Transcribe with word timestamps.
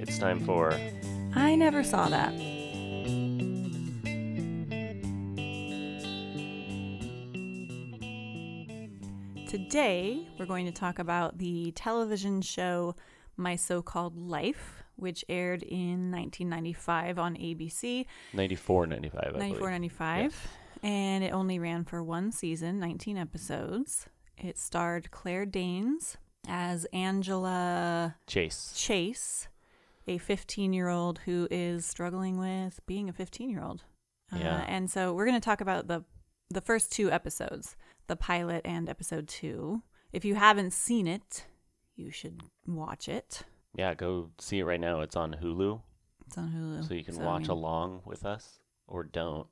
It's 0.00 0.18
time 0.18 0.40
for 0.40 0.72
I 1.34 1.54
never 1.54 1.84
saw 1.84 2.08
that. 2.08 2.32
Today, 9.46 10.26
we're 10.38 10.46
going 10.46 10.64
to 10.64 10.72
talk 10.72 10.98
about 10.98 11.36
the 11.36 11.72
television 11.72 12.40
show 12.40 12.96
My 13.36 13.56
So 13.56 13.82
Called 13.82 14.16
Life, 14.16 14.82
which 14.96 15.22
aired 15.28 15.62
in 15.64 16.10
1995 16.10 17.18
on 17.18 17.34
ABC, 17.36 18.06
94 18.32 18.86
95. 18.86 19.20
I 19.22 19.38
94 19.38 19.58
believe. 19.58 19.70
95. 19.70 20.48
And 20.82 21.24
it 21.24 21.34
only 21.34 21.58
ran 21.58 21.84
for 21.84 22.02
one 22.02 22.32
season, 22.32 22.80
19 22.80 23.18
episodes. 23.18 24.06
It 24.38 24.58
starred 24.58 25.10
Claire 25.10 25.44
Danes 25.44 26.16
as 26.48 26.86
Angela 26.86 28.16
Chase. 28.26 28.72
Chase, 28.74 29.48
a 30.06 30.18
15 30.18 30.72
year 30.72 30.88
old 30.88 31.20
who 31.20 31.46
is 31.50 31.86
struggling 31.86 32.38
with 32.38 32.80
being 32.86 33.08
a 33.08 33.12
15 33.12 33.50
year 33.50 33.62
old. 33.62 33.84
Uh, 34.32 34.38
yeah. 34.38 34.64
and 34.68 34.88
so 34.90 35.12
we're 35.12 35.26
going 35.26 35.40
to 35.40 35.44
talk 35.44 35.60
about 35.60 35.88
the 35.88 36.04
the 36.52 36.60
first 36.60 36.90
two 36.92 37.10
episodes, 37.10 37.76
the 38.08 38.16
pilot 38.16 38.62
and 38.64 38.88
episode 38.88 39.28
two. 39.28 39.82
If 40.12 40.24
you 40.24 40.34
haven't 40.34 40.72
seen 40.72 41.06
it, 41.06 41.44
you 41.96 42.10
should 42.10 42.42
watch 42.66 43.08
it. 43.08 43.42
Yeah, 43.76 43.94
go 43.94 44.30
see 44.38 44.58
it 44.58 44.64
right 44.64 44.80
now. 44.80 45.00
It's 45.00 45.14
on 45.14 45.36
Hulu, 45.40 45.80
It's 46.26 46.36
on 46.36 46.48
Hulu. 46.50 46.88
so 46.88 46.94
you 46.94 47.04
can 47.04 47.20
I 47.20 47.24
watch 47.24 47.42
mean, 47.42 47.50
along 47.50 48.02
with 48.04 48.24
us 48.24 48.58
or 48.88 49.04
don't. 49.04 49.46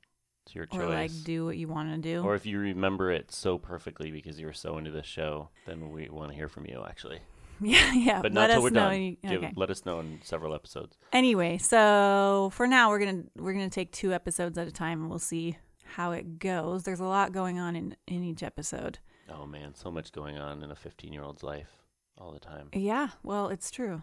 It's 0.45 0.55
your 0.57 0.67
choice. 0.67 0.81
Or 0.81 0.87
like 0.89 1.11
do 1.25 1.45
what 1.45 1.57
you 1.57 1.69
want 1.69 1.91
to 1.95 1.99
do. 1.99 2.23
Or 2.25 2.35
if 2.35 2.47
you 2.47 2.59
remember 2.59 3.13
it 3.13 3.31
so 3.31 3.59
perfectly 3.59 4.11
because 4.11 4.41
you 4.41 4.47
were 4.47 4.53
so 4.53 4.79
into 4.79 4.91
the 4.91 5.03
show, 5.05 5.51
then 5.67 5.91
we 5.93 6.09
want 6.09 6.31
to 6.31 6.35
hear 6.37 6.49
from 6.49 6.67
you 6.67 6.85
actually. 6.89 7.21
yeah, 7.63 7.93
yeah. 7.93 8.23
But 8.23 8.33
let 8.35 8.49
not 8.49 8.55
till 8.55 8.57
us 8.59 8.63
we're 8.63 8.71
know. 8.71 8.91
done. 8.91 9.03
you- 9.03 9.17
Give, 9.29 9.43
okay. 9.45 9.53
let 9.57 9.71
us 9.71 9.85
know 9.87 10.01
in 10.01 10.21
several 10.25 10.55
episodes. 10.55 10.97
Anyway, 11.13 11.59
so 11.59 12.51
for 12.55 12.67
now 12.67 12.89
we're 12.91 12.99
gonna 13.01 13.25
we're 13.37 13.53
gonna 13.53 13.71
take 13.71 13.93
two 13.93 14.13
episodes 14.13 14.57
at 14.59 14.67
a 14.67 14.73
time 14.73 15.01
and 15.01 15.11
we'll 15.11 15.19
see 15.19 15.57
how 15.85 16.13
it 16.13 16.39
goes. 16.39 16.85
There's 16.85 17.01
a 17.01 17.05
lot 17.05 17.33
going 17.33 17.59
on 17.59 17.77
in 17.77 17.97
in 18.07 18.23
each 18.25 18.43
episode. 18.43 18.99
Oh 19.31 19.47
man, 19.47 19.75
so 19.75 19.91
much 19.91 20.13
going 20.13 20.39
on 20.39 20.63
in 20.63 20.71
a 20.71 20.77
15 20.77 21.13
year 21.13 21.23
old's 21.23 21.43
life 21.43 21.69
all 22.17 22.33
the 22.33 22.41
time. 22.41 22.69
Yeah, 22.73 23.09
well, 23.23 23.49
it's 23.49 23.71
true. 23.71 24.03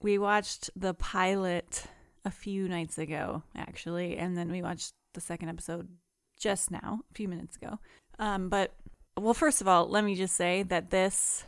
We 0.00 0.18
watched 0.18 0.70
the 0.76 0.94
pilot 0.94 1.84
a 2.24 2.30
few 2.30 2.68
nights 2.68 2.98
ago, 2.98 3.42
actually, 3.56 4.16
and 4.16 4.36
then 4.36 4.50
we 4.50 4.62
watched 4.62 4.94
the 5.14 5.20
second 5.20 5.48
episode 5.48 5.88
just 6.38 6.70
now, 6.70 7.00
a 7.10 7.14
few 7.14 7.28
minutes 7.28 7.56
ago. 7.56 7.78
Um, 8.18 8.48
but, 8.48 8.72
well, 9.18 9.34
first 9.34 9.60
of 9.60 9.68
all, 9.68 9.88
let 9.88 10.02
me 10.04 10.14
just 10.16 10.34
say 10.34 10.62
that 10.64 10.90
this 10.90 11.44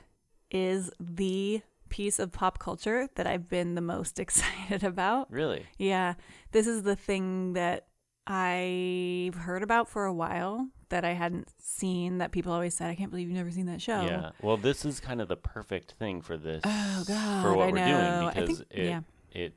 is 0.51 0.91
the 1.01 1.63
piece 1.89 2.19
of 2.19 2.33
pop 2.33 2.59
culture 2.59 3.09
that 3.15 3.27
I've 3.27 3.49
been 3.49 3.75
the 3.75 3.81
most 3.81 4.19
excited 4.25 4.83
about. 4.85 5.31
Really? 5.31 5.67
Yeah, 5.79 6.15
this 6.53 6.67
is 6.67 6.83
the 6.83 6.97
thing 6.97 7.53
that 7.55 7.87
I've 8.27 9.35
heard 9.35 9.63
about 9.63 9.89
for 9.89 10.05
a 10.05 10.13
while 10.13 10.69
that 10.89 11.05
I 11.05 11.13
hadn't 11.13 11.49
seen 11.59 12.19
that 12.19 12.31
people 12.33 12.53
always 12.53 12.75
said, 12.75 12.89
I 12.91 12.95
can't 12.95 13.11
believe 13.11 13.29
you've 13.29 13.37
never 13.37 13.51
seen 13.51 13.67
that 13.67 13.83
show. 13.83 14.03
Yeah. 14.03 14.31
Well, 14.43 14.57
this 14.57 14.85
is 14.85 15.01
kind 15.01 15.21
of 15.21 15.29
the 15.29 15.37
perfect 15.37 15.93
thing 15.99 16.21
for 16.23 16.37
this. 16.37 16.63
Oh, 16.65 17.05
God. 17.07 17.43
For 17.43 17.55
what 17.55 17.69
I 17.69 17.73
we're 17.73 17.77
know. 17.79 18.31
doing 18.33 18.47
because 18.47 18.59
think, 18.59 18.71
it 18.71 18.85
yeah. 18.87 19.01
it 19.33 19.55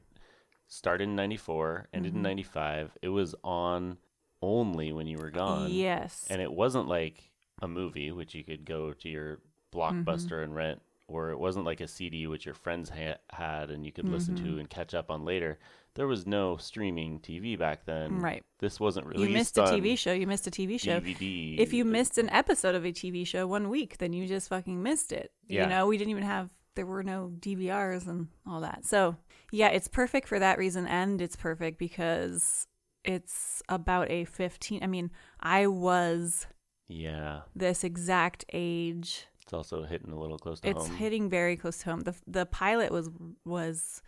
started 0.68 1.06
in 1.06 1.16
94, 1.16 1.90
ended 1.94 2.14
in 2.14 2.20
Mhm. 2.20 2.24
95. 2.24 2.92
It 3.02 3.10
was 3.10 3.36
on 3.44 3.98
only 4.42 4.92
when 4.92 5.08
you 5.08 5.18
were 5.18 5.32
gone. 5.32 5.72
Yes. 5.72 6.26
And 6.30 6.42
it 6.42 6.52
wasn't 6.52 6.88
like 6.88 7.32
a 7.62 7.68
movie, 7.68 8.12
which 8.12 8.36
you 8.36 8.44
could 8.44 8.66
go 8.66 8.94
to 8.94 9.10
your 9.10 9.40
blockbuster 9.74 10.44
and 10.44 10.56
rent, 10.56 10.82
or 11.08 11.32
it 11.32 11.40
wasn't 11.40 11.66
like 11.66 11.82
a 11.82 11.88
CD 11.88 12.28
which 12.28 12.46
your 12.46 12.56
friends 12.56 12.90
ha- 12.90 13.18
had 13.32 13.70
and 13.70 13.86
you 13.86 13.92
could 13.92 14.08
listen 14.10 14.36
Mm-hmm. 14.36 14.54
to 14.54 14.60
and 14.60 14.70
catch 14.70 14.94
up 14.94 15.10
on 15.12 15.26
later. 15.26 15.58
There 15.96 16.06
was 16.08 16.28
no 16.28 16.58
streaming 16.58 17.20
TV 17.22 17.58
back 17.58 17.86
then. 17.86 18.20
Right. 18.20 18.44
This 18.60 18.80
wasn't 18.80 19.08
really. 19.08 19.28
You 19.28 19.34
missed 19.34 19.58
a 19.58 19.62
TV 19.64 19.98
show. 19.98 20.14
You 20.14 20.28
missed 20.28 20.46
a 20.46 20.52
TV 20.52 20.80
show. 20.80 21.00
DVD. 21.00 21.58
If 21.58 21.74
you 21.74 21.84
missed 21.86 22.20
an 22.20 22.30
episode 22.30 22.76
of 22.76 22.86
a 22.86 22.92
TV 22.92 23.26
show 23.26 23.48
one 23.48 23.70
week, 23.70 23.98
then 23.98 24.14
you 24.14 24.28
just 24.28 24.48
fucking 24.50 24.84
missed 24.84 25.12
it. 25.12 25.32
Yeah. 25.48 25.64
You 25.64 25.70
know, 25.70 25.88
we 25.88 25.98
didn't 25.98 26.12
even 26.12 26.22
have, 26.24 26.52
there 26.76 26.86
were 26.86 27.02
no 27.02 27.32
DVRs 27.40 28.08
and 28.08 28.28
all 28.46 28.62
that. 28.62 28.86
So, 28.86 29.16
yeah, 29.52 29.70
it's 29.70 29.88
perfect 29.88 30.28
for 30.28 30.38
that 30.38 30.60
reason. 30.60 30.86
And 30.86 31.20
it's 31.20 31.36
perfect 31.36 31.80
because 31.80 32.68
it's 33.04 33.64
about 33.68 34.12
a 34.12 34.26
15. 34.26 34.84
I 34.84 34.88
mean, 34.88 35.10
I 35.40 35.66
was 35.66 36.46
Yeah. 36.88 37.42
this 37.56 37.84
exact 37.84 38.46
age. 38.54 39.26
It's 39.48 39.54
also 39.54 39.86
hitting 39.86 40.12
a 40.12 40.20
little 40.20 40.38
close 40.38 40.60
to 40.60 40.68
It's 40.68 40.78
home. 40.78 40.88
It's 40.92 40.96
hitting 41.00 41.30
very 41.30 41.56
close 41.56 41.78
to 41.78 41.86
home. 41.86 42.02
The, 42.02 42.14
the 42.28 42.46
pilot 42.46 42.92
was, 42.92 43.10
was 43.46 44.02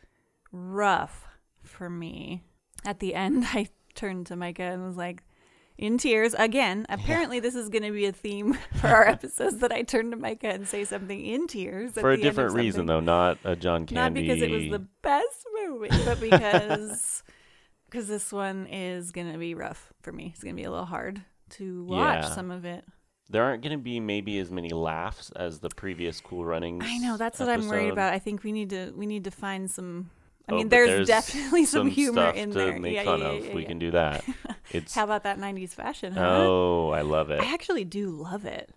rough 0.51 1.25
for 1.63 1.89
me. 1.89 2.43
At 2.83 2.99
the 2.99 3.15
end, 3.15 3.45
I 3.53 3.69
turned 3.95 4.25
to 4.27 4.35
Micah 4.35 4.63
and 4.63 4.85
was 4.85 4.97
like, 4.97 5.23
in 5.77 5.97
tears 5.97 6.33
again. 6.37 6.85
Apparently, 6.89 7.39
this 7.39 7.55
is 7.55 7.69
going 7.69 7.83
to 7.83 7.91
be 7.91 8.05
a 8.05 8.11
theme 8.11 8.53
for 8.81 8.87
our 8.87 9.07
episodes 9.07 9.59
that 9.59 9.71
I 9.71 9.83
turn 9.83 10.11
to 10.11 10.17
Micah 10.17 10.49
and 10.49 10.67
say 10.67 10.83
something 10.83 11.25
in 11.25 11.47
tears 11.47 11.93
For 11.93 12.11
a 12.11 12.17
the 12.17 12.21
end 12.23 12.27
of 12.27 12.35
different 12.35 12.55
reason, 12.55 12.85
though, 12.85 12.99
not 12.99 13.37
a 13.45 13.55
John 13.55 13.85
Candy. 13.85 13.95
Not 13.95 14.13
because 14.13 14.41
it 14.41 14.51
was 14.51 14.69
the 14.69 14.85
best 15.01 15.47
movie, 15.63 15.87
but 16.03 16.19
because 16.19 17.23
because 17.85 18.09
this 18.09 18.33
one 18.33 18.67
is 18.67 19.13
going 19.13 19.31
to 19.31 19.39
be 19.39 19.55
rough 19.55 19.93
for 20.01 20.11
me. 20.11 20.31
It's 20.33 20.43
going 20.43 20.53
to 20.53 20.59
be 20.61 20.65
a 20.65 20.69
little 20.69 20.85
hard 20.85 21.21
to 21.51 21.85
watch 21.85 22.23
Yeah. 22.23 22.29
some 22.35 22.51
of 22.51 22.65
it. 22.65 22.83
There 23.29 23.43
aren't 23.43 23.61
going 23.61 23.77
to 23.77 23.83
be 23.83 23.99
maybe 23.99 24.39
as 24.39 24.49
many 24.49 24.69
laughs 24.69 25.31
as 25.35 25.59
the 25.59 25.69
previous 25.69 26.19
Cool 26.19 26.45
Runnings. 26.45 26.83
I 26.87 26.97
know 26.97 27.15
that's 27.17 27.39
what 27.39 27.47
I'm 27.49 27.67
worried 27.67 27.91
about. 27.91 28.11
I 28.13 28.19
think 28.19 28.43
we 28.43 28.51
need 28.51 28.71
to 28.71 28.91
we 28.95 29.05
need 29.05 29.23
to 29.25 29.31
find 29.31 29.69
some. 29.69 30.09
I 30.47 30.53
Oh, 30.53 30.55
mean, 30.55 30.65
but 30.67 30.69
there's, 30.71 31.07
definitely 31.07 31.65
some, 31.65 31.87
humor 31.87 32.23
stuff 32.31 32.35
in 32.35 32.49
to 32.51 32.57
there. 32.57 32.79
make 32.79 32.95
yeah, 32.95 33.03
fun 33.03 33.19
yeah, 33.19 33.27
of. 33.27 33.45
yeah, 33.45 33.53
we 33.53 33.65
can 33.65 33.77
do 33.79 33.91
that. 33.91 34.23
It's 34.71 34.93
How 34.93 35.03
about 35.03 35.23
that 35.23 35.39
'90s 35.39 35.73
fashion? 35.73 36.13
Huh? 36.13 36.21
oh, 36.41 36.89
I 36.91 37.01
love 37.01 37.31
it. 37.31 37.39
I 37.41 37.53
actually 37.53 37.85
do 37.85 38.09
love 38.11 38.45
it. 38.45 38.71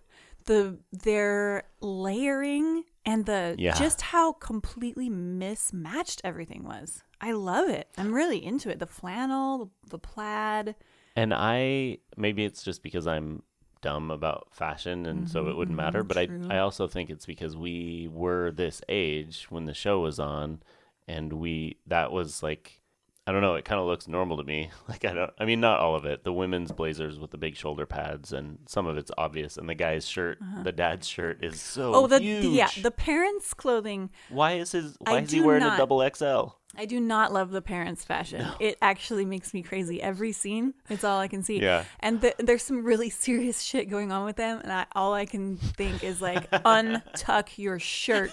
The 0.45 0.77
their 0.91 1.63
layering 1.81 2.83
and 3.05 3.25
the 3.25 3.55
just 3.77 4.01
how 4.01 4.33
completely 4.33 5.09
mismatched 5.09 6.21
everything 6.23 6.63
was. 6.63 7.03
I 7.21 7.31
love 7.33 7.69
it. 7.69 7.87
I'm 7.97 8.11
really 8.13 8.43
into 8.43 8.69
it. 8.69 8.79
The 8.79 8.87
flannel, 8.87 9.71
the 9.89 9.99
plaid. 9.99 10.75
And 11.15 11.31
I 11.33 11.99
maybe 12.17 12.43
it's 12.43 12.63
just 12.63 12.81
because 12.83 13.05
I'm 13.07 13.43
dumb 13.83 14.09
about 14.11 14.47
fashion 14.51 15.05
and 15.05 15.29
so 15.29 15.47
it 15.49 15.55
wouldn't 15.55 15.77
matter, 15.77 16.03
but 16.03 16.17
Mm-hmm, 16.17 16.47
true. 16.47 16.47
I 16.49 16.55
I 16.57 16.59
also 16.59 16.87
think 16.87 17.09
it's 17.11 17.27
because 17.27 17.55
we 17.57 18.09
were 18.11 18.51
this 18.51 18.81
age 18.89 19.47
when 19.51 19.65
the 19.65 19.73
show 19.75 19.99
was 20.01 20.19
on 20.19 20.63
and 21.07 21.33
we 21.33 21.77
that 21.87 22.11
was 22.11 22.41
like 22.43 22.81
I 23.25 23.31
don't 23.31 23.41
know, 23.41 23.55
it 23.55 23.63
kind 23.63 23.79
of 23.79 23.87
looks 23.87 24.07
normal 24.07 24.35
to 24.37 24.43
me. 24.43 24.69
Like 24.89 25.05
I 25.05 25.13
don't 25.13 25.31
I 25.39 25.45
mean 25.45 25.61
not 25.61 25.79
all 25.79 25.95
of 25.95 26.05
it. 26.05 26.23
The 26.23 26.33
women's 26.33 26.71
blazers 26.71 27.17
with 27.19 27.31
the 27.31 27.37
big 27.37 27.55
shoulder 27.55 27.85
pads 27.85 28.33
and 28.33 28.57
some 28.67 28.85
of 28.85 28.97
it's 28.97 29.11
obvious 29.17 29.57
and 29.57 29.67
the 29.69 29.75
guy's 29.75 30.07
shirt, 30.07 30.39
the 30.63 30.71
dad's 30.73 31.07
shirt 31.07 31.43
is 31.43 31.59
so 31.61 31.91
Uh-huh. 31.91 32.01
Oh, 32.03 32.07
the 32.07 32.19
huge. 32.19 32.45
yeah, 32.45 32.69
the 32.81 32.91
parents' 32.91 33.53
clothing. 33.53 34.09
why 34.29 34.53
is 34.53 34.71
his 34.73 34.97
I 35.05 35.11
why 35.13 35.19
is 35.21 35.31
he 35.31 35.41
wearing 35.41 35.63
a 35.63 35.77
double 35.77 36.07
XL? 36.13 36.55
I 36.75 36.85
do 36.85 36.99
not 36.99 37.31
love 37.31 37.51
the 37.51 37.61
parents' 37.61 38.03
fashion. 38.03 38.47
It 38.59 38.79
actually 38.81 39.25
makes 39.25 39.53
me 39.53 39.61
crazy. 39.61 40.01
Every 40.01 40.31
scene, 40.31 40.73
it's 40.89 41.03
all 41.03 41.19
I 41.19 41.27
can 41.27 41.43
see. 41.43 41.61
Yeah. 41.61 41.83
And 41.99 42.19
th- 42.19 42.33
there's 42.39 42.63
some 42.63 42.83
really 42.83 43.11
serious 43.11 43.61
shit 43.69 43.91
going 43.91 44.11
on 44.11 44.25
with 44.25 44.37
them, 44.37 44.59
and 44.63 44.71
I, 44.73 44.87
all 44.95 45.13
I 45.13 45.27
can 45.27 45.57
think 45.57 46.03
is 46.03 46.19
like, 46.19 46.49
untuck 46.49 47.59
your 47.59 47.77
shirt, 47.77 48.31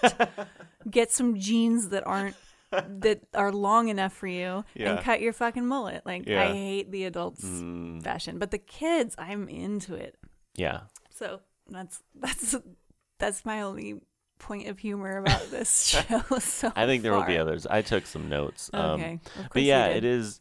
get 0.91 1.13
some 1.13 1.39
jeans 1.39 1.91
that 1.91 2.07
aren't 2.07 2.35
that 2.71 3.21
are 3.35 3.53
long 3.53 3.89
enough 3.89 4.13
for 4.13 4.27
you, 4.27 4.65
Yeah. 4.75 4.93
and 4.93 5.01
cut 5.01 5.21
your 5.21 5.33
fucking 5.33 5.67
mullet. 5.67 6.03
Like 6.07 6.27
Yeah. 6.27 6.43
I 6.43 6.53
hate 6.53 6.91
the 6.91 7.05
adults' 7.05 7.45
Mm, 7.45 8.03
fashion, 8.03 8.39
but 8.39 8.51
the 8.51 8.59
kids, 8.59 9.15
I'm 9.19 9.49
into 9.49 9.95
it. 9.95 10.17
yeah. 10.55 10.83
So 11.11 11.41
that's 11.69 12.03
that's 12.15 12.57
that's 13.19 13.45
my 13.45 13.61
only 13.63 14.01
point 14.39 14.69
of 14.69 14.79
humor 14.79 15.19
about 15.19 15.43
this 15.51 15.87
show. 15.89 16.23
So 16.41 16.73
I 16.75 16.87
think 16.87 17.03
there 17.03 17.13
will 17.13 17.25
be 17.25 17.37
others. 17.39 17.67
I 17.67 17.83
took 17.83 18.07
some 18.07 18.29
notes. 18.29 18.71
Um, 18.73 19.01
Okay, 19.01 19.21
course 19.35 19.49
But 19.53 19.63
yeah, 19.63 19.87
it 19.87 20.05
is 20.05 20.41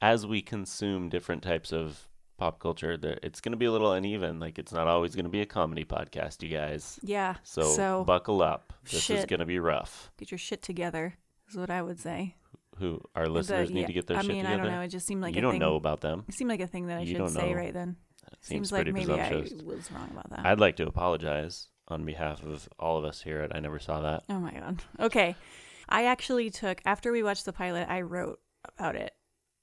as 0.00 0.26
we 0.26 0.42
consume 0.42 1.08
different 1.08 1.42
types 1.42 1.72
of 1.72 2.08
pop 2.38 2.58
culture, 2.58 2.98
it's 3.22 3.40
going 3.40 3.52
to 3.52 3.56
be 3.58 3.66
a 3.66 3.72
little 3.72 3.92
uneven. 3.92 4.38
Like 4.40 4.58
it's 4.58 4.72
not 4.72 4.86
always 4.88 5.14
going 5.14 5.24
to 5.26 5.30
be 5.30 5.40
a 5.42 5.46
comedy 5.46 5.84
podcast, 5.84 6.42
you 6.42 6.48
guys. 6.48 6.98
Yeah. 7.02 7.36
So, 7.44 7.62
so 7.62 8.04
buckle 8.04 8.42
up. 8.42 8.72
This 8.90 9.10
is 9.10 9.24
going 9.26 9.40
to 9.40 9.46
be 9.46 9.58
rough. 9.58 10.10
get 10.18 10.30
your 10.30 10.38
shit 10.38 10.62
together 10.62 11.14
is 11.52 11.56
what 11.56 11.70
I 11.70 11.82
would 11.82 12.00
say. 12.00 12.36
Who 12.78 13.00
our 13.14 13.28
listeners 13.28 13.68
The- 13.68 13.74
need 13.74 13.80
yeah, 13.82 13.86
to 13.88 13.92
get 13.92 14.06
their 14.06 14.16
I 14.18 14.20
shit 14.22 14.28
mean, 14.30 14.44
together? 14.44 14.62
I 14.62 14.64
don't 14.64 14.72
know. 14.74 14.80
It 14.80 14.88
just 14.88 15.06
seemed 15.06 15.22
like 15.22 15.34
you 15.34 15.40
don't 15.40 15.52
thing. 15.52 15.60
know 15.60 15.76
about 15.76 16.00
them. 16.00 16.24
It 16.28 16.34
seemed 16.34 16.50
like 16.50 16.60
a 16.60 16.66
thing 16.66 16.86
that 16.86 16.98
I 16.98 17.02
You 17.02 17.16
should 17.16 17.30
say 17.30 17.50
know. 17.50 17.56
right 17.56 17.72
then. 17.72 17.96
It 18.32 18.38
seems, 18.40 18.70
Seems 18.70 18.72
like 18.72 18.86
maybe 18.92 19.12
I 19.12 19.34
was 19.64 19.90
wrong 19.92 20.08
about 20.10 20.30
that. 20.30 20.46
I'd 20.46 20.60
like 20.60 20.76
to 20.76 20.86
apologize 20.86 21.68
on 21.88 22.04
behalf 22.04 22.42
of 22.44 22.68
all 22.78 22.96
of 22.96 23.04
us 23.04 23.22
here 23.22 23.40
at 23.40 23.54
I 23.54 23.60
Never 23.60 23.78
Saw 23.78 24.00
That. 24.00 24.24
Oh 24.28 24.38
my 24.40 24.52
god. 24.52 24.82
Okay. 24.98 25.36
I 25.88 26.04
actually 26.06 26.48
took 26.50 26.80
after 26.86 27.12
we 27.12 27.22
watched 27.22 27.44
the 27.44 27.52
pilot, 27.52 27.86
I 27.90 28.00
wrote 28.00 28.40
about 28.78 28.96
it 28.96 29.12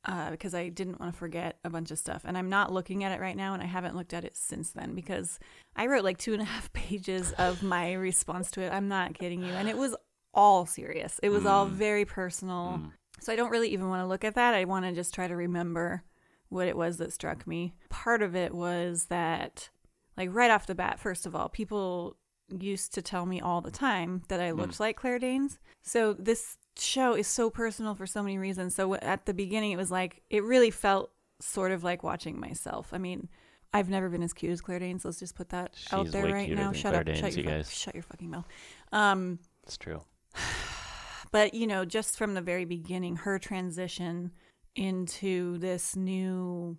uh, 0.05 0.29
because 0.31 0.53
I 0.53 0.69
didn't 0.69 0.99
want 0.99 1.11
to 1.13 1.17
forget 1.17 1.57
a 1.63 1.69
bunch 1.69 1.89
of 1.91 1.97
stuff, 1.97 2.21
and 2.25 2.37
I'm 2.37 2.49
not 2.49 2.71
looking 2.71 3.03
at 3.03 3.11
it 3.11 3.19
right 3.19 3.35
now, 3.35 3.53
and 3.53 3.63
I 3.63 3.65
haven't 3.65 3.95
looked 3.95 4.13
at 4.13 4.23
it 4.23 4.37
since 4.37 4.71
then 4.71 4.93
because 4.93 5.39
I 5.75 5.87
wrote 5.87 6.03
like 6.03 6.17
two 6.19 6.33
and 6.33 6.41
a 6.41 6.45
half 6.45 6.71
pages 6.73 7.31
of 7.33 7.63
my 7.63 7.93
response 7.93 8.51
to 8.51 8.61
it. 8.61 8.71
I'm 8.71 8.87
not 8.87 9.15
kidding 9.17 9.41
you, 9.41 9.51
and 9.53 9.67
it 9.67 9.77
was 9.77 9.95
all 10.33 10.65
serious. 10.65 11.19
It 11.23 11.29
was 11.29 11.45
all 11.45 11.65
Mm. 11.67 11.71
very 11.71 12.05
personal. 12.05 12.79
Mm. 12.79 12.91
So 13.21 13.33
I 13.33 13.35
don't 13.35 13.49
really 13.49 13.69
even 13.69 13.89
want 13.89 14.01
to 14.01 14.07
look 14.07 14.23
at 14.23 14.35
that. 14.35 14.53
I 14.53 14.65
want 14.65 14.85
to 14.85 14.93
just 14.93 15.13
try 15.13 15.27
to 15.27 15.35
remember 15.35 16.03
what 16.49 16.67
it 16.67 16.77
was 16.77 16.97
that 16.97 17.11
struck 17.13 17.45
me. 17.45 17.73
Part 17.89 18.21
of 18.21 18.35
it 18.35 18.53
was 18.53 19.05
that, 19.05 19.69
like, 20.17 20.29
right 20.31 20.49
off 20.51 20.65
the 20.67 20.75
bat, 20.75 20.99
first 20.99 21.25
of 21.25 21.35
all, 21.35 21.49
people 21.49 22.15
used 22.49 22.93
to 22.95 23.01
tell 23.01 23.25
me 23.25 23.39
all 23.41 23.61
the 23.61 23.69
time 23.71 24.23
that 24.29 24.39
I 24.39 24.51
looked 24.51 24.79
like 24.79 24.95
Claire 24.95 25.19
Danes. 25.19 25.59
So 25.83 26.13
this 26.13 26.57
show 26.77 27.13
is 27.13 27.27
so 27.27 27.49
personal 27.49 27.93
for 27.93 28.07
so 28.07 28.23
many 28.23 28.37
reasons. 28.37 28.73
So 28.73 28.95
at 28.95 29.25
the 29.25 29.33
beginning, 29.33 29.71
it 29.71 29.77
was 29.77 29.91
like, 29.91 30.23
it 30.29 30.43
really 30.43 30.71
felt 30.71 31.11
sort 31.41 31.71
of 31.71 31.83
like 31.83 32.01
watching 32.03 32.39
myself. 32.39 32.89
I 32.93 32.97
mean, 32.97 33.29
I've 33.71 33.89
never 33.89 34.09
been 34.09 34.23
as 34.23 34.33
cute 34.33 34.51
as 34.51 34.61
Claire 34.61 34.79
Danes. 34.79 35.05
Let's 35.05 35.19
just 35.19 35.35
put 35.35 35.49
that 35.49 35.75
out 35.91 36.07
there 36.07 36.25
right 36.33 36.49
now. 36.49 36.71
Shut 36.71 36.91
Claire 36.93 37.01
up. 37.01 37.05
Danes, 37.05 37.19
shut, 37.19 37.37
your 37.37 37.57
you 37.57 37.63
fu- 37.63 37.69
shut 37.69 37.93
your 37.93 38.03
fucking 38.03 38.29
mouth. 38.31 38.47
Um, 38.91 39.37
It's 39.63 39.77
true. 39.77 40.01
but 41.31 41.53
you 41.53 41.67
know 41.67 41.85
just 41.85 42.17
from 42.17 42.33
the 42.33 42.41
very 42.41 42.65
beginning 42.65 43.17
her 43.17 43.39
transition 43.39 44.31
into 44.75 45.57
this 45.57 45.95
new 45.95 46.77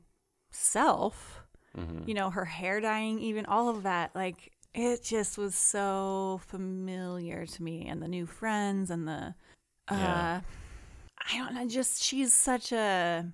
self 0.51 1.43
hmm 1.75 2.03
you 2.07 2.15
know 2.15 2.31
her 2.31 2.45
hair 2.45 2.81
dyeing 2.81 3.21
even 3.21 3.47
all 3.47 3.69
of 3.69 3.85
that 3.85 4.11
like 4.15 4.51
it 4.75 5.03
just 5.05 5.39
was 5.39 5.55
so 5.55 6.41
familiar 6.47 7.47
to 7.47 7.63
me 7.63 7.87
and 7.87 8.03
the 8.03 8.09
new 8.09 8.27
friends 8.27 8.91
and 8.91 9.07
the 9.07 9.35
uh 9.89 9.95
Yeah. 9.97 10.41
i 11.33 11.39
don't 11.39 11.55
know 11.55 11.69
just 11.69 12.03
she's 12.03 12.33
such 12.35 12.73
a 12.73 13.25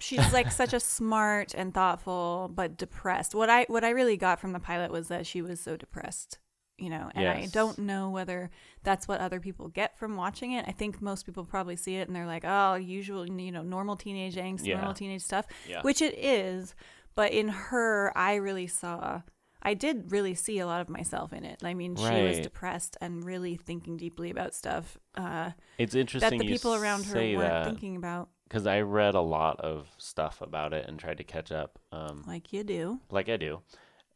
she's 0.00 0.32
like 0.32 0.50
such 0.50 0.72
a 0.72 0.80
smart 0.80 1.54
and 1.54 1.72
thoughtful 1.72 2.50
but 2.52 2.76
depressed. 2.76 3.34
What 3.34 3.48
i 3.48 3.64
what 3.68 3.84
i 3.84 3.90
really 3.90 4.16
got 4.16 4.40
from 4.40 4.52
the 4.52 4.58
pilot 4.60 4.90
was 4.90 5.06
that 5.08 5.26
she 5.26 5.40
was 5.40 5.60
so 5.60 5.76
depressed 5.76 6.38
you 6.78 6.90
know 6.90 7.08
and 7.14 7.28
i 7.28 7.46
don't 7.52 7.78
know 7.78 8.10
whether 8.10 8.50
that's 8.82 9.06
what 9.06 9.20
other 9.20 9.38
people 9.40 9.68
get 9.68 9.96
from 9.96 10.16
watching 10.16 10.52
it. 10.52 10.64
I 10.68 10.72
think 10.72 11.00
most 11.00 11.24
people 11.24 11.44
probably 11.44 11.76
see 11.76 11.96
it 11.96 12.08
and 12.08 12.16
they're 12.16 12.26
like 12.26 12.44
oh 12.44 12.74
usual 12.74 13.26
you 13.28 13.52
know 13.52 13.62
normal 13.62 13.96
teenage 13.96 14.34
angst 14.34 14.66
Yeah. 14.66 14.76
normal 14.76 14.94
teenage 14.94 15.22
stuff 15.22 15.46
Yeah. 15.68 15.82
which 15.82 16.02
it 16.02 16.18
is 16.18 16.74
but 17.14 17.32
in 17.32 17.48
her 17.48 18.12
i 18.18 18.34
really 18.34 18.66
saw 18.66 19.22
i 19.62 19.72
did 19.72 20.10
really 20.10 20.34
see 20.34 20.58
a 20.58 20.66
lot 20.66 20.80
of 20.80 20.88
myself 20.88 21.32
in 21.32 21.44
it. 21.44 21.62
I 21.64 21.74
mean 21.74 21.94
she 21.96 22.02
was 22.22 22.40
depressed 22.40 22.96
and 23.00 23.24
really 23.24 23.56
thinking 23.56 23.96
deeply 23.96 24.30
about 24.30 24.52
stuff 24.52 24.98
uh, 25.16 25.52
It's 25.78 25.92
that 25.94 26.00
interesting 26.00 26.38
the 26.40 26.46
you 26.46 26.52
people 26.54 26.74
around 26.74 27.06
her 27.06 27.14
weren't 27.14 27.38
that 27.38 27.64
thinking 27.66 27.94
about. 27.96 28.28
because 28.48 28.66
I 28.66 28.80
read 28.80 29.14
a 29.14 29.20
lot 29.20 29.60
of 29.60 29.88
stuff 29.98 30.40
about 30.42 30.72
it 30.74 30.86
and 30.88 30.98
tried 30.98 31.18
to 31.18 31.24
catch 31.24 31.50
up, 31.52 31.78
um, 31.92 32.24
like 32.26 32.52
you 32.52 32.64
do. 32.64 32.98
like 33.10 33.28
I 33.28 33.36
do, 33.36 33.62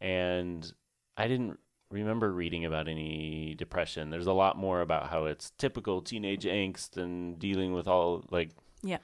and 0.00 0.70
I 1.16 1.28
didn't 1.28 1.58
remember 1.90 2.32
reading 2.32 2.64
about 2.64 2.88
any 2.88 3.54
depression. 3.56 4.10
There's 4.10 4.26
a 4.26 4.32
lot 4.32 4.56
more 4.58 4.80
about 4.80 5.08
how 5.08 5.24
it's 5.24 5.50
typical 5.58 6.02
teenage 6.02 6.44
angst 6.44 6.96
and 6.96 7.38
dealing 7.38 7.72
with 7.72 7.88
all 7.88 8.24
like 8.30 8.50
Yeah. 8.82 8.98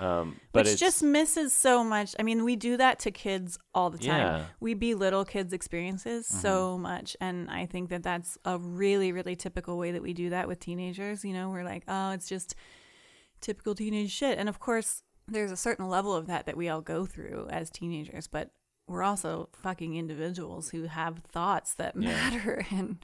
um, 0.00 0.40
but 0.52 0.60
which 0.64 0.72
it's 0.72 0.80
just 0.80 1.02
misses 1.02 1.52
so 1.52 1.84
much. 1.84 2.14
I 2.18 2.22
mean 2.22 2.44
we 2.44 2.56
do 2.56 2.76
that 2.78 2.98
to 3.00 3.10
kids 3.10 3.58
all 3.74 3.90
the 3.90 3.98
time. 3.98 4.06
Yeah, 4.18 4.44
we 4.60 4.72
belittle 4.74 5.24
kids 5.24 5.52
experiences 5.52 6.26
so 6.26 6.78
much 6.78 7.16
and 7.20 7.50
i 7.50 7.66
think 7.66 7.90
that 7.90 8.02
that's 8.02 8.38
a 8.44 8.58
really 8.58 9.12
really 9.12 9.36
typical 9.36 9.76
way 9.76 9.92
that 9.92 10.02
we 10.02 10.12
do 10.14 10.30
that 10.30 10.48
with 10.48 10.58
teenagers. 10.60 11.24
You 11.24 11.34
know 11.34 11.50
we're 11.50 11.64
like 11.64 11.84
oh 11.88 12.12
it's 12.12 12.28
just 12.28 12.54
typical 13.40 13.74
teenage 13.74 14.10
shit. 14.10 14.38
And 14.38 14.48
of 14.48 14.58
course 14.58 15.02
there's 15.28 15.50
a 15.52 15.56
certain 15.56 15.88
level 15.88 16.14
of 16.14 16.26
that 16.28 16.46
that 16.46 16.56
we 16.56 16.68
all 16.68 16.80
go 16.80 17.04
through 17.06 17.46
as 17.50 17.70
teenagers 17.70 18.26
but 18.26 18.50
we're 18.86 19.02
also 19.02 19.48
fucking 19.52 19.96
individuals 19.96 20.70
who 20.70 20.84
have 20.84 21.18
thoughts 21.30 21.74
that 21.74 21.94
Yeah. 21.96 22.08
matter 22.10 22.66
and 22.70 22.98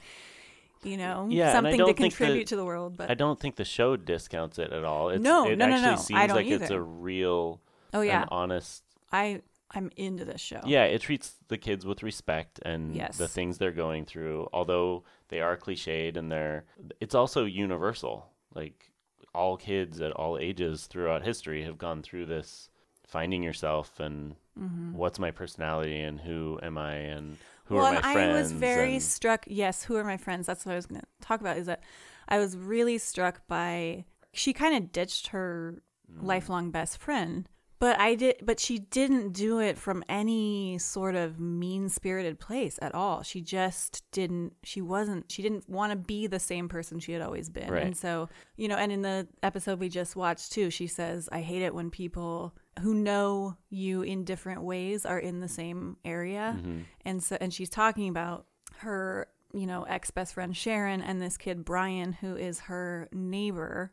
you 0.83 0.97
know 0.97 1.27
Yeah, 1.29 1.51
something 1.51 1.77
to 1.77 1.93
contribute 1.93 2.39
that- 2.39 2.47
to 2.47 2.55
the 2.55 2.65
world 2.65 2.95
but 2.97 3.09
I 3.09 3.13
don't 3.13 3.39
think 3.39 3.55
the 3.55 3.65
show 3.65 3.95
discounts 3.97 4.59
it 4.59 4.71
at 4.71 4.83
all. 4.83 5.09
It's, 5.09 5.21
No, 5.23 5.47
it 5.49 5.57
no, 5.57 5.65
no, 5.67 5.73
actually 5.75 5.91
no. 5.91 5.95
seems 5.97 6.19
I 6.19 6.27
don't 6.27 6.35
like 6.37 6.47
it's 6.47 6.69
a 6.71 6.81
real, 6.81 7.61
oh 7.93 8.01
yeah 8.01 8.25
honest 8.29 8.83
i 9.11 9.41
i'm 9.71 9.89
into 9.97 10.23
this 10.25 10.39
show 10.41 10.61
Yeah, 10.65 10.83
it 10.85 11.01
treats 11.01 11.35
the 11.47 11.57
kids 11.57 11.85
with 11.85 12.01
respect 12.03 12.59
and 12.63 12.95
Yes. 12.95 13.17
the 13.17 13.27
things 13.27 13.57
they're 13.57 13.71
going 13.71 14.05
through. 14.05 14.47
Although 14.53 15.03
they 15.29 15.41
are 15.41 15.55
cliched 15.57 16.17
and 16.17 16.31
they're, 16.31 16.65
it's 16.99 17.13
also 17.13 17.45
universal. 17.45 18.31
Like 18.55 18.91
all 19.35 19.57
kids 19.57 20.01
at 20.01 20.11
all 20.13 20.39
ages 20.39 20.87
throughout 20.87 21.23
history 21.23 21.63
have 21.63 21.77
gone 21.77 22.01
through 22.01 22.25
this 22.25 22.69
finding 23.09 23.43
yourself 23.43 23.99
and 23.99 24.35
Mm-hmm. 24.59 24.93
what's 24.97 25.19
my 25.19 25.31
personality 25.31 26.01
and 26.01 26.19
who 26.19 26.59
am 26.61 26.77
I 26.77 26.91
and 26.95 27.37
who 27.67 27.75
well, 27.75 27.85
are 27.85 27.91
my 27.93 27.95
and 27.95 28.03
friends. 28.13 28.35
I 28.35 28.41
was 28.41 28.51
very 28.51 28.93
and- 28.95 29.03
struck. 29.03 29.45
Yes, 29.47 29.83
who 29.83 29.95
are 29.95 30.03
my 30.03 30.17
friends? 30.17 30.45
That's 30.47 30.65
what 30.65 30.73
I 30.73 30.75
was 30.75 30.85
going 30.85 30.99
to 30.99 31.07
talk 31.21 31.39
about. 31.39 31.55
Is 31.55 31.67
that 31.67 31.81
I 32.27 32.39
was 32.39 32.57
really 32.57 32.97
struck 32.97 33.47
by 33.47 34.03
she 34.33 34.51
kind 34.51 34.75
of 34.75 34.91
ditched 34.91 35.27
her 35.27 35.81
Mm. 36.11 36.23
lifelong 36.25 36.71
best 36.71 36.97
friend, 36.97 37.47
but 37.79 37.97
I 37.99 38.15
did. 38.15 38.37
But 38.43 38.59
she 38.59 38.79
didn't 38.79 39.31
do 39.31 39.59
it 39.59 39.77
from 39.77 40.03
any 40.09 40.77
sort 40.79 41.15
of 41.15 41.39
mean 41.39 41.87
spirited 41.87 42.37
place 42.39 42.77
at 42.81 42.93
all. 42.95 43.21
She 43.23 43.39
just 43.41 44.03
didn't. 44.11 44.55
She 44.63 44.81
wasn't. 44.81 45.31
She 45.31 45.41
didn't 45.41 45.69
want 45.69 45.91
to 45.91 45.95
be 45.95 46.27
the 46.27 46.39
same 46.39 46.67
person 46.67 46.99
she 46.99 47.13
had 47.13 47.21
always 47.21 47.47
been. 47.47 47.71
Right. 47.71 47.83
And 47.83 47.95
so 47.95 48.27
you 48.57 48.67
know, 48.67 48.75
and 48.75 48.91
in 48.91 49.03
the 49.03 49.27
episode 49.43 49.79
we 49.79 49.87
just 49.87 50.15
watched 50.17 50.51
too, 50.51 50.69
she 50.71 50.87
says, 50.87 51.29
"I 51.31 51.39
hate 51.41 51.61
it 51.61 51.73
when 51.73 51.89
people." 51.91 52.55
Who 52.81 52.93
know 52.93 53.55
you 53.69 54.01
in 54.01 54.23
different 54.23 54.63
ways 54.63 55.05
are 55.05 55.19
in 55.19 55.39
the 55.39 55.47
same 55.47 55.97
area 56.05 56.57
Mhm. 56.59 56.83
and 57.05 57.23
so 57.23 57.37
and 57.39 57.53
she's 57.53 57.69
talking 57.69 58.09
about 58.09 58.45
her 58.77 59.27
you 59.53 59.65
know 59.65 59.83
ex 59.83 60.11
best 60.11 60.33
friend 60.35 60.55
Sharon 60.55 61.01
and 61.01 61.21
this 61.21 61.37
kid 61.37 61.65
Brian 61.65 62.13
who 62.13 62.35
is 62.35 62.61
her 62.61 63.09
neighbor 63.11 63.91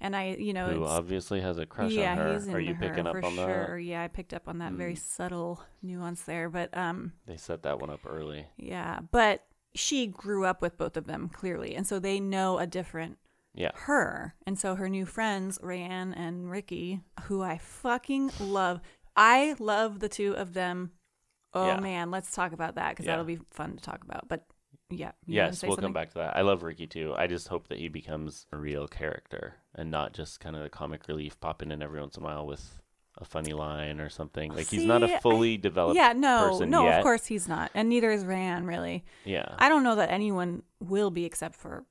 and 0.00 0.14
I 0.16 0.36
you 0.38 0.52
know 0.52 0.68
who 0.68 0.84
obviously 0.84 1.40
has 1.40 1.58
a 1.58 1.66
crush 1.66 1.92
yeah 1.92 2.12
on 2.12 2.18
her. 2.18 2.32
he's 2.34 2.42
into 2.44 2.56
Are 2.56 2.60
you 2.60 2.74
her 2.74 2.88
picking 2.88 3.06
up 3.06 3.12
for 3.12 3.24
on 3.24 3.34
sure 3.34 3.76
that? 3.76 3.82
yeah 3.82 4.02
I 4.02 4.08
picked 4.08 4.34
up 4.34 4.48
on 4.48 4.58
that 4.58 4.72
very 4.72 4.94
Mm. 4.94 4.98
subtle 4.98 5.60
nuance 5.82 6.22
there 6.22 6.48
but 6.50 6.76
um 6.76 7.12
They 7.26 7.36
set 7.36 7.62
that 7.62 7.78
one 7.80 7.90
up 7.90 8.00
early. 8.06 8.46
yeah 8.56 9.00
but 9.10 9.44
she 9.74 10.06
grew 10.06 10.44
up 10.46 10.62
with 10.62 10.78
both 10.78 10.96
of 10.96 11.06
them 11.06 11.28
clearly 11.28 11.74
and 11.74 11.86
so 11.86 11.98
they 11.98 12.18
know 12.20 12.58
a 12.58 12.66
different 12.66 13.18
Yeah. 13.56 13.70
her. 13.74 14.34
And 14.46 14.58
so 14.58 14.74
her 14.76 14.88
new 14.88 15.06
friends, 15.06 15.58
Rayanne 15.58 16.12
and 16.16 16.50
Ricky, 16.50 17.00
who 17.24 17.42
I 17.42 17.58
fucking 17.58 18.30
love. 18.40 18.80
I 19.16 19.56
love 19.58 20.00
the 20.00 20.08
two 20.08 20.34
of 20.36 20.52
them. 20.54 20.92
Oh 21.54 21.66
Yeah. 21.68 21.80
man, 21.80 22.10
let's 22.10 22.32
talk 22.34 22.52
about 22.52 22.74
that 22.74 22.90
because 22.90 23.06
Yeah. 23.06 23.12
that'll 23.12 23.24
be 23.24 23.38
fun 23.50 23.76
to 23.76 23.82
talk 23.82 24.04
about. 24.04 24.28
But 24.28 24.44
yeah, 24.90 25.12
Yes, 25.26 25.62
we'll 25.62 25.70
something? 25.72 25.82
come 25.86 25.92
back 25.94 26.10
to 26.10 26.18
that. 26.18 26.36
I 26.36 26.42
love 26.42 26.62
Ricky 26.62 26.86
too. 26.86 27.14
I 27.16 27.26
just 27.26 27.48
hope 27.48 27.68
that 27.68 27.78
he 27.78 27.88
becomes 27.88 28.46
a 28.52 28.56
real 28.58 28.86
character 28.86 29.54
and 29.74 29.90
not 29.90 30.12
just 30.12 30.38
kind 30.38 30.54
of 30.54 30.62
the 30.62 30.68
comic 30.68 31.08
relief 31.08 31.40
popping 31.40 31.70
in 31.72 31.82
every 31.82 32.00
once 32.00 32.16
in 32.16 32.22
a 32.22 32.26
while 32.26 32.46
with 32.46 32.80
a 33.18 33.24
funny 33.24 33.54
line 33.54 33.98
or 34.00 34.10
something. 34.10 34.52
Like 34.54 34.66
he's 34.66 34.84
not 34.84 35.02
a 35.02 35.06
a 35.06 35.16
I- 35.16 35.20
fully 35.20 35.56
developed. 35.56 35.96
Yeah, 35.96 36.12
no, 36.12 36.50
person 36.50 36.68
no, 36.68 36.84
yet. 36.84 36.98
of 36.98 37.02
course 37.02 37.24
he's 37.24 37.48
not, 37.48 37.70
and 37.74 37.88
neither 37.88 38.10
is 38.10 38.22
Rayanne 38.24 38.66
really. 38.66 39.04
Yeah. 39.24 39.54
I 39.58 39.70
don't 39.70 39.82
know 39.82 39.94
that 39.94 40.10
anyone 40.10 40.62
will 40.78 41.10
be 41.10 41.24
except 41.24 41.54
for 41.56 41.86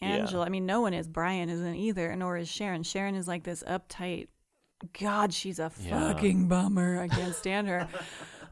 Yeah. 0.00 0.08
Angela. 0.08 0.46
I 0.46 0.48
mean, 0.48 0.66
no 0.66 0.80
one 0.80 0.94
is. 0.94 1.08
Brian 1.08 1.48
isn't 1.48 1.74
either, 1.74 2.14
nor 2.16 2.36
is 2.36 2.48
Sharon. 2.48 2.82
Sharon 2.82 3.14
is 3.14 3.28
like 3.28 3.44
this 3.44 3.62
uptight. 3.66 4.28
God, 4.98 5.34
she's 5.34 5.58
a 5.58 5.70
Yeah. 5.80 6.12
fucking 6.12 6.48
bummer. 6.48 7.00
I 7.00 7.08
can't 7.08 7.34
stand 7.34 7.68
her. 7.68 7.86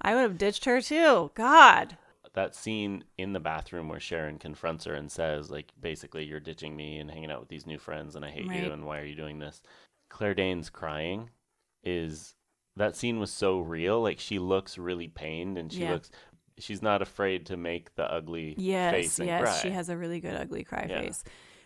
I 0.03 0.15
would 0.15 0.21
have 0.23 0.39
ditched 0.39 0.65
her 0.67 0.81
too. 0.81 1.31
God. 1.35 1.97
that 2.35 2.55
scene 2.55 3.03
in 3.17 3.33
the 3.33 3.41
bathroom 3.41 3.89
where 3.89 3.99
Sharon 3.99 4.39
confronts 4.39 4.85
her 4.85 4.95
and 4.95 5.11
says, 5.11 5.51
like, 5.51 5.73
basically, 5.81 6.25
you're 6.25 6.39
ditching 6.39 6.77
me 6.77 6.99
and 6.99 7.11
hanging 7.11 7.33
out 7.33 7.41
with 7.41 7.49
these 7.49 7.67
new 7.67 7.79
friends, 7.79 8.15
and 8.15 8.25
I 8.25 8.31
hate 8.31 8.47
Right. 8.47 8.63
you, 8.63 8.71
and 8.71 8.85
why 8.87 9.01
are 9.01 9.05
you 9.05 9.17
doing 9.17 9.41
this? 9.41 9.61
Claire 10.09 10.35
Danes 10.35 10.71
crying 10.71 11.31
is 11.83 12.37
that 12.77 12.95
scene 12.95 13.19
was 13.19 13.33
so 13.33 13.59
real. 13.59 14.01
Like, 14.01 14.21
she 14.21 14.39
looks 14.39 14.79
really 14.79 15.09
pained, 15.09 15.59
and 15.59 15.73
she 15.73 15.81
Yeah. 15.81 15.95
looks, 15.95 16.13
she's 16.59 16.83
not 16.83 17.03
afraid 17.03 17.47
to 17.47 17.57
make 17.57 17.95
the 17.97 18.05
ugly 18.13 18.55
Yes, 18.59 18.93
face 18.93 19.19
and 19.19 19.29
yes, 19.29 19.43
cry. 19.43 19.59
she 19.63 19.71
has 19.71 19.89
a 19.89 19.97
really 19.97 20.21
good 20.21 20.35
ugly 20.35 20.65
cry 20.65 20.87
Yeah. 20.89 21.01
face. 21.03 21.25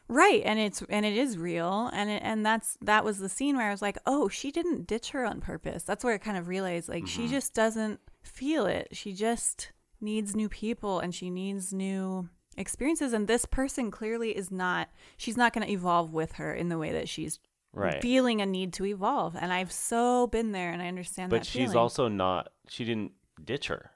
Right, 0.09 0.43
and 0.45 0.59
it's 0.59 0.83
and 0.89 1.07
it 1.07 1.17
is 1.17 1.39
real, 1.39 1.89
and 1.93 2.11
it, 2.11 2.23
and 2.25 2.45
that's 2.45 2.77
that 2.83 3.05
was 3.05 3.19
the 3.19 3.29
scene 3.29 3.57
where 3.57 3.69
I 3.69 3.71
was 3.71 3.81
like, 3.83 3.97
oh, 4.05 4.29
she 4.29 4.51
didn't 4.51 4.87
ditch 4.87 5.11
her 5.11 5.25
on 5.25 5.41
purpose. 5.41 5.85
That's 5.85 6.05
where 6.05 6.13
I 6.15 6.19
kind 6.19 6.37
of 6.37 6.49
realized 6.49 6.89
like 6.89 7.07
she 7.07 7.23
Mhm. 7.27 7.31
just 7.31 7.55
doesn't 7.55 8.01
feel 8.23 8.67
it. 8.67 8.89
She 8.93 9.13
just 9.15 9.73
needs 10.01 10.35
new 10.37 10.49
people, 10.49 10.99
and 11.01 11.15
she 11.15 11.31
needs 11.31 11.73
new 11.73 12.29
experiences. 12.57 13.13
And 13.15 13.27
this 13.29 13.47
person 13.47 13.91
clearly 13.91 14.37
is 14.37 14.51
not. 14.51 14.91
She's 15.17 15.37
not 15.37 15.53
going 15.55 15.67
to 15.67 15.73
evolve 15.73 16.13
with 16.13 16.33
her 16.33 16.53
in 16.53 16.69
the 16.69 16.77
way 16.79 16.93
that 16.93 17.09
she's 17.09 17.39
Right. 17.73 18.03
feeling 18.03 18.43
a 18.43 18.47
need 18.47 18.75
to 18.75 18.85
evolve. 18.85 19.35
And 19.35 19.51
I've 19.51 19.73
so 19.73 20.27
been 20.27 20.53
there 20.53 20.73
and 20.73 20.83
I 20.83 20.89
understand 20.89 21.33
that. 21.33 21.39
but 21.39 21.47
she's 21.47 21.63
feeling. 21.69 21.77
also 21.79 22.09
not 22.09 22.53
she 22.69 22.85
didn't 22.85 23.13
ditch 23.43 23.69
her 23.69 23.92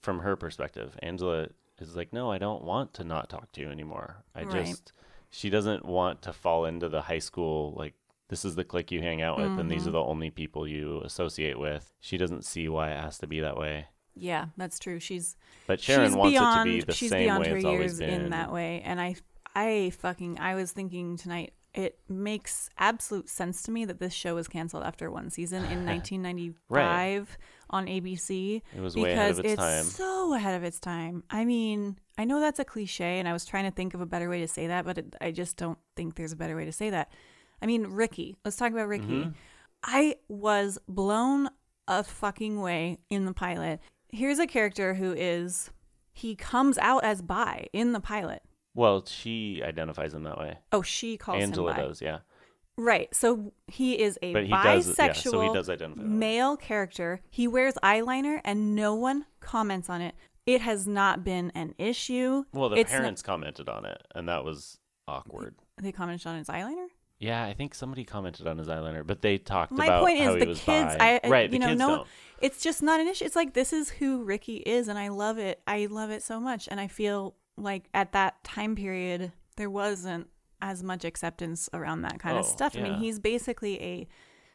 from 0.00 0.20
her 0.20 0.36
perspective 0.36 0.96
angela 1.02 1.48
is 1.80 1.96
like 1.96 2.12
no 2.12 2.30
i 2.30 2.38
don't 2.38 2.64
want 2.64 2.92
to 2.94 3.04
not 3.04 3.28
talk 3.28 3.50
to 3.52 3.60
you 3.60 3.68
anymore 3.70 4.24
i 4.34 4.42
Right. 4.42 4.50
just 4.66 4.92
she 5.30 5.50
doesn't 5.50 5.84
want 5.84 6.22
to 6.22 6.32
fall 6.32 6.64
into 6.64 6.88
the 6.88 7.02
high 7.02 7.18
school 7.18 7.74
like 7.76 7.94
this 8.28 8.44
is 8.44 8.54
the 8.56 8.64
clique 8.64 8.90
you 8.90 9.00
hang 9.02 9.22
out 9.22 9.36
with 9.38 9.46
and 9.46 9.58
Mm-hmm. 9.58 9.68
these 9.68 9.86
are 9.86 9.92
the 9.92 10.02
only 10.02 10.30
people 10.30 10.66
you 10.66 11.00
associate 11.02 11.58
with 11.58 11.92
she 12.00 12.16
doesn't 12.16 12.44
see 12.44 12.68
why 12.68 12.90
it 12.90 13.00
has 13.00 13.18
to 13.18 13.26
be 13.26 13.40
that 13.40 13.56
way 13.56 13.86
Yeah, 14.18 14.46
that's 14.56 14.78
true. 14.78 14.98
She's 14.98 15.36
but 15.66 15.78
sharon 15.80 16.08
she's 16.08 16.16
wants 16.16 16.32
beyond 16.32 16.70
it 16.70 16.72
to 16.72 16.78
be 16.80 16.86
the 16.86 16.92
she's 16.94 17.10
same 17.10 17.24
beyond 17.24 17.42
way 17.42 17.50
her 17.50 17.56
it's 17.56 17.64
always 17.66 17.92
years 17.92 17.98
been 17.98 18.20
in 18.22 18.30
that 18.30 18.50
way. 18.52 18.80
And 18.82 18.98
I 19.00 19.14
I 19.54 19.90
fucking 19.90 20.38
I 20.40 20.54
was 20.54 20.72
thinking 20.72 21.16
tonight 21.18 21.52
it 21.76 21.98
makes 22.08 22.68
absolute 22.78 23.28
sense 23.28 23.62
to 23.62 23.70
me 23.70 23.84
that 23.84 24.00
this 24.00 24.12
show 24.12 24.34
was 24.34 24.48
canceled 24.48 24.82
after 24.82 25.10
one 25.10 25.30
season 25.30 25.62
in 25.66 25.84
1995 25.86 27.38
on 27.70 27.86
ABC 27.86 28.62
it 28.76 28.80
was 28.80 28.96
way 28.96 29.12
ahead 29.12 29.36
because 29.36 29.38
of 29.38 29.44
its 29.44 29.52
it's 29.54 29.60
time 29.62 29.84
so 29.84 30.34
ahead 30.34 30.54
of 30.54 30.64
its 30.64 30.80
time. 30.80 31.22
I 31.30 31.44
mean, 31.44 31.98
I 32.18 32.24
know 32.24 32.40
that's 32.40 32.58
a 32.58 32.64
cliche, 32.64 33.18
and 33.18 33.28
I 33.28 33.32
was 33.32 33.44
trying 33.44 33.64
to 33.64 33.70
think 33.70 33.94
of 33.94 34.00
a 34.00 34.06
better 34.06 34.28
way 34.28 34.40
to 34.40 34.48
say 34.48 34.66
that, 34.68 34.84
but 34.84 34.98
it, 34.98 35.16
I 35.20 35.30
just 35.30 35.56
don't 35.56 35.78
think 35.96 36.14
there's 36.14 36.32
a 36.32 36.36
better 36.36 36.56
way 36.56 36.64
to 36.64 36.72
say 36.72 36.90
that. 36.90 37.10
I 37.60 37.66
mean, 37.66 37.84
Ricky. 37.88 38.36
Let's 38.44 38.56
talk 38.56 38.72
about 38.72 38.88
Ricky. 38.88 39.24
Mhm. 39.24 39.34
I 39.82 40.16
was 40.28 40.78
blown 40.88 41.48
a 41.88 42.02
fucking 42.02 42.60
way 42.60 42.98
in 43.10 43.24
the 43.24 43.32
pilot. 43.32 43.80
Here's 44.08 44.38
a 44.38 44.46
character 44.46 44.94
who 44.94 45.12
is 45.12 45.70
he 46.12 46.34
comes 46.34 46.78
out 46.78 47.04
as 47.04 47.22
bi 47.22 47.66
in 47.72 47.92
the 47.92 48.00
pilot. 48.00 48.42
Well 48.76 49.04
she 49.04 49.60
identifies 49.64 50.14
him 50.14 50.22
that 50.22 50.38
way 50.38 50.58
Oh, 50.70 50.82
she 50.82 51.16
calls 51.16 51.42
angela 51.42 51.72
him 51.72 51.76
bi. 51.76 51.82
does 51.88 52.00
yeah 52.02 52.18
Right. 52.78 53.08
So 53.14 53.54
he 53.68 53.98
is 53.98 54.18
a 54.20 54.34
but 54.34 54.44
he 54.44 54.52
bisexual 54.52 54.64
does 54.84 54.98
yeah 54.98 55.12
so 55.14 55.40
he 55.40 55.50
does 55.54 55.70
identify 55.70 56.02
that 56.02 56.08
way. 56.08 56.14
male 56.14 56.56
character. 56.58 57.22
He 57.30 57.48
wears 57.48 57.72
eyeliner 57.82 58.42
and 58.44 58.74
no 58.74 58.94
one 58.94 59.24
comments 59.40 59.88
on 59.88 60.02
it. 60.02 60.14
It 60.44 60.60
has 60.60 60.86
not 60.86 61.24
been 61.24 61.50
an 61.54 61.74
issue. 61.78 62.44
well 62.52 62.68
the 62.68 62.76
It's 62.76 62.92
not- 62.92 62.98
parents 62.98 63.22
commented 63.22 63.70
on 63.70 63.86
it 63.86 64.02
and 64.14 64.28
that 64.28 64.44
was 64.44 64.78
awkward 65.08 65.54
They 65.80 65.90
commented 65.90 66.26
on 66.26 66.36
his 66.36 66.48
eyeliner. 66.48 66.88
Yeah, 67.18 67.42
I 67.46 67.54
think 67.54 67.74
somebody 67.74 68.04
commented 68.04 68.46
on 68.46 68.58
his 68.58 68.68
eyeliner, 68.68 69.06
but 69.06 69.22
they 69.22 69.38
talked 69.38 69.72
My 69.72 69.86
about 69.86 70.02
point 70.04 70.20
how 70.20 70.28
is 70.32 70.34
he 70.34 70.40
the 70.40 70.46
was 70.48 70.60
kids. 70.60 70.96
bi. 70.96 71.20
I 71.24 71.28
right, 71.30 71.44
you 71.50 71.58
the 71.58 71.58
know 71.60 71.66
kids 71.68 71.78
no. 71.78 71.88
don't. 71.96 72.08
It's 72.42 72.62
just 72.62 72.82
not 72.82 73.00
an 73.00 73.08
issue. 73.08 73.24
It's 73.24 73.34
like 73.36 73.54
this 73.54 73.72
is 73.72 73.88
who 73.88 74.22
Ricky 74.22 74.56
is, 74.58 74.86
and 74.88 74.98
I 74.98 75.08
love 75.08 75.38
it. 75.38 75.62
I 75.66 75.86
love 75.86 76.10
it 76.10 76.22
so 76.22 76.38
much, 76.38 76.68
and 76.70 76.78
I 76.78 76.88
feel 76.88 77.34
like 77.56 77.88
at 77.94 78.12
that 78.12 78.42
time 78.44 78.76
period 78.76 79.32
there 79.56 79.70
wasn't 79.70 80.28
as 80.60 80.82
much 80.82 81.04
acceptance 81.04 81.68
around 81.72 82.02
that 82.02 82.18
kind 82.18 82.36
of 82.38 82.44
Oh, 82.44 82.48
stuff. 82.48 82.76
I 82.76 82.80
mean, 82.80 82.94
he's 82.94 83.18
basically 83.18 83.82
a 83.82 84.08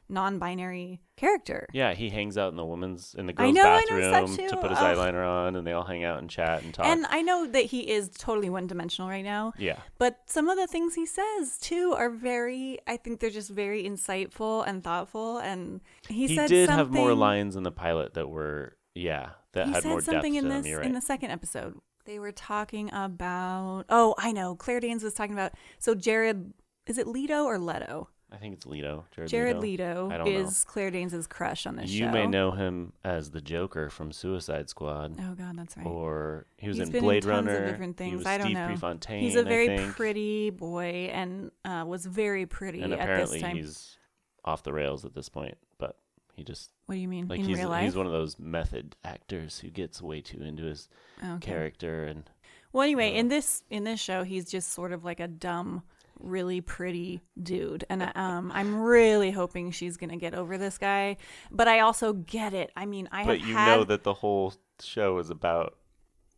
non-binary 0.10 1.00
character. 1.16 1.68
Yeah, 1.74 1.94
he 1.94 2.10
hangs 2.10 2.38
out 2.38 2.52
in 2.52 2.58
the 2.58 2.66
women's 2.66 3.16
in 3.18 3.28
the 3.28 3.34
girls' 3.34 3.54
know, 3.56 3.64
bathroom 3.64 4.36
to 4.50 4.58
put 4.58 4.70
his 4.72 4.80
Ugh. 4.80 4.98
eyeliner 4.98 5.26
on, 5.26 5.56
and 5.56 5.66
they 5.66 5.72
all 5.72 5.86
hang 5.86 6.04
out 6.04 6.20
and 6.20 6.30
chat 6.30 6.64
and 6.64 6.74
talk. 6.74 6.86
And 6.86 7.06
I 7.10 7.22
know 7.22 7.48
that 7.48 7.66
he 7.66 7.90
is 7.90 8.10
totally 8.10 8.50
one-dimensional 8.50 9.10
right 9.10 9.24
now. 9.24 9.54
yeah, 9.58 9.80
But 9.98 10.20
some 10.26 10.50
of 10.50 10.58
the 10.58 10.68
things 10.68 10.96
he 10.96 11.06
says 11.06 11.58
too 11.60 11.94
are 11.98 12.10
very 12.10 12.80
I 12.88 12.98
think 12.98 13.20
they're 13.20 13.30
just 13.30 13.50
very 13.50 13.84
insightful 13.86 14.68
and 14.68 14.84
thoughtful 14.84 15.38
and 15.38 15.82
he, 16.08 16.28
he 16.28 16.36
said 16.36 16.50
did 16.50 16.70
have 16.70 16.92
more 16.92 17.14
lines 17.14 17.56
in 17.56 17.64
the 17.64 17.72
pilot 17.72 18.14
that 18.16 18.28
were 18.28 18.76
yeah 18.94 19.30
that 19.54 19.68
He 19.68 19.74
had 19.74 19.84
said 19.84 19.90
more 19.90 20.00
depth 20.00 20.06
something 20.12 20.34
to 20.34 20.40
in 20.40 20.50
this 20.50 20.68
You're 20.68 20.82
in 20.82 20.94
the 20.94 21.02
second 21.02 21.32
episode. 21.32 21.80
They 22.12 22.20
were 22.20 22.34
talking 22.34 22.90
about 22.92 23.86
Oh, 23.88 24.16
I 24.18 24.34
know. 24.34 24.54
Claire 24.56 24.82
Danes 24.82 25.02
was 25.02 25.14
talking 25.14 25.32
about 25.34 25.54
so 25.80 25.96
Jared 25.96 26.52
is 26.86 26.98
it 26.98 27.08
Leto 27.08 27.46
or 27.46 27.58
Leto? 27.58 28.10
I 28.34 28.36
think 28.36 28.54
it's 28.56 28.66
Leto. 28.66 29.06
Jared, 29.16 29.30
Jared 29.30 29.58
Leto. 29.60 30.08
Leto, 30.08 30.14
I 30.14 30.18
don't 30.18 30.34
know. 30.34 30.40
is 30.42 30.64
Claire 30.66 30.92
Danes' 30.92 31.26
crush 31.28 31.66
on 31.66 31.78
this 31.78 31.90
You 31.90 32.08
show. 32.08 32.12
may 32.12 32.28
know 32.28 32.52
him 32.52 32.92
as 33.06 33.32
the 33.32 33.40
Joker 33.40 33.90
from 33.90 34.12
Suicide 34.12 34.70
Squad, 34.70 35.16
Oh 35.22 35.36
god, 35.36 35.58
that's 35.58 35.78
right. 35.78 35.86
or 35.86 36.48
he 36.58 36.68
was 36.68 36.78
He's 36.80 36.90
in 36.90 36.96
in 36.96 37.02
Blade 37.02 37.24
of 37.24 37.30
Runner. 37.30 37.66
different 37.66 37.98
He 37.98 38.06
things. 38.06 38.18
was 38.18 38.26
I 38.26 38.38
don't 38.38 38.48
Steve 38.48 38.58
know. 38.58 38.68
Prefontaine, 38.68 39.22
He's 39.22 39.36
a 39.38 39.44
very 39.44 39.78
pretty 39.92 40.50
boy 40.50 41.10
and 41.14 41.52
uh, 41.64 41.86
was 41.88 42.06
very 42.06 42.46
pretty 42.46 42.82
and 42.82 42.92
at 42.94 42.98
this 43.00 43.04
apparently 43.34 43.62
he's 43.62 43.98
off 44.44 44.64
the 44.64 44.74
rails 44.74 45.06
at 45.06 45.14
this 45.14 45.30
point. 45.30 45.58
But 45.78 45.96
he 46.36 46.44
just 46.44 46.72
What 46.86 46.96
do 46.96 47.02
you 47.02 47.08
mean? 47.08 47.28
like 47.28 47.40
in 47.40 47.46
he's 47.46 47.58
real 47.58 47.70
life? 47.70 47.84
he's 47.84 47.96
one 47.96 48.06
of 48.06 48.12
those 48.12 48.38
method 48.40 48.96
actors 49.04 49.60
who 49.60 49.70
gets 49.70 50.02
way 50.02 50.22
too 50.22 50.42
into 50.42 50.64
his 50.64 50.88
Oh, 51.24 51.34
okay. 51.36 51.52
character 51.52 52.06
and 52.06 52.30
Well, 52.74 52.84
anyway, 52.84 53.12
Uh, 53.14 53.20
in 53.20 53.28
this 53.28 53.64
in 53.70 53.84
this 53.84 54.00
show, 54.00 54.24
he's 54.24 54.50
just 54.50 54.72
sort 54.72 54.92
of 54.94 55.04
like 55.04 55.20
a 55.20 55.28
dumb, 55.28 55.84
really 56.20 56.62
pretty 56.62 57.20
dude, 57.42 57.84
and 57.90 58.12
um, 58.16 58.52
I'm 58.54 58.76
really 58.82 59.32
hoping 59.32 59.72
she's 59.72 59.98
gonna 59.98 60.18
get 60.18 60.34
over 60.34 60.58
this 60.58 60.78
guy. 60.78 61.18
But 61.52 61.68
I 61.68 61.80
also 61.82 62.14
get 62.14 62.54
it. 62.54 62.72
I 62.76 62.86
mean, 62.86 63.10
I 63.12 63.26
but 63.26 63.40
have 63.40 63.48
you 63.48 63.54
had 63.56 63.76
know 63.78 63.84
that 63.86 64.04
the 64.04 64.14
whole 64.14 64.54
show 64.80 65.18
is 65.18 65.30
about 65.30 65.78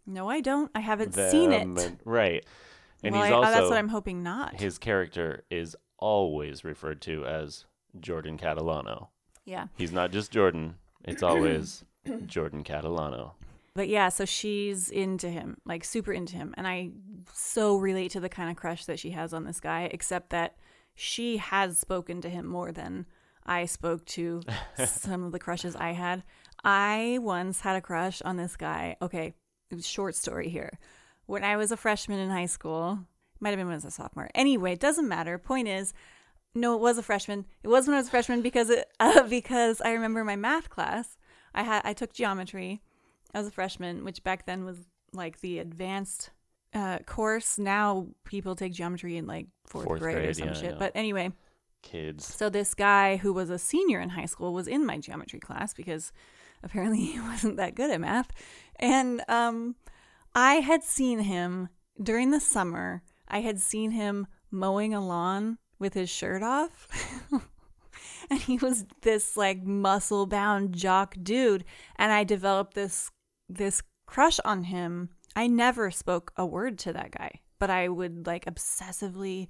no, 0.06 0.28
I 0.30 0.42
don't. 0.42 0.70
I 0.76 0.80
haven't 0.82 1.14
them 1.14 1.32
seen 1.32 1.52
it. 1.54 1.62
and- 1.62 2.00
right 2.04 2.44
and 3.04 3.14
well, 3.14 3.24
he's 3.24 3.32
I- 3.32 3.36
uh, 3.36 3.38
also 3.40 3.52
that's 3.52 3.70
what 3.70 3.78
I'm 3.78 3.90
hoping 3.90 4.24
not. 4.24 4.60
his 4.60 4.78
character 4.78 5.44
is 5.52 5.76
always 6.00 6.64
referred 6.66 7.02
to 7.04 7.26
as 7.26 7.66
Jordan 8.00 8.38
Catalano 8.38 9.10
yeah, 9.46 9.68
he's 9.78 9.92
not 9.92 10.12
just 10.12 10.32
Jordan 10.32 10.76
it's 11.04 11.24
always 11.24 11.84
Jordan 12.26 12.64
Catalano 12.64 13.32
but 13.76 13.88
yeah, 13.88 14.10
so 14.10 14.26
she's 14.26 14.90
into 14.90 15.30
him, 15.30 15.58
like 15.66 15.84
super 15.84 16.14
into 16.14 16.36
him, 16.36 16.54
and 16.58 16.68
I 16.68 16.92
so 17.34 17.78
relate 17.78 18.12
to 18.12 18.20
the 18.20 18.30
kind 18.30 18.52
of 18.52 18.56
crush 18.56 18.86
that 18.86 19.00
she 19.00 19.12
has 19.12 19.34
on 19.34 19.46
this 19.46 19.60
guy. 19.60 19.90
Except 19.92 20.30
that 20.30 20.56
she 20.94 21.38
has 21.38 21.80
spoken 21.80 22.22
to 22.22 22.30
him 22.30 22.46
more 22.46 22.72
than 22.72 23.08
I 23.46 23.66
spoke 23.66 24.06
to 24.06 24.44
some 24.86 25.24
of 25.24 25.32
the 25.32 25.40
crushes 25.40 25.76
I 25.76 25.94
had. 25.94 26.24
I 26.64 27.18
once 27.22 27.62
had 27.62 27.76
a 27.76 27.82
crush 27.82 28.22
on 28.22 28.38
this 28.38 28.56
guy. 28.56 28.96
Okay, 29.02 29.34
it 29.72 29.76
was 29.76 29.88
short 29.88 30.16
story 30.16 30.50
here. 30.50 30.78
When 31.26 31.44
I 31.44 31.58
was 31.58 31.72
a 31.72 31.78
freshman 31.78 32.20
in 32.20 32.30
high 32.30 32.46
school, 32.46 33.00
might 33.40 33.50
have 33.50 33.58
been 33.58 33.66
when 33.66 33.74
I 33.74 33.78
was 33.78 33.86
a 33.86 33.92
sophomore. 33.92 34.30
Anyway, 34.36 34.74
it 34.74 34.80
doesn't 34.80 35.08
matter. 35.08 35.40
Point 35.40 35.68
is, 35.68 35.94
no, 36.56 36.76
it 36.76 36.82
was 36.82 36.98
a 36.98 37.04
freshman. 37.04 37.46
It 37.64 37.68
was 37.68 37.88
when 37.88 37.96
I 37.96 37.98
was 38.00 38.08
a 38.08 38.12
freshman 38.12 38.42
because 38.42 38.70
it, 38.70 38.88
uh, 39.00 39.24
because 39.24 39.82
I 39.82 39.92
remember 39.92 40.24
my 40.24 40.36
math 40.36 40.70
class. 40.70 41.18
I 41.54 41.64
had 41.64 41.82
I 41.86 41.94
took 41.94 42.14
geometry. 42.14 42.82
as 43.34 43.48
a 43.48 43.52
freshman, 43.52 44.04
which 44.04 44.24
back 44.24 44.46
then 44.46 44.66
was 44.66 44.78
like 45.14 45.42
the 45.42 45.60
advanced 45.60 46.32
uh, 46.74 47.00
course. 47.06 47.58
Now 47.60 48.08
people 48.26 48.56
take 48.56 48.74
geometry 48.74 49.18
in 49.18 49.28
like 49.28 49.48
fourth, 49.66 49.86
Fourth 49.86 50.00
grade, 50.02 50.30
or 50.30 50.34
some 50.34 50.48
yeah, 50.50 50.54
shit. 50.54 50.72
yeah. 50.72 50.78
But 50.80 50.92
anyway, 50.96 51.32
kids 51.82 52.26
so 52.26 52.50
this 52.50 52.74
guy 52.74 53.18
who 53.18 53.34
was 53.34 53.50
a 53.50 53.60
senior 53.60 54.00
in 54.00 54.10
high 54.10 54.26
school 54.26 54.54
was 54.54 54.68
in 54.68 54.86
my 54.86 54.98
geometry 54.98 55.40
class 55.40 55.74
because 55.74 56.12
apparently 56.64 57.06
he 57.06 57.20
wasn't 57.20 57.58
that 57.58 57.76
good 57.76 57.92
at 57.92 58.02
math. 58.02 58.32
And 58.78 59.22
um 59.28 59.76
I 60.36 60.56
had 60.56 60.84
seen 60.84 61.20
him 61.20 61.70
during 62.02 62.32
the 62.32 62.40
summer. 62.40 63.04
I 63.28 63.42
had 63.42 63.60
seen 63.60 63.92
him 63.92 64.28
mowing 64.50 64.94
a 64.94 65.06
lawn 65.06 65.58
with 65.84 65.94
his 65.94 66.10
shirt 66.10 66.42
off. 66.42 66.88
and 68.30 68.40
he 68.40 68.58
was 68.58 68.86
this 69.02 69.38
like 69.38 69.64
muscle 69.64 70.26
bound 70.26 70.74
jock 70.74 71.16
dude 71.22 71.66
and 71.98 72.12
I 72.12 72.24
developed 72.24 72.74
this 72.74 73.12
this 73.50 73.84
crush 74.08 74.40
on 74.46 74.64
him. 74.64 75.10
I 75.36 75.48
never 75.48 75.92
spoke 75.92 76.32
a 76.38 76.46
word 76.46 76.80
to 76.80 76.94
that 76.94 77.12
guy, 77.12 77.42
but 77.60 77.70
I 77.70 77.90
would 77.90 78.26
like 78.26 78.46
obsessively 78.46 79.50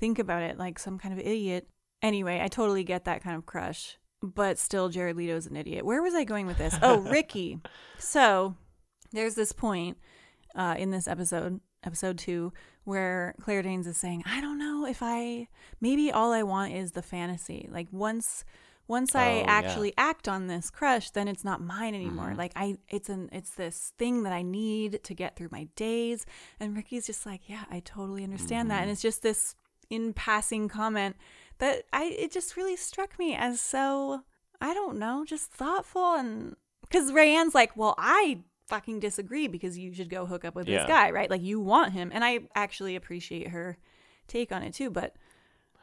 think 0.00 0.18
about 0.18 0.42
it 0.42 0.58
like 0.58 0.78
some 0.78 0.98
kind 0.98 1.12
of 1.12 1.20
idiot. 1.20 1.68
Anyway, 2.02 2.40
I 2.42 2.48
totally 2.48 2.82
get 2.82 3.04
that 3.04 3.22
kind 3.22 3.36
of 3.36 3.46
crush, 3.46 3.98
but 4.22 4.58
still, 4.58 4.88
Jared 4.88 5.16
Leto's 5.16 5.46
an 5.46 5.56
idiot. 5.56 5.84
Where 5.84 6.02
was 6.02 6.14
I 6.14 6.24
going 6.24 6.46
with 6.46 6.58
this? 6.58 6.76
Oh, 6.82 6.98
Ricky. 7.10 7.60
So 7.98 8.56
there's 9.12 9.34
this 9.34 9.52
point 9.52 9.98
uh, 10.54 10.76
in 10.78 10.90
this 10.90 11.08
episode, 11.08 11.60
episode 11.84 12.18
two, 12.18 12.52
where 12.84 13.34
Claire 13.40 13.62
Danes 13.62 13.86
is 13.86 13.96
saying, 13.96 14.22
"I 14.26 14.40
don't 14.40 14.58
know 14.58 14.86
if 14.86 14.98
I 15.02 15.48
maybe 15.80 16.10
all 16.10 16.32
I 16.32 16.42
want 16.42 16.72
is 16.72 16.92
the 16.92 17.02
fantasy. 17.02 17.68
Like 17.70 17.88
once." 17.90 18.44
Once 18.86 19.14
I 19.14 19.30
Oh, 19.30 19.36
yeah. 19.36 19.44
actually 19.46 19.94
act 19.96 20.28
on 20.28 20.46
this 20.46 20.68
crush, 20.68 21.08
then 21.08 21.26
it's 21.26 21.42
not 21.42 21.58
mine 21.58 21.94
anymore. 21.94 22.32
Mhm. 22.32 22.36
Like 22.36 22.52
I, 22.54 22.76
it's 22.90 23.08
an, 23.08 23.30
it's 23.32 23.48
this 23.54 23.94
thing 23.96 24.24
that 24.24 24.32
I 24.34 24.42
need 24.42 25.02
to 25.04 25.14
get 25.14 25.36
through 25.36 25.48
my 25.50 25.68
days. 25.74 26.26
And 26.60 26.76
Ricky's 26.76 27.06
just 27.06 27.24
like, 27.24 27.48
yeah, 27.48 27.64
I 27.70 27.80
totally 27.80 28.22
understand 28.24 28.70
that. 28.70 28.82
And 28.82 28.90
it's 28.90 29.00
just 29.00 29.22
this 29.22 29.54
in 29.88 30.12
passing 30.12 30.68
comment 30.68 31.16
that 31.60 31.84
I 31.94 32.04
it 32.04 32.30
just 32.30 32.58
really 32.58 32.76
struck 32.76 33.18
me 33.18 33.34
as 33.34 33.58
so 33.58 34.20
I 34.60 34.74
don't 34.74 34.98
know, 34.98 35.24
just 35.26 35.50
thoughtful 35.50 36.16
and 36.16 36.54
because 36.82 37.10
Rayanne's 37.10 37.54
like, 37.54 37.74
well, 37.78 37.94
I 37.96 38.40
fucking 38.68 39.00
disagree 39.00 39.46
because 39.46 39.76
you 39.78 39.92
should 39.92 40.10
go 40.10 40.26
hook 40.26 40.44
up 40.44 40.54
with 40.54 40.66
Yeah. 40.68 40.80
this 40.80 40.88
guy, 40.88 41.10
right? 41.10 41.30
Like 41.30 41.42
you 41.42 41.60
want 41.60 41.92
him, 41.92 42.10
and 42.12 42.24
I 42.24 42.40
actually 42.54 42.96
appreciate 42.96 43.48
her 43.48 43.76
take 44.28 44.52
on 44.52 44.62
it 44.62 44.72
too. 44.74 44.90
But 44.90 45.16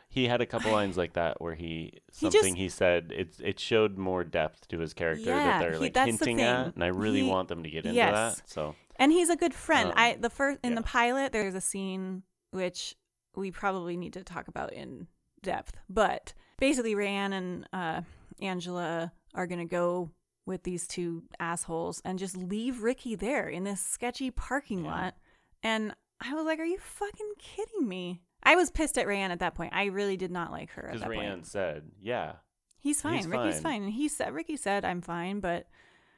he 0.09 0.25
had 0.27 0.41
a 0.41 0.45
couple 0.45 0.71
lines 0.71 0.97
like 0.97 1.13
that 1.13 1.39
where 1.41 1.55
he 1.55 1.93
He 2.11 2.29
something 2.29 2.41
just- 2.41 2.57
he 2.57 2.69
said 2.69 3.11
it 3.15 3.35
it 3.39 3.59
showed 3.59 3.97
more 3.97 4.23
depth 4.23 4.67
to 4.69 4.79
his 4.79 4.93
character 4.93 5.25
Yeah, 5.29 5.45
that 5.45 5.59
they're 5.59 5.73
he- 5.73 5.77
like 5.79 5.93
the 5.93 6.05
hinting 6.05 6.37
thing. 6.37 6.41
at 6.41 6.73
and 6.75 6.83
I 6.83 6.87
really 6.87 7.21
He- 7.21 7.29
want 7.29 7.47
them 7.49 7.63
to 7.63 7.69
get 7.69 7.85
into 7.85 7.95
Yes. 7.95 8.37
that 8.39 8.49
so 8.49 8.75
and 8.97 9.11
he's 9.11 9.29
a 9.29 9.35
good 9.37 9.53
friend. 9.53 9.89
Um, 9.89 9.93
I 9.97 10.17
the 10.19 10.29
first 10.29 10.59
in 10.63 10.75
the 10.75 10.81
pilot, 10.83 11.31
there's 11.31 11.55
a 11.55 11.61
scene 11.61 12.23
which 12.51 12.95
we 13.35 13.49
probably 13.51 13.95
need 13.95 14.13
to 14.13 14.23
talk 14.23 14.47
about 14.49 14.73
in 14.73 15.07
depth. 15.41 15.77
But 15.89 16.33
basically, 16.59 16.93
Rayanne 16.93 17.31
and 17.33 17.67
uh, 17.71 18.01
Angela 18.41 19.13
are 19.33 19.47
gonna 19.47 19.65
go 19.65 20.11
with 20.45 20.63
these 20.63 20.87
two 20.87 21.23
assholes 21.39 22.01
and 22.03 22.17
just 22.19 22.35
leave 22.35 22.81
Ricky 22.83 23.15
there 23.15 23.47
in 23.47 23.63
this 23.63 23.81
sketchy 23.81 24.31
parking 24.31 24.83
Yeah. 24.85 24.91
lot. 24.91 25.17
And 25.63 25.95
I 26.19 26.33
was 26.33 26.45
like, 26.45 26.59
"Are 26.59 26.65
you 26.65 26.77
fucking 26.79 27.33
kidding 27.37 27.87
me?" 27.87 28.21
I 28.43 28.55
was 28.55 28.71
pissed 28.71 28.97
at 28.97 29.05
Rayanne 29.07 29.29
at 29.29 29.39
that 29.39 29.53
point. 29.55 29.73
I 29.73 29.85
really 29.85 30.17
did 30.17 30.31
not 30.31 30.51
like 30.51 30.71
her 30.71 30.83
Because 30.83 31.01
that 31.01 31.09
Rayanne 31.09 31.29
point. 31.33 31.47
said, 31.47 31.91
"Yeah, 32.01 32.37
He's 32.79 32.99
fine. 33.01 33.17
He's 33.17 33.27
Ricky's 33.27 33.55
fine. 33.55 33.61
fine. 33.63 33.83
And 33.83 33.93
he 33.93 34.07
said, 34.07 34.33
Ricky 34.33 34.57
said, 34.57 34.83
"I'm 34.83 35.01
fine," 35.01 35.39
but 35.39 35.67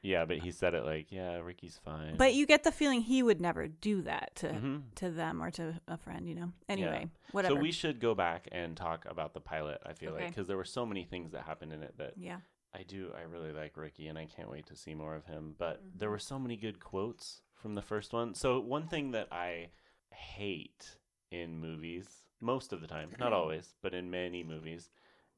yeah," 0.02 0.24
but 0.24 0.38
he 0.38 0.52
said 0.52 0.74
it 0.74 0.86
like, 0.86 1.12
"Yeah, 1.12 1.36
Ricky's 1.40 1.78
fine." 1.84 2.16
but 2.16 2.34
you 2.34 2.46
get 2.46 2.64
the 2.64 2.72
feeling 2.72 3.02
he 3.02 3.22
would 3.22 3.42
never 3.42 3.68
do 3.68 4.02
that 4.04 4.34
to 4.38 4.48
Mhm. 4.50 4.84
to 4.96 5.10
them 5.12 5.44
or 5.44 5.52
to 5.52 5.82
a 5.90 5.98
friend. 5.98 6.28
You 6.30 6.36
know. 6.36 6.54
Anyway, 6.70 7.10
whatever. 7.34 7.56
So 7.56 7.60
we 7.62 7.74
should 7.74 8.00
go 8.00 8.16
back 8.16 8.48
and 8.54 8.78
talk 8.78 9.06
about 9.06 9.34
the 9.34 9.42
pilot. 9.42 9.82
I 9.86 9.92
feel 9.94 10.14
like 10.14 10.30
because 10.30 10.48
there 10.48 10.56
were 10.58 10.64
so 10.64 10.86
many 10.86 11.04
things 11.04 11.32
that 11.34 11.44
happened 11.44 11.74
in 11.74 11.84
it 11.84 11.98
that 11.98 12.14
yeah. 12.18 12.40
I 12.76 12.84
do. 12.84 13.12
I 13.18 13.22
really 13.22 13.52
like 13.52 13.78
Ricky, 13.78 14.08
and 14.08 14.18
I 14.18 14.26
can't 14.26 14.50
wait 14.50 14.66
to 14.68 14.76
see 14.76 14.94
more 14.96 15.16
of 15.16 15.26
him. 15.26 15.56
But 15.58 15.78
Mm-hmm. 15.78 16.00
there 16.00 16.10
were 16.10 16.20
so 16.20 16.40
many 16.40 16.58
good 16.58 16.80
quotes 16.80 17.42
from 17.54 17.76
the 17.76 17.82
first 17.82 18.14
one. 18.14 18.34
So 18.34 18.60
one 18.60 18.88
thing 18.88 19.12
that 19.12 19.28
I 19.32 19.70
hate 20.12 20.98
in 21.32 21.60
movies, 21.60 22.24
most 22.42 22.74
of 22.74 22.82
the 22.82 22.88
time, 22.88 23.10
not 23.20 23.34
always, 23.34 23.76
but 23.82 23.94
in 23.94 24.10
many 24.10 24.44
movies, 24.44 24.90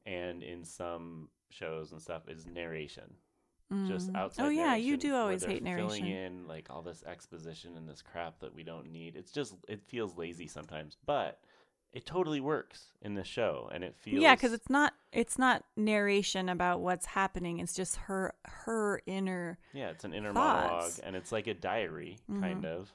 and 0.06 0.44
in 0.44 0.64
some 0.64 1.30
shows 1.50 1.92
and 1.92 2.02
stuff, 2.02 2.28
is 2.30 2.46
narration. 2.46 3.16
Just 3.88 4.10
Mm. 4.12 4.16
outside. 4.16 4.46
Oh 4.46 4.50
yeah, 4.50 4.76
you 4.76 4.98
do 4.98 5.16
always 5.16 5.44
hate 5.44 5.62
narration. 5.64 5.88
Filling 5.90 6.08
in 6.08 6.48
like 6.48 6.70
all 6.70 6.82
this 6.82 7.04
exposition 7.04 7.76
and 7.78 7.88
this 7.88 8.02
crap 8.02 8.40
that 8.40 8.54
we 8.54 8.64
don't 8.64 8.92
need. 8.92 9.16
It's 9.16 9.32
just 9.32 9.56
it 9.68 9.82
feels 9.88 10.18
lazy 10.18 10.48
sometimes, 10.48 10.98
but 11.06 11.42
it 11.96 12.06
totally 12.06 12.42
works 12.42 12.92
in 13.02 13.16
this 13.16 13.26
show, 13.26 13.70
and 13.74 13.84
it 13.84 13.96
feels 13.96 14.22
Yeah, 14.22 14.36
because 14.36 14.54
it's 14.54 14.70
not 14.70 14.94
it's 15.12 15.40
not 15.40 15.64
narration 15.78 16.50
about 16.50 16.82
what's 16.82 17.06
happening. 17.06 17.60
It's 17.60 17.74
just 17.74 17.96
her 17.96 18.36
her 18.44 19.02
inner. 19.06 19.58
Yeah, 19.74 19.90
it's 19.90 20.04
an 20.04 20.14
inner 20.14 20.34
thoughts. 20.34 20.64
monologue, 20.66 20.94
and 21.04 21.16
it's 21.16 21.32
like 21.32 21.48
a 21.48 21.54
diary, 21.54 22.20
kind 22.28 22.64
Mhm. 22.64 22.66
of. 22.66 22.94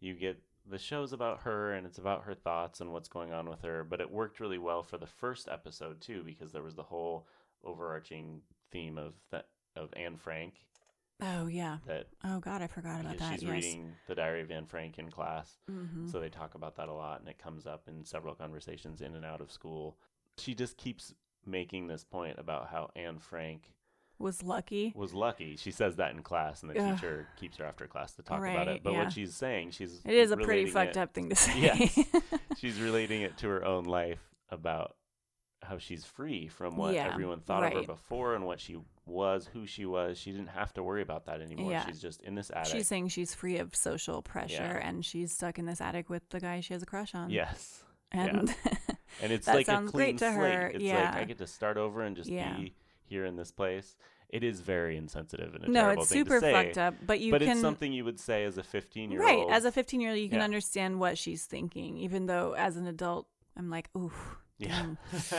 You 0.00 0.14
get 0.14 0.42
the 0.64 0.78
show's 0.78 1.12
about 1.12 1.42
her, 1.42 1.72
and 1.74 1.86
it's 1.86 1.98
about 1.98 2.24
her 2.24 2.34
thoughts 2.34 2.80
and 2.80 2.92
what's 2.92 3.08
going 3.08 3.32
on 3.32 3.48
with 3.50 3.60
her. 3.62 3.84
But 3.84 4.00
it 4.00 4.10
worked 4.10 4.40
really 4.40 4.58
well 4.58 4.82
for 4.82 4.96
the 4.98 5.06
first 5.06 5.46
episode 5.48 6.00
too, 6.00 6.22
because 6.24 6.50
there 6.52 6.62
was 6.62 6.74
the 6.74 6.82
whole 6.84 7.26
overarching 7.64 8.40
theme 8.70 8.96
of 8.96 9.14
that 9.30 9.48
of 9.76 9.92
Anne 9.94 10.16
Frank 10.16 10.54
Oh 11.20 11.46
yeah. 11.48 11.78
that 11.86 12.06
Oh 12.24 12.38
god, 12.40 12.62
I 12.62 12.66
forgot 12.68 13.00
about 13.00 13.18
that. 13.18 13.32
she's 13.32 13.42
yes. 13.42 13.50
reading 13.52 13.92
the 14.06 14.14
Diary 14.14 14.42
of 14.42 14.50
Anne 14.50 14.66
Frank 14.66 14.98
in 14.98 15.10
class, 15.10 15.58
hmm 15.68 16.06
so 16.08 16.20
they 16.20 16.28
talk 16.28 16.54
about 16.54 16.76
that 16.76 16.88
a 16.88 16.92
lot, 16.92 17.20
and 17.20 17.28
it 17.28 17.38
comes 17.38 17.66
up 17.66 17.82
in 17.88 18.04
several 18.04 18.34
conversations 18.34 19.00
in 19.00 19.14
and 19.14 19.24
out 19.24 19.40
of 19.40 19.50
school. 19.50 19.96
She 20.38 20.54
just 20.54 20.76
keeps 20.76 21.14
making 21.44 21.88
this 21.88 22.04
point 22.04 22.38
about 22.38 22.68
how 22.68 22.90
Anne 22.94 23.18
Frank 23.18 23.72
Was 24.18 24.42
lucky. 24.44 24.92
was 24.94 25.12
lucky. 25.12 25.56
She 25.56 25.70
says 25.72 25.96
that 25.96 26.12
in 26.14 26.22
class, 26.22 26.62
and 26.62 26.70
the 26.70 26.78
Ugh. 26.80 26.94
teacher 26.94 27.26
keeps 27.38 27.56
her 27.56 27.64
after 27.64 27.86
class 27.88 28.12
to 28.14 28.22
talk 28.22 28.38
about 28.38 28.68
it. 28.68 28.82
But 28.84 28.92
yeah. 28.92 29.04
what 29.04 29.12
she's 29.12 29.34
saying, 29.34 29.72
she's 29.72 30.00
It 30.04 30.14
is 30.14 30.30
a 30.30 30.36
pretty 30.36 30.66
fucked 30.70 30.96
it- 30.96 31.00
up 31.00 31.14
thing 31.14 31.28
to 31.30 31.34
say. 31.46 31.58
Yes. 31.60 31.98
She's 32.58 32.80
relating 32.80 33.22
it 33.22 33.36
to 33.38 33.48
her 33.48 33.64
own 33.64 33.84
life 33.84 34.18
about 34.50 34.96
how 35.62 35.78
she's 35.78 36.04
free 36.04 36.48
from 36.48 36.76
what 36.76 36.94
Yeah, 36.94 37.08
everyone 37.12 37.40
thought 37.40 37.64
of 37.64 37.72
her 37.72 37.82
before 37.82 38.34
and 38.34 38.44
what 38.46 38.60
she 38.60 38.78
was, 39.06 39.46
who 39.52 39.66
she 39.66 39.84
was. 39.86 40.16
She 40.18 40.30
didn't 40.30 40.48
have 40.48 40.72
to 40.74 40.82
worry 40.82 41.02
about 41.02 41.26
that 41.26 41.40
anymore. 41.40 41.70
Yeah. 41.70 41.84
She's 41.86 42.00
just 42.00 42.20
in 42.22 42.34
this 42.34 42.50
attic. 42.54 42.72
She's 42.72 42.86
saying 42.88 43.08
she's 43.08 43.34
free 43.34 43.58
of 43.58 43.74
social 43.74 44.22
pressure 44.22 44.54
Yeah. 44.80 44.86
and 44.88 45.04
she's 45.04 45.32
stuck 45.32 45.58
in 45.58 45.66
this 45.66 45.80
attic 45.80 46.08
with 46.08 46.28
the 46.30 46.40
guy 46.40 46.60
she 46.60 46.74
has 46.74 46.82
a 46.82 46.86
crush 46.86 47.14
on. 47.14 47.30
yes. 47.30 47.82
And 48.12 48.54
And 49.22 49.32
it's 49.32 49.46
That 49.46 49.56
like 49.56 49.66
sounds 49.66 49.88
a 49.90 49.92
clean 49.92 50.04
great 50.16 50.18
to 50.18 50.32
slate. 50.34 50.52
her, 50.54 50.66
It's 50.68 50.74
like 50.76 50.82
yeah. 50.84 51.14
I 51.16 51.24
get 51.24 51.38
to 51.38 51.46
start 51.46 51.76
over 51.76 52.02
and 52.02 52.14
just 52.16 52.30
be 52.30 52.74
here 53.04 53.24
in 53.26 53.36
this 53.36 53.50
place. 53.50 53.96
It 54.30 54.44
is 54.44 54.60
very 54.60 54.96
insensitive 54.98 55.54
and 55.54 55.64
a 55.64 55.68
no, 55.70 55.80
terrible 55.80 56.02
it's 56.02 56.12
thing 56.12 56.24
to 56.24 56.30
super 56.30 56.40
say, 56.40 56.52
fucked 56.52 56.76
up. 56.78 56.94
But 57.06 57.20
you 57.20 57.32
but 57.32 57.40
can 57.40 57.50
it's 57.52 57.60
something 57.62 57.92
you 57.92 58.04
would 58.04 58.20
say 58.20 58.44
as 58.44 58.58
a 58.58 58.62
15 58.62 59.10
year 59.10 59.22
old. 59.22 59.48
right 59.48 59.56
as 59.56 59.64
a 59.64 59.72
15 59.72 60.00
year 60.02 60.10
old, 60.10 60.18
you 60.20 60.28
can 60.28 60.40
understand 60.42 61.00
what 61.00 61.16
she's 61.18 61.46
thinking. 61.46 61.96
Even 61.96 62.26
though 62.26 62.52
as 62.52 62.76
an 62.76 62.86
adult, 62.86 63.26
I'm 63.56 63.70
like, 63.70 63.88
ooh, 63.96 64.12
yeah. 64.58 64.86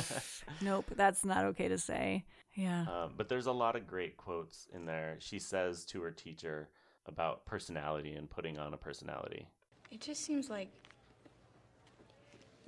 nope, 0.61 0.85
that's 0.95 1.25
not 1.25 1.45
okay 1.45 1.67
to 1.67 1.77
say. 1.77 2.25
Yeah. 2.55 2.85
um, 2.91 3.13
but 3.15 3.29
there's 3.29 3.45
a 3.45 3.51
lot 3.51 3.75
of 3.75 3.87
great 3.87 4.17
quotes 4.17 4.67
in 4.73 4.85
there. 4.85 5.17
She 5.19 5.39
says 5.39 5.85
to 5.85 6.01
her 6.01 6.11
teacher 6.11 6.69
about 7.05 7.45
personality 7.45 8.13
and 8.13 8.29
putting 8.29 8.57
on 8.57 8.73
a 8.73 8.77
personality. 8.77 9.47
It 9.91 10.01
just 10.01 10.25
seems 10.25 10.49
like 10.49 10.69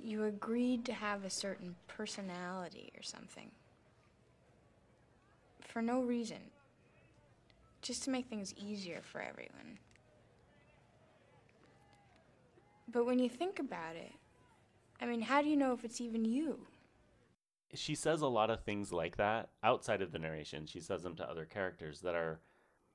you 0.02 0.24
agreed 0.24 0.84
to 0.86 0.92
have 0.92 1.24
a 1.24 1.30
certain 1.30 1.76
personality 1.88 2.92
or 2.96 3.02
something. 3.02 3.50
For 5.60 5.80
no 5.80 6.02
reason. 6.02 6.38
Just 7.82 8.02
to 8.04 8.10
make 8.10 8.26
things 8.26 8.54
easier 8.56 9.00
for 9.02 9.20
everyone. 9.20 9.78
But 12.90 13.06
when 13.06 13.18
you 13.18 13.28
think 13.28 13.58
about 13.58 13.96
it, 13.96 14.12
I 15.02 15.06
mean, 15.06 15.20
how 15.22 15.42
do 15.42 15.48
you 15.48 15.56
know 15.56 15.72
if 15.72 15.84
it's 15.84 16.00
even 16.00 16.24
you? 16.24 16.66
She 17.74 17.94
says 17.94 18.20
a 18.20 18.26
lot 18.28 18.50
of 18.50 18.60
things 18.60 18.92
like 18.92 19.16
that 19.16 19.48
outside 19.64 20.02
of 20.02 20.12
the 20.12 20.18
narration. 20.18 20.66
She 20.66 20.80
says 20.80 21.02
them 21.02 21.16
to 21.16 21.28
other 21.28 21.44
characters 21.46 22.00
that 22.02 22.14
are 22.14 22.40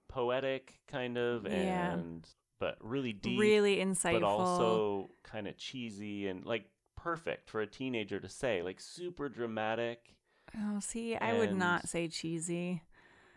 poetic, 0.07 0.79
kind 0.87 1.17
of, 1.17 1.45
Yeah. 1.45 1.93
and 1.93 2.27
but 2.59 2.77
really 2.79 3.13
deep, 3.13 3.39
really 3.39 3.77
insightful. 3.77 4.21
but 4.21 4.23
also 4.23 5.09
kind 5.23 5.47
of 5.47 5.57
cheesy 5.57 6.27
and 6.27 6.45
like 6.45 6.65
perfect 6.95 7.49
for 7.49 7.61
a 7.61 7.67
teenager 7.67 8.19
to 8.19 8.29
say, 8.29 8.61
like 8.63 8.79
super 8.79 9.29
dramatic. 9.29 10.15
oh, 10.57 10.79
see, 10.79 11.15
I 11.15 11.37
would 11.37 11.55
not 11.55 11.87
say 11.89 12.07
cheesy. 12.07 12.81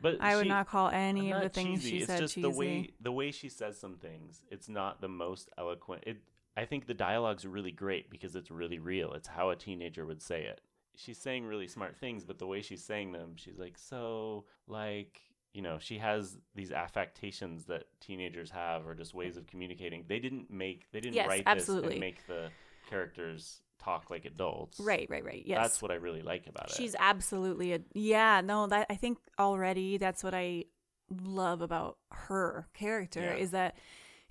But 0.02 0.16
I 0.20 0.37
would 0.37 0.44
she- 0.44 0.48
not 0.48 0.66
call 0.68 0.88
any 0.88 1.30
of 1.33 1.38
not 1.38 1.42
the 1.42 1.48
things 1.50 1.80
cheesy. 1.83 1.90
she 1.90 1.96
it's 1.98 2.06
said 2.06 2.20
just 2.20 2.35
cheesy. 2.35 2.42
the 2.50 2.56
way 2.56 2.90
the 3.00 3.12
way 3.12 3.30
she 3.30 3.48
says 3.48 3.78
some 3.78 3.96
things. 3.96 4.44
It's 4.50 4.68
not 4.68 5.00
the 5.00 5.09
most 5.09 5.48
eloquent. 5.59 6.04
It. 6.06 6.18
I 6.56 6.64
think 6.64 6.86
the 6.86 6.94
dialogue's 6.94 7.46
really 7.46 7.70
great 7.70 8.10
because 8.10 8.34
it's 8.36 8.50
really 8.50 8.78
real. 8.78 9.12
It's 9.12 9.28
how 9.28 9.50
a 9.50 9.56
teenager 9.56 10.04
would 10.04 10.20
say 10.22 10.42
it. 10.44 10.60
She's 10.96 11.18
saying 11.18 11.44
really 11.46 11.68
smart 11.68 11.96
things, 11.96 12.24
but 12.24 12.38
the 12.38 12.46
way 12.46 12.60
she's 12.60 12.82
saying 12.84 13.12
them, 13.12 13.32
she's 13.36 13.58
like 13.58 13.78
so 13.78 14.44
like 14.66 15.20
you 15.54 15.62
know 15.62 15.78
she 15.80 15.98
has 15.98 16.36
these 16.54 16.70
affectations 16.70 17.64
that 17.64 17.84
teenagers 18.00 18.50
have 18.50 18.86
or 18.86 18.94
just 18.94 19.14
ways 19.14 19.36
of 19.36 19.46
communicating. 19.46 20.04
They 20.08 20.18
didn't 20.18 20.50
make 20.50 20.86
they 20.92 21.00
didn't 21.00 21.14
Yes, 21.16 21.28
write 21.28 21.44
this 21.46 21.46
absolutely. 21.46 21.92
and 21.92 22.00
make 22.00 22.26
the 22.26 22.50
characters 22.88 23.62
talk 23.78 24.10
like 24.10 24.24
adults. 24.26 24.78
right, 24.80 25.06
right, 25.08 25.24
right. 25.24 25.42
Yes. 25.46 25.58
That's 25.62 25.80
what 25.82 25.90
I 25.90 25.94
really 25.94 26.20
like 26.22 26.46
about 26.46 26.70
it. 26.70 26.76
She's 26.76 26.94
absolutely 26.98 27.72
a 27.72 27.80
yeah. 27.94 28.42
No, 28.42 28.66
that 28.66 28.86
I 28.90 28.94
think 28.96 29.18
already 29.38 29.96
that's 29.96 30.22
what 30.22 30.34
I 30.34 30.64
love 31.24 31.62
about 31.62 31.96
her 32.12 32.68
character 32.74 33.20
Yeah. 33.20 33.34
is 33.42 33.52
that 33.52 33.76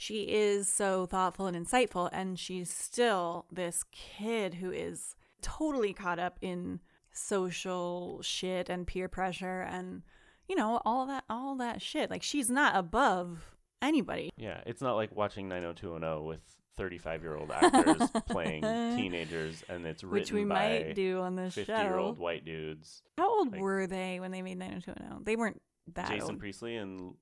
she 0.01 0.23
is 0.23 0.69
so 0.69 1.05
thoughtful 1.05 1.45
and 1.45 1.57
insightful, 1.57 2.09
and 2.13 2.39
she's 2.39 2.73
still 2.73 3.45
this 3.51 3.83
kid 3.91 4.55
who 4.55 4.71
is 4.71 5.13
totally 5.41 5.91
caught 5.93 6.19
up 6.19 6.37
in 6.41 6.79
social 7.11 8.21
shit 8.21 8.69
and 8.69 8.87
peer 8.87 9.09
pressure 9.09 9.61
and 9.61 10.03
you 10.47 10.55
know 10.55 10.79
all 10.85 11.05
that 11.05 11.25
all 11.29 11.55
that 11.57 11.81
shit. 11.81 12.09
Like 12.09 12.23
she's 12.23 12.49
not 12.49 12.77
above 12.77 13.55
anybody. 13.81 14.29
Yeah, 14.37 14.61
it's 14.65 14.81
not 14.81 14.95
like 14.95 15.13
watching 15.13 15.49
90210 15.49 16.25
with 16.25 16.39
35 16.77 17.21
year 17.21 17.35
old 17.35 17.51
actors 17.51 18.09
playing 18.29 18.61
teenagers 18.61 19.65
and 19.67 19.85
it's 19.85 20.01
written 20.01 20.13
Which 20.21 20.31
we 20.31 20.45
by 20.45 20.55
might 20.85 20.95
do 20.95 21.19
on 21.19 21.35
this 21.35 21.55
50 21.55 21.73
show. 21.73 21.81
year 21.81 21.97
old 21.97 22.19
white 22.19 22.45
dudes. 22.45 23.03
How 23.17 23.29
old 23.29 23.51
like- 23.51 23.59
were 23.61 23.85
they 23.85 24.21
when 24.21 24.31
they 24.31 24.41
made 24.41 24.59
90210? 24.59 25.25
They 25.25 25.35
weren't 25.35 25.61
that 25.95 26.07
Jason 26.07 26.29
old. 26.31 26.39
Priestley 26.39 26.77
and 26.77 27.15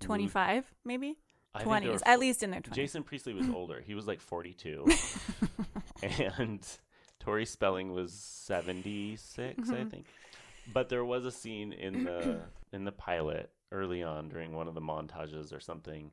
25 0.00 0.64
maybe? 0.84 1.16
I 1.54 1.64
20s, 1.64 2.00
at 2.06 2.18
least 2.20 2.42
in 2.42 2.50
their 2.50 2.60
20s. 2.60 2.72
Jason 2.74 3.02
Priestley 3.02 3.34
was 3.34 3.48
older. 3.48 3.80
He 3.84 3.94
was 3.94 4.06
like 4.06 4.20
42. 4.20 4.86
and 6.02 6.66
Tori 7.20 7.44
Spelling 7.46 7.92
was 7.92 8.12
76, 8.12 9.70
I 9.70 9.72
Mhm. 9.74 9.90
think. 9.90 10.06
But 10.72 10.88
there 10.88 11.04
was 11.04 11.24
a 11.24 11.30
scene 11.32 11.72
in 11.72 12.04
the 12.04 12.42
in 12.72 12.84
the 12.84 12.92
pilot 12.92 13.50
early 13.72 14.02
on 14.02 14.28
during 14.28 14.54
one 14.54 14.68
of 14.68 14.74
the 14.74 14.80
montages 14.80 15.52
or 15.54 15.60
something 15.60 16.10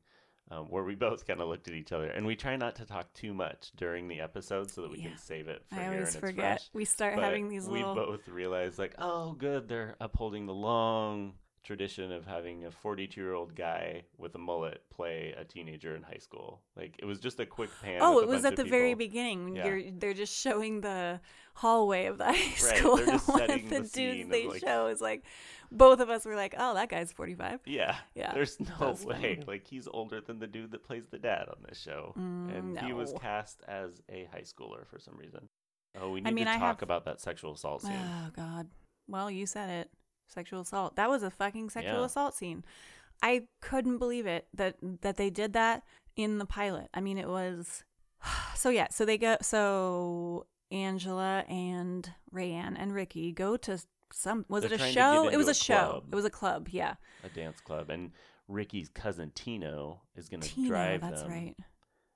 um, 0.52 0.66
where 0.70 0.84
we 0.84 0.96
both 0.96 1.26
kind 1.28 1.42
of 1.42 1.48
looked 1.50 1.68
at 1.68 1.74
each 1.74 1.92
other 1.92 2.08
and 2.10 2.26
we 2.26 2.36
try 2.36 2.56
not 2.56 2.76
to 2.76 2.86
talk 2.86 3.12
too 3.14 3.34
much 3.34 3.72
during 3.76 4.08
the 4.08 4.22
episode 4.22 4.70
so 4.72 4.82
that 4.84 4.92
we 4.92 5.00
Yeah. 5.00 5.10
can 5.10 5.18
save 5.18 5.48
it 5.50 5.64
for 5.70 5.76
I 5.80 5.88
always 5.88 6.16
forget. 6.16 6.60
fresh. 6.62 6.70
We 6.74 6.86
start 6.86 7.16
But 7.16 7.24
having 7.26 7.50
these 7.50 7.68
we 7.68 7.80
little. 7.80 7.96
both 7.96 8.28
realize, 8.30 8.78
like 8.80 8.96
oh 9.00 9.34
good 9.34 9.68
they're 9.68 9.96
upholding 10.00 10.46
the 10.46 10.54
long 10.54 11.34
tradition 11.66 12.12
of 12.12 12.26
having 12.26 12.64
a 12.66 12.72
42 12.72 13.20
year 13.20 13.34
old 13.34 13.56
guy 13.56 14.04
with 14.18 14.34
a 14.36 14.38
mullet 14.38 14.84
play 14.90 15.34
a 15.38 15.44
teenager 15.44 15.96
in 15.96 16.04
high 16.04 16.20
school 16.20 16.62
like 16.78 16.96
it 17.00 17.06
was 17.06 17.20
just 17.20 17.40
a 17.40 17.46
quick 17.46 17.70
pan 17.82 18.00
Oh, 18.02 18.20
it 18.20 18.28
was 18.28 18.46
at 18.46 18.54
of 18.54 18.58
the 18.58 18.64
very 18.66 18.94
beginning. 18.94 19.56
Yeah. 19.56 19.66
You're 19.66 19.82
they're 19.92 20.14
just 20.14 20.34
showing 20.40 20.82
the 20.82 21.20
hallway 21.56 22.06
of 22.06 22.18
the 22.18 22.26
high 22.32 22.56
school. 22.56 22.98
they're 22.98 23.06
just 23.08 23.28
and 23.30 23.40
one 23.40 23.50
of 23.50 23.70
the, 23.70 23.80
the 23.80 23.88
dudes 23.90 24.30
they 24.30 24.48
like- 24.48 24.60
show 24.62 24.88
is 24.88 25.02
like, 25.02 25.24
both 25.72 26.00
of 26.00 26.10
us 26.10 26.26
were 26.26 26.36
like, 26.36 26.54
"Oh, 26.58 26.76
that 26.76 26.90
guy's 26.90 27.12
45." 27.12 27.62
yeah 27.66 27.96
Yeah, 28.14 28.34
there's 28.34 28.60
no 28.60 28.68
that's 28.80 29.04
way 29.04 29.16
funny. 29.16 29.44
like 29.48 29.66
he's 29.68 29.88
older 29.88 30.22
than 30.22 30.40
the 30.40 30.48
dude 30.48 30.72
that 30.72 30.84
plays 30.84 31.08
the 31.08 31.18
dad 31.20 31.50
on 31.50 31.58
this 31.68 31.80
show 31.80 32.14
Mm, 32.18 32.58
and 32.58 32.80
he 32.80 32.94
was 32.94 33.14
cast 33.20 33.62
as 33.68 34.02
a 34.10 34.28
high 34.32 34.42
schooler 34.44 34.86
for 34.88 35.00
some 35.00 35.18
reason 35.18 35.50
Oh, 36.00 36.12
we 36.12 36.22
need 36.22 36.34
mean, 36.34 36.46
to 36.46 36.52
I 36.52 36.56
talk 36.56 36.62
have- 36.80 36.84
about 36.84 37.06
that 37.06 37.20
sexual 37.22 37.54
assault 37.54 37.82
scene. 37.82 37.94
Oh 37.96 38.30
God. 38.36 38.68
Well, 39.08 39.32
you 39.32 39.46
said 39.46 39.70
it. 39.70 39.90
Sexual 40.28 40.62
assault. 40.62 40.96
That 40.96 41.10
was 41.10 41.24
a 41.24 41.30
fucking 41.32 41.70
sexual 41.70 42.00
Yeah. 42.00 42.06
assault 42.06 42.34
scene. 42.34 42.64
I 43.22 43.44
couldn't 43.62 43.98
believe 43.98 44.26
it 44.26 44.48
that 44.54 44.76
that 45.02 45.18
they 45.18 45.30
did 45.30 45.54
that 45.54 45.84
in 46.16 46.38
the 46.38 46.46
pilot. 46.46 46.90
I 46.94 47.02
mean, 47.02 47.18
it 47.18 47.28
was 47.30 47.84
so 48.56 48.70
yeah. 48.70 48.88
So 48.92 49.06
they 49.06 49.18
go. 49.18 49.38
So 49.42 50.48
Angela 50.72 51.44
and 51.48 52.10
Rayanne 52.34 52.76
and 52.78 52.94
Ricky 52.94 53.32
go 53.32 53.56
to 53.58 53.80
some. 54.12 54.46
Was 54.50 54.64
They're 54.64 54.74
it 54.74 54.82
a 54.82 54.92
show? 54.92 55.30
It 55.30 55.38
was 55.38 55.48
a, 55.48 55.52
a 55.52 55.56
show. 55.56 56.04
It 56.12 56.16
was 56.16 56.26
a 56.26 56.30
club. 56.30 56.68
Yeah. 56.72 56.96
a 57.24 57.30
dance 57.30 57.60
club, 57.62 57.90
and 57.90 58.12
Ricky's 58.48 58.90
cousin 58.90 59.32
Tino 59.36 60.02
is 60.16 60.30
going 60.30 60.42
to 60.42 60.68
drive 60.68 61.02
That's 61.02 61.22
them. 61.22 61.32
right. 61.32 61.56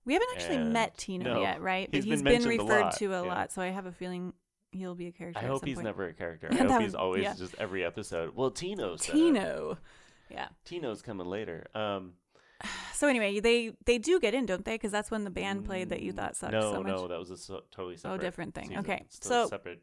We 0.06 0.14
haven't 0.14 0.30
actually 0.36 0.56
And- 0.58 0.74
met 0.74 0.98
Tino 0.98 1.36
no, 1.36 1.42
yet, 1.42 1.62
right? 1.62 1.88
But 1.92 1.98
he's 1.98 2.06
he's 2.06 2.24
been 2.24 2.42
been, 2.42 2.50
referred 2.50 2.82
lot, 2.82 2.98
to 2.98 3.06
a 3.14 3.24
yeah. 3.24 3.34
lot, 3.34 3.52
so 3.52 3.62
I 3.62 3.68
have 3.68 3.86
a 3.86 3.92
feeling 3.92 4.34
he'll 4.72 4.96
be 4.96 5.08
a 5.08 5.12
character. 5.12 5.42
I 5.42 5.48
hope 5.48 5.66
he's 5.66 5.76
point. 5.76 5.86
never 5.86 6.08
a 6.08 6.14
character. 6.14 6.50
I 6.52 6.56
hope 6.58 6.70
would- 6.70 6.82
he's 6.82 6.96
always 6.96 7.24
yeah. 7.24 7.34
just 7.36 7.56
every 7.60 7.84
episode. 7.84 8.36
Well, 8.36 8.52
Tino. 8.52 8.96
Tino. 8.98 9.78
Yeah. 10.30 10.48
Tino's 10.66 11.02
coming 11.02 11.28
later. 11.28 11.68
Um, 11.74 12.14
So 12.94 13.08
anyway, 13.08 13.40
they 13.40 13.72
they 13.86 13.98
do 13.98 14.20
get 14.20 14.34
in, 14.34 14.46
don't 14.46 14.66
they? 14.66 14.76
Because 14.76 14.92
that's 14.92 15.10
when 15.10 15.24
the 15.24 15.30
band 15.30 15.64
played 15.64 15.88
that 15.90 16.02
you 16.02 16.12
thought 16.12 16.36
sucked 16.36 16.52
no, 16.52 16.74
so 16.74 16.84
much. 16.84 16.88
no, 16.88 17.08
that 17.08 17.18
was 17.18 17.32
a 17.32 17.38
so, 17.38 17.62
totally 17.72 17.96
separate. 17.96 18.16
Oh, 18.16 18.18
different 18.18 18.54
thing. 18.54 18.66
season. 18.68 18.80
Okay, 18.80 19.04
It's 19.06 19.16
still 19.16 19.44
a 19.44 19.44
so 19.46 19.50
separate, 19.52 19.82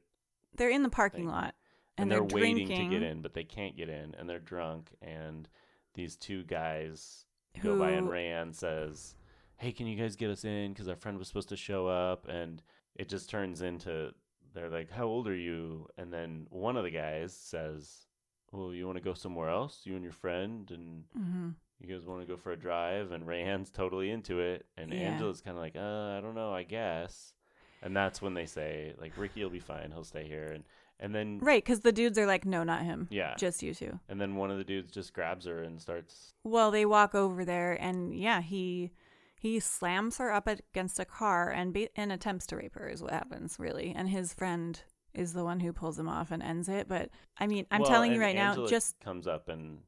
They're 0.55 0.69
in 0.69 0.83
the 0.83 0.91
parking 0.91 1.21
thing. 1.21 1.29
lot 1.29 1.55
and, 1.97 2.03
and, 2.03 2.11
they're, 2.11 2.29
they're, 2.29 2.43
waiting 2.43 2.69
to 2.69 2.89
get 2.89 3.03
in, 3.03 3.23
but 3.23 3.33
they 3.33 3.45
can't 3.45 3.75
get 3.75 3.89
in, 3.89 4.15
and 4.19 4.29
they're 4.29 4.39
drunk. 4.39 4.91
And 5.01 5.49
these 5.95 6.17
two 6.17 6.45
guys 6.45 7.25
go 7.63 7.79
by, 7.79 7.93
and 7.93 8.07
Who- 8.07 8.13
Rayanne 8.13 8.55
says, 8.55 9.15
"Hey, 9.57 9.73
can 9.73 9.87
you 9.87 9.97
guys 9.97 10.15
get 10.15 10.29
us 10.29 10.45
in? 10.45 10.75
Because 10.75 10.89
our 10.89 10.97
friend 10.97 11.19
was 11.19 11.29
supposed 11.29 11.49
to 11.49 11.57
show 11.57 11.87
up." 11.87 12.29
And 12.29 12.63
it 12.97 13.09
just 13.09 13.31
turns 13.31 13.63
into 13.63 14.13
they're 14.57 14.71
like, 14.71 14.91
"How 14.91 15.05
old 15.05 15.29
are 15.29 15.37
you?" 15.37 15.87
And 15.97 16.13
then 16.13 16.47
one 16.51 16.77
of 16.77 16.83
the 16.85 16.91
guys 16.91 17.33
says, 17.33 18.07
"Well, 18.51 18.73
you 18.75 18.87
want 18.87 18.99
to 18.99 19.05
go 19.05 19.15
somewhere 19.15 19.49
else? 19.51 19.83
You 19.85 19.95
and 19.95 20.03
your 20.03 20.13
friend 20.13 20.69
and." 20.71 21.05
hmm 21.15 21.51
you 21.79 21.95
guys 21.95 22.07
want 22.07 22.23
to 22.23 22.27
go 22.27 22.39
for 22.39 22.53
a 22.53 22.57
drive 22.57 23.13
and 23.13 23.27
Rayanne's 23.27 23.71
totally 23.71 24.11
into 24.11 24.41
it 24.41 24.65
and 24.79 24.91
Yeah. 24.95 25.11
Angela's 25.11 25.43
kind 25.43 25.59
of 25.59 25.63
like 25.63 25.77
uh 25.77 26.17
I 26.17 26.21
don't 26.23 26.35
know 26.35 26.51
I 26.55 26.63
guess 26.63 27.35
and 27.83 27.95
that's 27.95 28.23
when 28.23 28.33
they 28.33 28.47
say 28.47 28.95
like 28.99 29.13
Ricky 29.19 29.43
will 29.43 29.51
be 29.51 29.59
fine 29.61 29.91
he'll 29.91 30.03
stay 30.03 30.27
here 30.27 30.53
and 30.53 30.65
and 30.99 31.15
then 31.15 31.39
Right, 31.43 31.63
because 31.63 31.81
the 31.81 31.93
dudes 31.93 32.17
are 32.17 32.25
like, 32.27 32.47
no, 32.47 32.65
not 32.65 32.83
him. 32.83 33.09
yeah 33.11 33.35
Just 33.37 33.63
you 33.63 33.75
two. 33.75 34.01
and 34.09 34.19
then 34.19 34.37
one 34.37 34.51
of 34.51 34.57
the 34.57 34.65
dudes 34.65 34.91
just 34.91 35.13
grabs 35.13 35.45
her 35.45 35.63
and 35.65 35.79
starts 35.79 36.33
Well, 36.45 36.71
they 36.71 36.87
walk 36.87 37.15
over 37.15 37.45
there, 37.45 37.75
and 37.75 38.15
yeah, 38.19 38.41
he 38.41 38.93
he 39.39 39.61
slams 39.61 40.19
her 40.19 40.33
up 40.33 40.47
against 40.49 40.99
a 40.99 41.05
car 41.05 41.51
and 41.51 41.73
be- 41.73 41.91
and 41.97 42.11
attempts 42.13 42.47
to 42.49 42.57
rape 42.57 42.75
her. 42.75 42.89
Is 42.89 43.03
what 43.03 43.13
happens 43.13 43.57
really, 43.59 43.93
and 43.97 44.09
his 44.09 44.33
friend 44.33 44.81
is 45.15 45.33
the 45.33 45.45
one 45.45 45.61
who 45.61 45.73
pulls 45.73 45.99
him 45.99 46.09
off 46.09 46.31
and 46.31 46.43
ends 46.43 46.69
it. 46.69 46.89
But 46.89 47.11
I 47.39 47.47
mean, 47.47 47.67
I'm 47.71 47.81
Well, 47.83 47.91
telling 47.91 48.13
you 48.13 48.21
right 48.21 48.35
now, 48.37 48.51
Angela 48.51 48.69
just 48.69 49.01
comes 49.01 49.27
up 49.27 49.49
and 49.49 49.79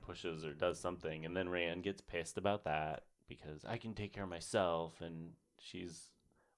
pushes 0.00 0.42
or 0.44 0.54
does 0.54 0.80
something 0.80 1.26
and 1.26 1.36
then 1.36 1.48
Rayanne 1.48 1.82
gets 1.82 2.00
pissed 2.00 2.38
about 2.38 2.64
that 2.64 3.02
because 3.28 3.62
I 3.66 3.76
can 3.76 3.92
take 3.92 4.14
care 4.14 4.24
of 4.24 4.30
myself 4.30 5.02
and 5.02 5.32
she's 5.60 6.08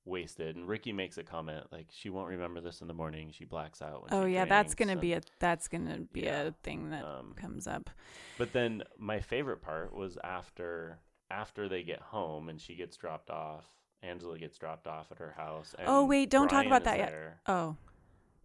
wasted 0.04 0.54
and 0.54 0.68
Ricky 0.68 0.92
makes 0.92 1.18
a 1.18 1.24
comment 1.24 1.64
like 1.72 1.88
she 1.90 2.10
won't 2.10 2.28
remember 2.28 2.60
this 2.60 2.80
in 2.80 2.86
the 2.86 2.94
morning 2.94 3.32
she 3.32 3.44
blacks 3.44 3.82
out 3.82 4.02
when 4.04 4.14
oh 4.20 4.24
yeah, 4.24 4.44
that's 4.44 4.76
gonna 4.76 4.92
and- 4.92 5.00
be 5.00 5.14
a 5.14 5.20
that's 5.40 5.66
gonna 5.66 5.98
be 6.12 6.20
Yeah. 6.20 6.42
a 6.42 6.52
thing 6.62 6.90
that 6.90 7.04
Um, 7.04 7.34
comes 7.34 7.66
up. 7.66 7.90
But 8.38 8.52
then 8.52 8.84
my 8.96 9.18
favorite 9.20 9.60
part 9.62 9.92
was 9.92 10.16
after 10.22 11.00
after 11.30 11.68
they 11.68 11.82
get 11.82 12.00
home 12.00 12.48
and 12.48 12.60
she 12.60 12.74
gets 12.74 12.96
dropped 12.96 13.30
off. 13.30 13.64
Angela 14.02 14.38
gets 14.38 14.56
dropped 14.56 14.86
off 14.86 15.12
at 15.12 15.18
her 15.18 15.32
house. 15.36 15.74
Oh, 15.78 15.80
and 15.80 15.88
Oh, 15.88 16.04
wait, 16.06 16.30
don't 16.30 16.48
talk 16.48 16.64
about 16.66 16.84
that 16.84 16.98
yet. 16.98 17.10
there. 17.10 17.40
Oh, 17.46 17.76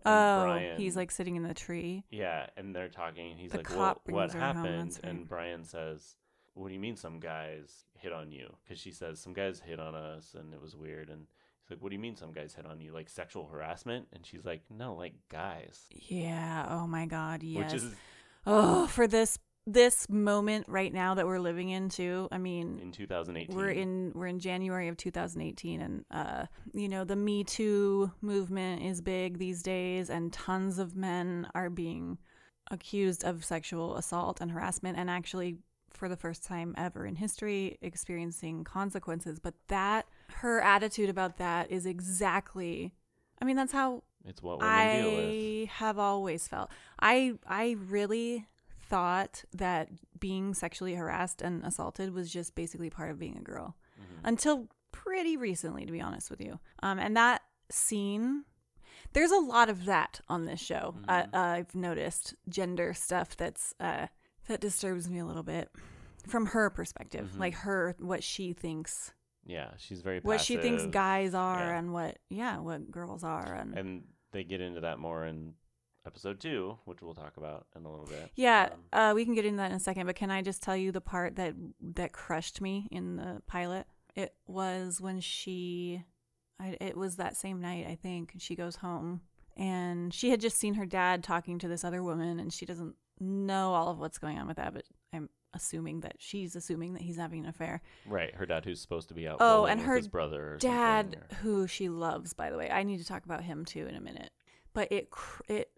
And 0.04 0.14
oh, 0.14 0.44
Brian- 0.46 0.78
he's 0.78 0.96
like 0.98 1.12
sitting 1.12 1.36
in 1.38 1.44
the 1.44 1.54
tree. 1.54 2.04
yeah, 2.12 2.48
and 2.58 2.76
they're 2.76 2.90
talking. 2.90 3.32
And 3.32 3.40
he's 3.40 3.52
The 3.52 3.58
like, 3.60 3.70
"Well, 3.76 4.00
what 4.06 4.34
happened?" 4.34 4.92
right. 5.02 5.10
And 5.10 5.28
Brian 5.28 5.64
says, 5.64 6.18
"What 6.54 6.68
do 6.68 6.74
you 6.74 6.80
mean 6.80 6.96
some 6.98 7.20
guys 7.20 7.86
hit 7.98 8.12
on 8.12 8.32
you?" 8.32 8.54
Because 8.64 8.80
she 8.80 8.92
says 8.92 9.20
some 9.20 9.34
guys 9.34 9.62
hit 9.62 9.80
on 9.80 9.96
us, 9.96 10.36
and 10.38 10.54
it 10.54 10.62
was 10.62 10.76
weird. 10.76 11.10
And 11.10 11.26
he's 11.64 11.72
like, 11.72 11.82
"What 11.82 11.90
do 11.90 11.96
you 11.96 12.02
mean 12.02 12.16
some 12.18 12.34
guys 12.34 12.54
hit 12.54 12.66
on 12.66 12.82
you? 12.82 12.92
Like 12.94 13.10
sexual 13.10 13.48
harassment?" 13.48 14.08
And 14.14 14.26
she's 14.26 14.46
like, 14.46 14.62
"No, 14.70 14.94
like 14.94 15.14
guys." 15.30 15.86
Yeah. 15.90 16.68
Oh 16.70 16.86
my 16.86 17.06
God. 17.06 17.42
Yes. 17.44 17.64
Which 17.72 17.82
is 17.82 17.96
oh, 18.46 18.86
for 18.88 19.08
this 19.08 19.40
this 19.68 20.08
moment 20.10 20.66
right 20.68 20.94
now 20.94 21.16
that 21.16 21.26
we're 21.26 21.40
living 21.40 21.70
in 21.70 21.90
too. 21.90 22.28
I 22.32 22.38
mean, 22.38 22.80
in 22.82 22.92
2018. 22.92 23.56
we're 23.56 23.70
in 23.70 24.12
we're 24.14 24.28
in 24.28 24.40
January 24.40 24.88
of 24.88 24.98
2018 24.98 25.82
and 25.82 26.06
uh 26.12 26.46
you 26.74 26.88
know 26.88 27.04
the 27.04 27.16
me 27.16 27.44
too 27.44 28.12
movement 28.22 28.84
is 28.84 29.02
big 29.02 29.40
these 29.40 29.64
days 29.64 30.10
and 30.10 30.32
tons 30.32 30.78
of 30.78 30.96
men 30.96 31.48
are 31.56 31.70
being 31.70 32.18
accused 32.72 33.24
of 33.24 33.44
sexual 33.44 33.96
assault 33.96 34.42
and 34.42 34.52
harassment 34.52 34.98
and 34.98 35.10
actually 35.10 35.58
for 35.92 36.10
the 36.10 36.18
first 36.18 36.44
time 36.44 36.74
ever 36.78 37.06
in 37.06 37.16
history 37.16 37.78
experiencing 37.82 38.64
consequences 38.64 39.40
but 39.40 39.54
that 39.68 40.06
her 40.30 40.62
attitude 40.62 41.10
about 41.10 41.38
that 41.38 41.72
is 41.72 41.86
exactly 41.86 42.94
I 43.42 43.46
mean 43.46 43.56
that's 43.56 43.72
how 43.72 44.04
It's 44.26 44.42
what 44.42 44.60
women 44.60 45.02
deal 45.02 45.12
with. 45.12 45.20
I 45.20 45.72
have 45.74 46.00
always 46.00 46.48
felt. 46.48 46.70
I 47.00 47.34
I 47.48 47.78
really 47.88 48.48
thought 48.90 49.44
that 49.54 49.90
being 50.20 50.54
sexually 50.54 50.96
harassed 50.96 51.42
and 51.42 51.64
assaulted 51.66 52.14
was 52.14 52.32
just 52.32 52.56
basically 52.56 52.90
part 52.90 53.12
of 53.12 53.20
being 53.20 53.38
a 53.38 53.42
girl 53.42 53.76
Mm-hmm. 53.98 54.28
until 54.28 54.68
pretty 54.92 55.38
recently, 55.38 55.86
to 55.86 55.92
be 55.92 56.02
honest 56.02 56.30
with 56.30 56.42
you. 56.42 56.60
Um, 56.84 57.00
and 57.00 57.16
that 57.16 57.42
scene, 57.72 58.44
there's 59.14 59.32
a 59.32 59.38
lot 59.40 59.70
of 59.70 59.86
that 59.86 60.20
on 60.28 60.46
this 60.46 60.60
show. 60.60 60.96
Mm-hmm. 61.08 61.10
uh, 61.36 61.40
I've 61.40 61.74
noticed 61.74 62.36
gender 62.50 62.94
stuff 62.94 63.38
that's 63.38 63.74
uh, 63.80 64.08
that 64.48 64.60
disturbs 64.60 65.10
me 65.10 65.20
a 65.20 65.26
little 65.26 65.44
bit 65.44 65.70
from 66.28 66.48
her 66.48 66.70
perspective, 66.70 67.32
Mhm. 67.36 67.40
like 67.40 67.54
her 67.56 67.96
what 68.00 68.22
she 68.24 68.52
thinks, 68.54 69.14
Yeah, 69.46 69.70
she's 69.78 70.02
very 70.02 70.20
what 70.20 70.42
she 70.42 70.58
thinks 70.58 70.86
guys 70.88 71.34
are, 71.34 71.60
Yeah. 71.60 71.78
and 71.78 71.94
what 71.94 72.20
yeah, 72.30 72.58
what 72.60 72.92
girls 72.92 73.24
are, 73.24 73.54
and 73.54 73.78
and 73.78 74.04
they 74.32 74.44
get 74.44 74.60
into 74.60 74.82
that 74.82 75.00
more 75.00 75.26
in 75.26 75.54
episode 76.06 76.40
two, 76.40 76.78
which 76.86 77.02
we'll 77.02 77.14
talk 77.14 77.38
about 77.38 77.66
in 77.76 77.86
a 77.86 77.90
little 77.90 78.06
bit. 78.06 78.32
Yeah, 78.36 78.70
Um, 78.94 79.00
uh, 79.12 79.14
we 79.16 79.26
can 79.26 79.34
get 79.36 79.46
into 79.46 79.58
that 79.58 79.72
in 79.72 79.78
a 79.78 79.80
second. 79.80 80.06
But 80.06 80.16
can 80.16 80.32
I 80.32 80.42
just 80.42 80.62
tell 80.64 80.76
you 80.78 80.92
the 80.92 81.02
part 81.02 81.36
that 81.38 81.54
that 81.96 82.12
crushed 82.14 82.62
me 82.62 82.88
in 82.92 83.16
the 83.18 83.42
pilot? 83.48 83.88
It 84.16 84.34
was 84.48 85.02
when 85.02 85.20
she, 85.20 86.04
I, 86.60 86.78
it 86.80 86.96
was 86.96 87.18
that 87.18 87.36
same 87.36 87.60
night 87.62 87.86
I 87.88 87.96
think. 87.96 88.34
She 88.38 88.56
goes 88.56 88.78
home 88.78 89.22
and 89.58 90.14
she 90.14 90.30
had 90.30 90.40
just 90.42 90.58
seen 90.58 90.76
her 90.76 90.86
dad 90.86 91.24
talking 91.24 91.60
to 91.60 91.68
this 91.68 91.84
other 91.84 92.04
woman, 92.04 92.40
and 92.40 92.52
she 92.54 92.66
doesn't 92.66 92.96
know 93.20 93.74
all 93.74 93.90
of 93.90 94.00
what's 94.00 94.18
going 94.18 94.38
on 94.38 94.48
with 94.48 94.58
that. 94.58 94.74
But 94.74 94.84
I'm 95.14 95.30
assuming 95.54 96.02
that 96.02 96.16
she's 96.20 96.54
assuming 96.56 96.92
that 96.94 97.02
he's 97.02 97.16
having 97.18 97.44
an 97.44 97.50
affair. 97.50 97.82
right, 98.06 98.36
her 98.36 98.46
dad 98.46 98.66
who's 98.66 98.82
supposed 98.82 99.08
to 99.08 99.14
be 99.14 99.26
out. 99.28 99.38
Oh, 99.40 99.66
and 99.66 99.80
with 99.80 99.88
her 99.88 99.96
his 99.96 100.08
brother. 100.10 100.58
Dad, 100.60 101.18
or- 101.32 101.36
who 101.38 101.68
she 101.68 101.88
loves, 101.90 102.34
by 102.34 102.50
the 102.50 102.58
way. 102.58 102.70
I 102.70 102.84
need 102.84 102.98
to 102.98 103.06
talk 103.06 103.24
about 103.26 103.44
him 103.44 103.64
too 103.66 103.88
in 103.88 103.96
a 103.96 104.02
minute. 104.02 104.32
But 104.74 104.92
it 104.92 105.10
cr- 105.10 105.44
it 105.48 105.72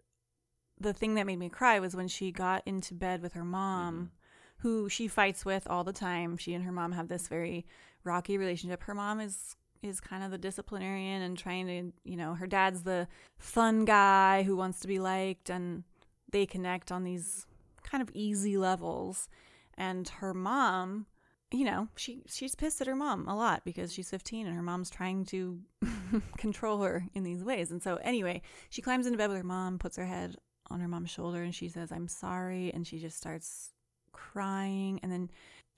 the 0.80 0.92
thing 0.92 1.14
that 1.14 1.26
made 1.26 1.38
me 1.38 1.48
cry 1.48 1.80
was 1.80 1.96
when 1.96 2.08
she 2.08 2.30
got 2.32 2.62
into 2.66 2.94
bed 2.94 3.22
with 3.22 3.32
her 3.34 3.44
mom, 3.44 3.94
Mm-hmm. 3.94 4.68
who 4.68 4.88
she 4.88 5.08
fights 5.08 5.44
with 5.44 5.66
all 5.68 5.84
the 5.84 5.92
time. 5.92 6.36
She 6.36 6.54
and 6.54 6.64
her 6.64 6.72
mom 6.72 6.92
have 6.92 7.08
this 7.08 7.28
very 7.28 7.64
rocky 8.04 8.36
relationship. 8.38 8.82
Her 8.84 8.94
mom 8.94 9.20
is 9.20 9.56
is 9.80 10.00
kind 10.00 10.24
of 10.24 10.32
the 10.32 10.38
disciplinarian 10.38 11.22
and 11.22 11.38
trying 11.38 11.66
to, 11.68 11.92
you 12.02 12.16
know, 12.16 12.34
her 12.34 12.48
dad's 12.48 12.82
the 12.82 13.06
fun 13.38 13.84
guy 13.84 14.42
who 14.42 14.56
wants 14.56 14.80
to 14.80 14.88
be 14.88 14.98
liked 14.98 15.48
and 15.50 15.84
they 16.32 16.44
connect 16.46 16.90
on 16.90 17.04
these 17.04 17.46
kind 17.84 18.02
of 18.02 18.10
easy 18.12 18.56
levels. 18.58 19.28
And 19.76 20.08
her 20.08 20.34
mom, 20.34 21.06
you 21.52 21.64
know, 21.64 21.86
she 21.94 22.22
she's 22.26 22.56
pissed 22.56 22.80
at 22.80 22.88
her 22.88 22.96
mom 22.96 23.28
a 23.28 23.36
lot 23.36 23.64
because 23.64 23.92
she's 23.92 24.10
15 24.10 24.48
and 24.48 24.56
her 24.56 24.62
mom's 24.62 24.90
trying 24.90 25.24
to 25.26 25.60
control 26.38 26.82
her 26.82 27.04
in 27.14 27.22
these 27.22 27.44
ways. 27.44 27.70
And 27.70 27.80
so 27.80 27.96
anyway, 28.02 28.42
she 28.70 28.82
climbs 28.82 29.06
into 29.06 29.18
bed 29.18 29.28
with 29.28 29.38
her 29.38 29.44
mom, 29.44 29.78
puts 29.78 29.96
her 29.96 30.06
head 30.06 30.34
on 30.70 30.80
her 30.80 30.88
mom's 30.88 31.10
shoulder 31.10 31.42
and 31.42 31.54
she 31.54 31.68
says, 31.68 31.90
"I'm 31.92 32.08
sorry." 32.08 32.72
And 32.72 32.86
she 32.86 32.98
just 32.98 33.16
starts 33.16 33.72
crying 34.12 34.98
and 35.02 35.10
then 35.12 35.30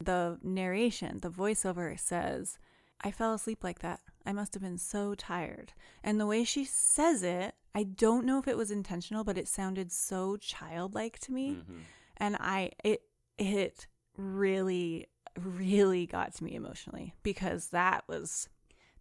the 0.02 0.38
narration, 0.42 1.18
the 1.18 1.30
voiceover 1.30 1.98
says, 1.98 2.58
I 3.02 3.10
fell 3.10 3.34
asleep 3.34 3.62
like 3.62 3.80
that. 3.80 4.00
I 4.26 4.32
must 4.32 4.54
have 4.54 4.62
been 4.62 4.78
so 4.78 5.14
tired. 5.14 5.72
And 6.02 6.18
the 6.20 6.26
way 6.26 6.44
she 6.44 6.64
says 6.64 7.22
it, 7.22 7.54
I 7.74 7.82
don't 7.84 8.24
know 8.26 8.38
if 8.38 8.48
it 8.48 8.56
was 8.56 8.70
intentional, 8.70 9.24
but 9.24 9.38
it 9.38 9.46
sounded 9.48 9.92
so 9.92 10.36
childlike 10.36 11.18
to 11.20 11.32
me. 11.32 11.56
Mhm. 11.56 11.80
And 12.16 12.36
I 12.40 12.72
it 12.84 13.02
it 13.38 13.86
really 14.16 15.06
really 15.38 16.06
got 16.06 16.34
to 16.34 16.44
me 16.44 16.54
emotionally 16.54 17.14
because 17.22 17.68
that 17.68 18.04
was 18.08 18.48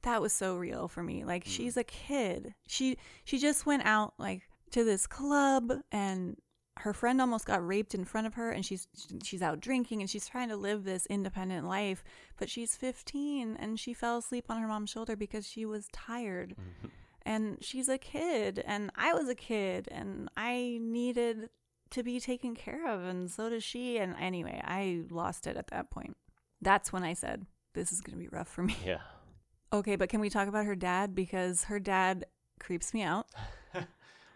that 0.03 0.21
was 0.21 0.31
so 0.31 0.55
real 0.55 0.87
for 0.87 1.03
me. 1.03 1.25
Like 1.25 1.43
Mm. 1.45 1.47
she's 1.49 1.75
a 1.77 1.83
kid. 1.83 2.55
She 2.67 2.97
she 3.25 3.37
just 3.37 3.65
went 3.65 3.85
out 3.85 4.13
like 4.17 4.48
to 4.71 4.83
this 4.83 5.07
club 5.07 5.73
and 5.91 6.37
her 6.79 6.93
friend 6.93 7.19
almost 7.19 7.45
got 7.45 7.65
raped 7.65 7.93
in 7.93 8.05
front 8.05 8.25
of 8.25 8.35
her 8.35 8.51
and 8.51 8.65
she's 8.65 8.87
she's 9.23 9.41
out 9.41 9.59
drinking 9.59 9.99
and 9.99 10.09
she's 10.09 10.27
trying 10.27 10.47
to 10.47 10.55
live 10.55 10.83
this 10.85 11.05
independent 11.07 11.67
life 11.67 12.03
but 12.37 12.49
she's 12.49 12.77
15 12.77 13.57
and 13.59 13.77
she 13.79 13.93
fell 13.93 14.17
asleep 14.19 14.45
on 14.49 14.61
her 14.61 14.67
mom's 14.67 14.89
shoulder 14.89 15.15
because 15.17 15.45
she 15.47 15.65
was 15.65 15.87
tired 15.91 16.55
Mm-hmm. 16.55 16.87
and 17.23 17.57
she's 17.61 17.89
a 17.89 17.97
kid 17.97 18.63
and 18.65 18.91
I 18.95 19.13
was 19.13 19.27
a 19.27 19.35
kid 19.35 19.89
and 19.91 20.29
I 20.37 20.79
needed 20.81 21.49
to 21.91 22.03
be 22.03 22.19
taken 22.19 22.55
care 22.55 22.87
of 22.87 23.03
and 23.03 23.29
so 23.29 23.49
does 23.49 23.63
she 23.63 23.97
and 23.97 24.15
anyway, 24.19 24.61
I 24.63 25.01
lost 25.09 25.47
it 25.47 25.57
at 25.57 25.67
that 25.67 25.89
point. 25.89 26.15
That's 26.61 26.93
when 26.93 27.03
I 27.03 27.13
said 27.13 27.45
this 27.73 27.91
is 27.91 27.99
going 27.99 28.17
to 28.17 28.23
be 28.23 28.29
rough 28.29 28.47
for 28.47 28.63
me. 28.63 28.75
Yeah. 28.85 28.99
Okay, 29.73 29.95
but 29.97 30.07
can 30.09 30.21
we 30.21 30.29
talk 30.29 30.47
about 30.47 30.65
her 30.65 30.75
dad 30.75 31.13
because 31.13 31.65
her 31.65 31.79
dad 31.79 32.25
creeps 32.59 32.93
me 32.93 33.01
out. 33.03 33.27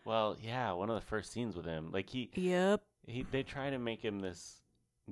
Well, 0.05 0.37
yeah, 0.41 0.71
one 0.73 0.89
of 0.89 0.95
the 0.95 1.05
first 1.05 1.31
scenes 1.31 1.55
with 1.55 1.65
him, 1.65 1.91
like 1.91 2.09
he, 2.09 2.29
Yep. 2.35 2.83
he, 3.07 3.23
they 3.31 3.43
try 3.43 3.69
to 3.69 3.79
make 3.79 4.01
him 4.03 4.19
this 4.19 4.61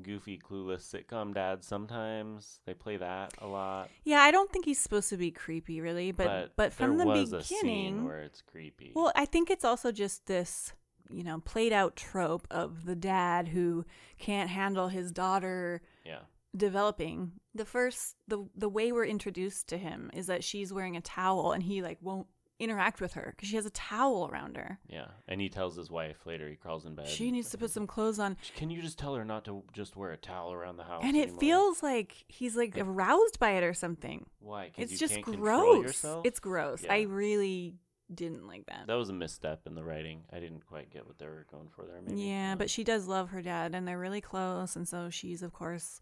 goofy, 0.02 0.38
clueless 0.38 0.82
sitcom 0.90 1.34
dad. 1.34 1.64
Sometimes 1.64 2.60
they 2.66 2.74
play 2.74 2.98
that 2.98 3.34
a 3.40 3.48
lot, 3.48 3.90
Yeah, 4.04 4.20
I 4.20 4.32
don't 4.32 4.50
think 4.52 4.66
he's 4.66 4.80
supposed 4.80 5.10
to 5.10 5.18
be 5.18 5.32
creepy 5.32 5.82
really, 5.82 6.12
but 6.12 6.54
but, 6.56 6.74
from 6.74 6.98
the 6.98 7.06
there 7.06 7.14
was 7.14 7.34
a 7.34 7.44
scene 7.44 7.62
beginning 7.62 8.06
where 8.06 8.20
it's 8.22 8.42
creepy. 8.42 8.92
Well, 8.96 9.12
I 9.16 9.26
think 9.26 9.50
it's 9.50 9.66
also 9.66 9.92
just 9.92 10.26
this, 10.28 10.74
you 11.10 11.24
know, 11.24 11.40
played 11.40 11.74
out 11.74 11.96
trope 11.96 12.48
of 12.50 12.86
the 12.86 12.96
dad 12.96 13.50
who 13.50 13.86
can't 14.18 14.50
handle 14.50 14.88
his 14.88 15.12
daughter 15.12 15.82
yeah, 16.06 16.20
developing. 16.56 17.34
The 17.54 17.66
first 17.66 18.16
the 18.28 18.46
the 18.56 18.70
way 18.70 18.92
we're 18.92 19.06
introduced 19.06 19.68
to 19.70 19.78
him 19.78 20.10
is 20.14 20.28
that 20.28 20.44
she's 20.44 20.72
wearing 20.72 20.96
a 20.96 21.02
towel 21.02 21.52
and 21.52 21.64
he 21.64 21.82
like 21.82 21.98
won't 22.02 22.28
interact 22.62 23.02
with 23.02 23.14
her 23.14 23.34
cuz 23.38 23.50
she 23.50 23.56
has 23.56 23.66
a 23.66 23.70
towel 23.72 24.30
around 24.32 24.56
her. 24.58 24.80
yeah, 24.88 25.08
and 25.28 25.42
he 25.42 25.50
tells 25.50 25.76
his 25.76 25.90
wife 25.90 26.26
later. 26.26 26.48
He 26.48 26.56
crawls 26.56 26.86
in 26.86 26.96
bed. 26.96 27.08
She 27.08 27.32
needs 27.32 27.50
to 27.50 27.58
put 27.58 27.72
some 27.72 27.88
clothes 27.88 28.20
on. 28.20 28.38
Can 28.56 28.70
you 28.70 28.82
just 28.82 28.98
tell 29.00 29.16
her 29.16 29.26
not 29.26 29.44
to 29.46 29.64
just 29.74 29.96
wear 29.96 30.12
a 30.12 30.18
towel 30.18 30.54
around 30.54 30.78
the 30.78 30.84
house? 30.84 31.02
And 31.04 31.16
it 31.18 31.24
anymore?" 31.24 31.40
feels 31.40 31.84
like 31.84 32.26
he's 32.28 32.56
like 32.56 32.78
aroused 32.78 33.40
by 33.40 33.52
it 33.52 33.64
or 33.64 33.74
something. 33.74 34.26
why? 34.40 34.72
It's 34.78 34.98
just 34.98 35.22
gross. 35.22 36.06
It's 36.24 36.40
gross. 36.40 36.84
Yeah. 36.84 36.94
I 36.94 37.02
really 37.02 37.76
didn't 38.14 38.46
like 38.46 38.66
that. 38.66 38.88
that 38.88 38.96
was 38.96 39.08
a 39.10 39.14
misstep 39.14 39.66
in 39.66 39.74
the 39.74 39.84
writing. 39.84 40.24
I 40.34 40.40
didn't 40.40 40.66
quite 40.68 40.90
get 40.92 41.08
what 41.08 41.18
they 41.18 41.28
were 41.28 41.46
going 41.50 41.70
for 41.70 41.86
there. 41.86 42.02
Maybe. 42.02 42.22
Yeah, 42.24 42.52
Um, 42.52 42.58
but 42.58 42.70
she 42.70 42.84
does 42.84 43.08
love 43.08 43.30
her 43.30 43.42
dad, 43.42 43.74
and 43.74 43.88
they're 43.88 43.98
really 43.98 44.20
close. 44.20 44.76
And 44.76 44.86
so 44.86 45.10
she's, 45.10 45.42
of 45.42 45.54
course, 45.54 46.02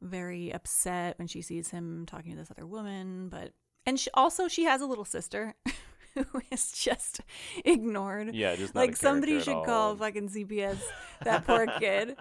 very 0.00 0.52
upset 0.52 1.16
when 1.18 1.28
she 1.28 1.40
sees 1.42 1.70
him 1.70 2.06
talking 2.06 2.32
to 2.32 2.38
this 2.38 2.50
other 2.50 2.66
woman. 2.66 3.28
But 3.28 3.52
and 3.88 3.98
she, 4.00 4.10
also 4.14 4.48
she 4.48 4.64
has 4.64 4.80
a 4.80 4.86
little 4.86 5.04
sister 5.04 5.54
who 6.14 6.42
is 6.50 6.72
just 6.72 7.20
ignored. 7.64 8.34
yeah, 8.34 8.56
just 8.56 8.74
like 8.74 8.96
somebody 8.96 9.40
should 9.40 9.64
call 9.64 9.94
fucking 9.96 10.28
CPS 10.28 10.78
that 11.24 11.46
poor 11.46 11.66
kid. 11.78 12.16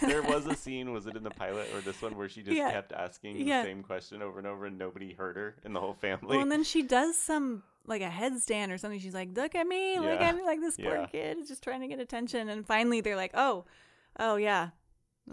there 0.00 0.22
was 0.22 0.46
a 0.46 0.54
scene, 0.64 0.92
was 0.92 1.06
it 1.06 1.16
in 1.16 1.22
the 1.22 1.30
pilot 1.30 1.68
or 1.74 1.80
this 1.82 2.00
one, 2.02 2.16
where 2.16 2.28
she 2.28 2.42
just 2.42 2.56
Yeah. 2.56 2.70
kept 2.70 2.92
asking 2.92 3.36
Yeah. 3.46 3.62
the 3.62 3.68
same 3.68 3.82
question 3.82 4.22
over 4.22 4.38
and 4.38 4.46
over, 4.46 4.66
and 4.66 4.78
nobody 4.78 5.12
heard 5.12 5.36
her 5.36 5.56
in 5.64 5.72
the 5.72 5.80
whole 5.80 5.94
family. 5.94 6.28
well, 6.36 6.40
and 6.40 6.50
then 6.52 6.64
she 6.64 6.82
does 6.82 7.16
some 7.16 7.62
like 7.86 8.02
a 8.02 8.08
headstand 8.08 8.70
or 8.72 8.78
something. 8.78 9.00
She's 9.00 9.14
like, 9.14 9.30
"Look 9.36 9.54
at 9.54 9.66
me, 9.66 9.98
look 9.98 10.20
at 10.20 10.34
me!" 10.36 10.42
Like 10.42 10.60
this 10.60 10.76
poor 10.76 10.96
Yeah. 10.96 11.06
kid 11.06 11.38
is 11.38 11.48
just 11.48 11.62
trying 11.62 11.80
to 11.80 11.88
get 11.88 11.98
attention. 12.00 12.48
And 12.48 12.64
finally, 12.66 13.00
they're 13.00 13.16
like, 13.16 13.32
"Oh, 13.34 13.64
oh 14.18 14.36
yeah, 14.36 14.70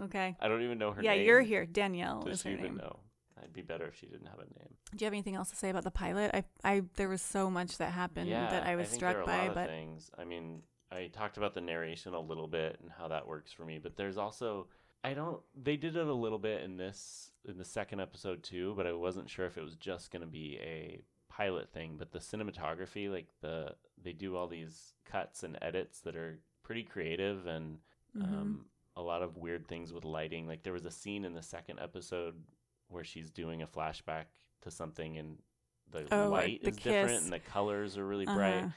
okay, 0.02 0.36
I 0.40 0.48
don't 0.48 0.62
even 0.62 0.78
know 0.78 0.92
her 0.92 1.02
yeah, 1.02 1.14
name. 1.14 1.26
you're 1.26 1.40
here." 1.42 1.64
Danielle 1.66 2.22
Does 2.22 2.34
is 2.38 2.42
she 2.42 2.48
her 2.50 2.54
even 2.58 2.64
name. 2.72 2.76
know? 2.78 2.96
It'd 3.42 3.52
be 3.52 3.62
better 3.62 3.86
if 3.86 3.96
she 3.98 4.06
didn't 4.06 4.26
have 4.26 4.38
a 4.38 4.44
name. 4.58 4.74
Do 4.94 5.04
you 5.04 5.06
have 5.06 5.12
anything 5.12 5.34
else 5.34 5.50
to 5.50 5.56
say 5.56 5.70
about 5.70 5.84
the 5.84 5.90
pilot? 5.90 6.30
I, 6.34 6.44
I, 6.64 6.82
there 6.96 7.08
was 7.08 7.22
so 7.22 7.50
much 7.50 7.78
that 7.78 7.92
happened 7.92 8.28
yeah, 8.28 8.50
that 8.50 8.66
I 8.66 8.76
was 8.76 8.88
think 8.88 8.98
struck 9.00 9.12
there 9.14 9.20
are 9.20 9.22
a 9.22 9.26
by, 9.26 9.38
lot 9.38 9.48
of 9.48 9.54
but 9.54 9.68
things. 9.68 10.10
I 10.18 10.24
mean, 10.24 10.62
I 10.90 11.08
talked 11.12 11.36
about 11.36 11.54
the 11.54 11.60
narration 11.60 12.14
a 12.14 12.20
little 12.20 12.48
bit 12.48 12.78
and 12.82 12.90
how 12.90 13.08
that 13.08 13.26
works 13.26 13.52
for 13.52 13.64
me, 13.64 13.78
but 13.78 13.96
there's 13.96 14.16
also 14.18 14.66
I 15.04 15.14
don't. 15.14 15.40
They 15.54 15.76
did 15.76 15.96
it 15.96 16.06
a 16.06 16.12
little 16.12 16.38
bit 16.40 16.62
in 16.62 16.76
this 16.76 17.30
in 17.48 17.56
the 17.56 17.64
second 17.64 18.00
episode 18.00 18.42
too, 18.42 18.74
but 18.76 18.86
I 18.86 18.92
wasn't 18.92 19.30
sure 19.30 19.46
if 19.46 19.56
it 19.56 19.62
was 19.62 19.76
just 19.76 20.10
going 20.10 20.22
to 20.22 20.26
be 20.28 20.58
a 20.60 21.00
pilot 21.28 21.70
thing. 21.72 21.94
But 21.98 22.10
the 22.10 22.18
cinematography, 22.18 23.10
like 23.10 23.28
the 23.40 23.74
they 24.02 24.12
do 24.12 24.36
all 24.36 24.48
these 24.48 24.94
cuts 25.04 25.44
and 25.44 25.56
edits 25.62 26.00
that 26.00 26.16
are 26.16 26.40
pretty 26.64 26.82
creative 26.82 27.46
and 27.46 27.78
Mhm. 28.16 28.22
um, 28.24 28.64
a 28.96 29.02
lot 29.02 29.22
of 29.22 29.36
weird 29.36 29.68
things 29.68 29.92
with 29.92 30.04
lighting. 30.04 30.48
Like 30.48 30.62
there 30.64 30.72
was 30.72 30.84
a 30.84 30.90
scene 30.90 31.24
in 31.24 31.34
the 31.34 31.42
second 31.42 31.78
episode 31.78 32.34
where 32.88 33.04
she's 33.04 33.30
doing 33.30 33.62
a 33.62 33.66
flashback 33.66 34.24
to 34.62 34.70
something 34.70 35.18
and 35.18 35.38
the 35.90 36.06
Oh, 36.10 36.28
like 36.28 36.30
light 36.30 36.62
the 36.62 36.70
is 36.70 36.76
different 36.76 37.22
and 37.24 37.32
the 37.32 37.38
colors 37.38 37.96
are 37.96 38.06
really 38.06 38.26
bright. 38.26 38.58
Uh-huh. 38.58 38.68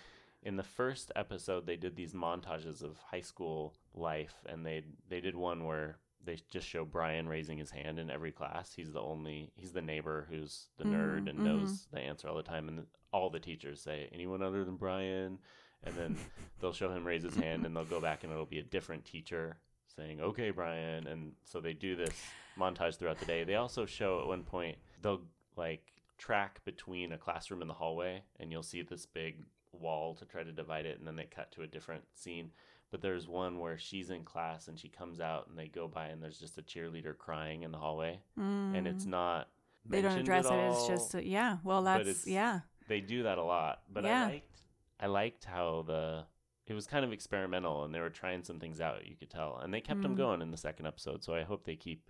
In 0.44 0.56
the 0.56 0.64
first 0.64 1.12
episode, 1.16 1.66
they 1.68 1.76
did 1.76 1.96
these 1.96 2.14
montages 2.14 2.82
of 2.82 2.98
high 2.98 3.22
school 3.22 3.76
life, 3.94 4.36
and 4.48 4.66
they 4.66 4.84
they 5.08 5.22
did 5.22 5.36
one 5.36 5.66
where 5.66 5.98
they 6.24 6.38
just 6.50 6.68
show 6.68 6.86
Brian 6.86 7.28
raising 7.28 7.58
his 7.58 7.72
hand 7.72 8.00
in 8.00 8.10
every 8.10 8.32
class. 8.32 8.74
He's 8.74 8.92
the 8.92 9.02
only 9.02 9.52
he's 9.56 9.72
the 9.74 9.82
neighbor 9.82 10.28
who's 10.30 10.68
the 10.78 10.86
nerd 10.86 11.26
Mm, 11.26 11.30
and 11.30 11.40
mhm. 11.40 11.44
knows 11.44 11.88
the 11.92 12.00
answer 12.00 12.28
all 12.28 12.36
the 12.36 12.44
time, 12.44 12.68
and 12.70 12.86
all 13.12 13.30
the 13.30 13.40
teachers 13.40 13.82
say 13.82 14.10
anyone 14.12 14.42
other 14.42 14.64
than 14.64 14.78
Brian, 14.78 15.38
and 15.84 15.96
then 15.96 16.18
they'll 16.60 16.74
show 16.74 16.92
him 16.92 17.06
raise 17.06 17.24
his 17.24 17.36
hand, 17.36 17.66
and 17.66 17.76
they'll 17.76 17.86
go 17.86 18.00
back 18.02 18.24
and 18.24 18.32
it'll 18.32 18.46
be 18.46 18.60
a 18.60 18.64
different 18.64 19.06
teacher 19.06 19.58
saying 19.96 20.22
okay 20.22 20.52
Brian, 20.52 21.08
and 21.08 21.34
so 21.46 21.60
they 21.60 21.74
do 21.74 21.96
this 21.96 22.14
montage 22.58 22.98
throughout 22.98 23.20
the 23.20 23.26
day. 23.26 23.44
They 23.44 23.56
also 23.56 23.86
show 23.86 24.20
at 24.22 24.28
one 24.28 24.44
point 24.44 24.78
they'll 25.02 25.22
like 25.56 25.84
track 26.18 26.64
between 26.66 27.12
a 27.12 27.18
classroom 27.18 27.62
and 27.62 27.70
the 27.70 27.76
hallway, 27.76 28.24
and 28.40 28.52
you'll 28.52 28.64
see 28.64 28.82
this 28.82 29.06
big 29.06 29.38
wall 29.72 30.16
to 30.16 30.26
try 30.26 30.44
to 30.44 30.52
divide 30.52 30.86
it, 30.86 31.00
and 31.00 31.08
then 31.08 31.16
they 31.16 31.26
cut 31.26 31.52
to 31.54 31.64
a 31.64 31.68
different 31.68 32.04
scene. 32.14 32.52
But 32.92 33.02
there's 33.02 33.28
one 33.28 33.60
where 33.60 33.78
she's 33.78 34.10
in 34.10 34.24
class 34.24 34.68
and 34.68 34.78
she 34.78 34.90
comes 34.90 35.22
out, 35.22 35.48
and 35.50 35.58
they 35.58 35.68
go 35.68 35.88
by, 35.88 36.08
and 36.08 36.22
there's 36.22 36.40
just 36.40 36.58
a 36.58 36.62
cheerleader 36.62 37.18
crying 37.18 37.64
in 37.64 37.72
the 37.72 37.78
hallway, 37.78 38.20
and 38.76 38.86
it's 38.88 39.06
not. 39.06 39.48
Mm. 39.88 39.92
they 39.92 40.02
don't 40.02 40.20
address 40.20 40.46
at 40.46 40.60
it. 40.60 40.72
It's 40.72 40.88
just 40.88 41.16
a, 41.16 41.26
yeah. 41.26 41.58
Well, 41.64 41.84
that's 41.84 42.28
yeah. 42.28 42.60
they 42.88 43.00
do 43.00 43.24
that 43.24 43.38
a 43.38 43.44
lot. 43.44 43.82
But 43.92 44.04
Yeah. 44.04 44.26
I 44.26 44.28
liked 44.28 44.62
I 45.00 45.08
liked 45.08 45.46
how 45.46 45.84
the 45.88 46.26
it 46.72 46.76
was 46.76 46.88
kind 46.88 47.04
of 47.06 47.12
experimental, 47.14 47.84
and 47.84 47.94
they 47.94 48.00
were 48.00 48.10
trying 48.10 48.44
some 48.44 48.60
things 48.60 48.80
out. 48.82 49.06
You 49.06 49.16
could 49.16 49.30
tell, 49.30 49.58
and 49.62 49.74
they 49.74 49.82
kept 49.82 50.02
them 50.02 50.14
Mm. 50.14 50.18
going 50.18 50.42
in 50.42 50.52
the 50.52 50.58
second 50.58 50.86
episode. 50.88 51.24
So 51.24 51.34
I 51.36 51.44
hope 51.44 51.66
they 51.66 51.76
keep 51.76 52.10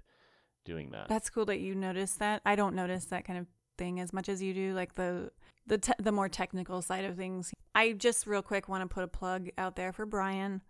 doing 0.64 0.92
that. 0.92 1.08
That's 1.08 1.30
cool 1.30 1.46
that 1.46 1.60
you 1.60 1.74
noticed 1.76 2.20
that. 2.20 2.42
I 2.46 2.56
don't 2.56 2.76
notice 2.76 3.06
that 3.06 3.26
kind 3.26 3.40
of 3.40 3.48
thing 3.78 4.00
as 4.00 4.14
much 4.14 4.30
as 4.30 4.42
you 4.42 4.54
do, 4.54 4.74
like 4.74 4.94
the 4.96 5.32
the 5.68 5.78
te- 5.78 5.94
the 6.00 6.12
more 6.12 6.30
technical 6.30 6.82
side 6.82 7.06
of 7.06 7.16
things. 7.18 7.54
I 7.76 7.94
just 7.94 8.28
real 8.28 8.42
quick 8.42 8.68
want 8.70 8.88
to 8.88 8.94
put 8.94 9.04
a 9.04 9.08
plug 9.08 9.50
out 9.58 9.76
there 9.76 9.92
for 9.92 10.06
Brian. 10.06 10.62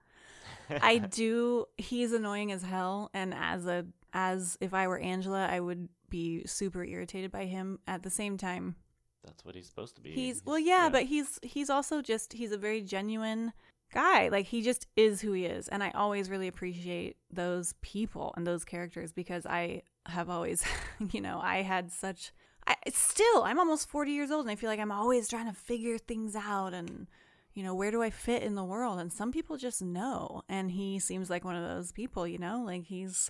I 0.70 0.98
do. 1.12 1.66
He's 1.78 2.14
annoying 2.14 2.52
as 2.52 2.64
hell, 2.64 3.10
and 3.14 3.34
as 3.34 3.66
a 3.66 3.86
as 4.14 4.58
if 4.62 4.74
I 4.74 4.88
were 4.88 5.00
Angela, 5.00 5.48
I 5.48 5.60
would 5.60 5.90
be 6.10 6.46
super 6.46 6.84
irritated 6.84 7.32
by 7.32 7.46
him. 7.46 7.80
At 7.88 8.04
the 8.04 8.10
same 8.10 8.38
time, 8.38 8.76
That's 9.24 9.44
what 9.46 9.56
he's 9.56 9.68
supposed 9.68 9.96
to 9.96 10.02
be. 10.02 10.12
he's 10.12 10.42
well, 10.46 10.60
yeah, 10.60 10.90
but 10.92 11.04
he's 11.04 11.40
he's 11.42 11.70
also 11.70 12.02
just 12.02 12.34
he's 12.34 12.52
a 12.52 12.58
very 12.58 12.82
genuine 12.82 13.54
guy. 13.92 14.30
Like 14.30 14.48
he 14.48 14.62
just 14.62 14.88
is 14.96 15.22
who 15.22 15.34
he 15.34 15.46
is, 15.46 15.68
and 15.68 15.84
I 15.84 15.92
always 15.92 16.30
really 16.30 16.48
appreciate 16.48 17.18
those 17.32 17.74
people 17.82 18.34
and 18.36 18.46
those 18.46 18.66
characters 18.66 19.12
because 19.14 19.46
I 19.46 19.84
have 20.08 20.30
always, 20.30 20.64
you 21.12 21.22
know, 21.22 21.40
I 21.42 21.62
had 21.62 21.92
such. 21.92 22.32
I 22.68 22.76
still, 22.94 23.44
I'm 23.44 23.58
almost 23.58 23.90
40 23.90 24.12
years 24.12 24.30
old, 24.30 24.46
and 24.46 24.52
I 24.52 24.56
feel 24.56 24.70
like 24.70 24.80
I'm 24.80 24.92
always 24.92 25.28
trying 25.28 25.48
to 25.48 25.54
figure 25.54 25.98
things 25.98 26.36
out 26.36 26.74
and. 26.74 27.08
You 27.54 27.64
know, 27.64 27.76
where 27.76 27.92
do 27.92 28.02
I 28.02 28.12
fit 28.12 28.44
in 28.44 28.56
the 28.56 28.64
world? 28.64 28.98
And 28.98 29.12
some 29.12 29.34
people 29.34 29.58
just 29.58 29.82
know. 29.82 30.42
And 30.48 30.72
he 30.72 31.00
seems 31.00 31.30
like 31.30 31.44
one 31.44 31.58
of 31.58 31.68
those 31.68 31.92
people, 31.92 32.26
you 32.26 32.38
know, 32.38 32.64
like 32.66 32.86
he's 32.86 33.30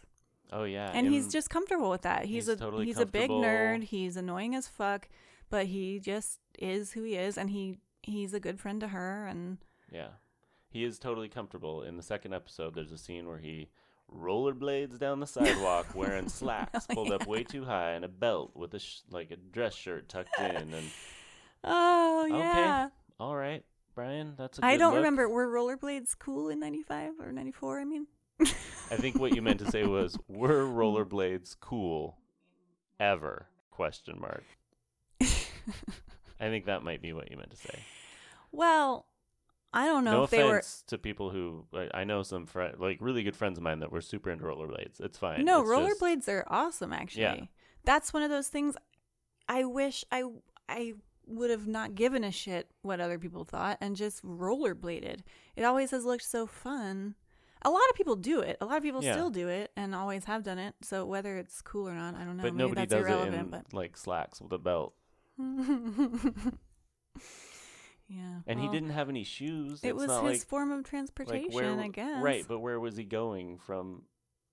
oh 0.54 0.64
yeah, 0.64 0.92
and 0.94 1.08
he's 1.08 1.28
just 1.28 1.50
comfortable 1.50 1.90
with 1.90 2.04
that. 2.04 2.26
He's, 2.26 2.46
he's 2.46 2.50
a 2.50 2.56
totally 2.56 2.86
he's 2.86 3.00
a 3.00 3.06
big 3.08 3.32
nerd. 3.32 3.84
He's 3.84 4.18
annoying 4.18 4.54
as 4.54 4.68
fuck, 4.68 5.10
but 5.50 5.66
he 5.66 6.00
just 6.00 6.40
is 6.60 6.92
who 6.92 7.02
he 7.02 7.16
is, 7.16 7.36
and 7.36 7.50
he 7.50 7.80
he's 8.04 8.34
a 8.34 8.40
good 8.40 8.60
friend 8.60 8.80
to 8.82 8.90
her. 8.90 9.26
And 9.26 9.58
yeah, 9.92 10.10
he 10.72 10.84
is 10.84 10.98
totally 10.98 11.30
comfortable. 11.30 11.84
In 11.84 11.98
the 11.98 12.04
second 12.04 12.34
episode, 12.34 12.74
there's 12.74 12.92
a 12.92 12.98
scene 12.98 13.28
where 13.28 13.38
he 13.38 13.70
rollerblades 14.14 14.98
down 15.00 15.20
the 15.20 15.28
sidewalk 15.28 15.88
wearing 15.96 16.28
slacks 16.28 16.86
pulled 16.88 17.12
up 17.12 17.28
way 17.28 17.44
too 17.44 17.64
high 17.64 17.92
and 17.92 18.04
a 18.04 18.10
belt 18.10 18.52
with 18.56 18.74
a 18.74 18.80
sh- 18.80 19.00
like 19.10 19.32
a 19.32 19.38
dress 19.38 19.74
shirt 19.76 20.10
tucked 20.10 20.38
in. 20.40 20.56
And 20.74 20.92
oh 21.64 22.26
Okay. 22.30 22.86
all 23.20 23.36
right, 23.36 23.64
Brian, 23.96 24.34
that's 24.38 24.58
a 24.60 24.66
I 24.66 24.72
good 24.72 24.74
I 24.74 24.78
don't 24.78 24.90
look. 24.92 24.98
remember 24.98 25.30
were 25.30 25.48
rollerblades 25.48 26.18
cool 26.20 26.50
in 26.50 26.60
ninety-five 26.60 27.14
or 27.22 27.32
ninety-four? 27.32 27.80
I 27.80 27.86
mean, 27.86 28.08
I 28.42 28.96
think 28.98 29.18
what 29.20 29.36
you 29.36 29.42
meant 29.42 29.60
to 29.60 29.70
say 29.72 29.86
was, 29.86 30.18
"Were 30.28 30.64
rollerblades 30.66 31.56
cool 31.60 32.18
ever?" 33.00 33.48
Question 33.70 34.18
mark. 34.20 34.44
I 35.22 36.46
think 36.50 36.66
that 36.66 36.84
might 36.84 37.02
be 37.02 37.14
what 37.14 37.30
you 37.30 37.38
meant 37.38 37.52
to 37.52 37.58
say. 37.58 37.80
well, 38.52 39.06
I 39.74 39.86
don't 39.86 40.04
know 40.04 40.12
no 40.12 40.24
if 40.24 40.30
they 40.32 40.44
were. 40.44 40.58
offense 40.58 40.84
to 40.88 40.98
people 40.98 41.30
who 41.30 41.66
I 41.74 41.90
I 42.02 42.04
know 42.04 42.24
some 42.24 42.46
fri 42.46 42.72
like 42.78 42.98
really 43.02 43.24
good 43.24 43.36
friends 43.36 43.58
of 43.58 43.64
mine 43.64 43.80
that 43.80 43.92
were 43.92 44.02
super 44.02 44.30
into 44.30 44.44
rollerblades. 44.46 45.00
It's 45.00 45.18
fine. 45.18 45.46
No, 45.46 45.62
It's 45.62 45.70
just- 45.70 46.02
rollerblades 46.02 46.28
are 46.28 46.44
awesome. 46.48 46.92
Actually, 46.94 47.22
Yeah. 47.24 47.46
that's 47.86 48.14
one 48.14 48.24
of 48.24 48.30
those 48.30 48.48
things. 48.50 48.76
I 49.48 49.64
wish 49.66 50.04
I 50.12 50.24
I 50.68 50.94
would 51.26 51.50
have 51.52 51.68
not 51.68 51.96
given 51.96 52.24
a 52.26 52.32
shit 52.32 52.70
what 52.82 53.00
other 53.00 53.18
people 53.18 53.46
thought 53.46 53.78
and 53.80 53.96
just 53.96 54.22
rollerbladed. 54.26 55.22
It 55.56 55.64
always 55.64 55.92
has 55.92 56.04
looked 56.04 56.24
so 56.26 56.46
fun. 56.48 57.16
A 57.62 57.70
lot 57.70 57.84
of 57.92 57.96
people 57.96 58.16
do 58.16 58.40
it. 58.42 58.58
A 58.60 58.66
lot 58.66 58.78
of 58.78 58.84
people 58.84 59.04
Yeah. 59.04 59.14
still 59.14 59.30
do 59.30 59.48
it 59.48 59.72
and 59.78 59.94
always 59.96 60.26
have 60.26 60.44
done 60.44 60.58
it. 60.58 60.74
So 60.82 61.06
whether 61.06 61.38
it's 61.38 61.62
cool 61.62 61.88
or 61.88 61.94
not, 61.94 62.16
I 62.16 62.24
don't 62.26 62.36
know. 62.38 62.44
but 62.44 62.54
Maybe 62.56 62.64
nobody 62.70 62.88
that's 62.88 63.08
does 63.08 63.28
it 63.28 63.34
in 63.34 63.64
like 63.72 63.96
slacks 63.96 64.42
with 64.42 64.52
a 64.52 64.58
belt. 64.58 64.96
Yeah. 68.14 68.40
and 68.48 68.60
he 68.60 68.68
didn't 68.68 68.90
have 68.92 69.08
any 69.10 69.24
shoes. 69.24 69.80
It 69.84 69.90
It's 69.90 69.96
was 69.96 70.12
his 70.12 70.22
like, 70.42 70.42
form 70.48 70.72
of 70.72 70.80
like 70.80 70.86
transportation, 70.88 71.54
where, 71.54 71.80
I 71.80 71.88
guess. 71.88 72.22
Right, 72.22 72.46
but 72.48 72.60
where 72.60 72.80
was 72.80 72.98
he 72.98 73.04
going 73.06 73.58
from? 73.60 74.04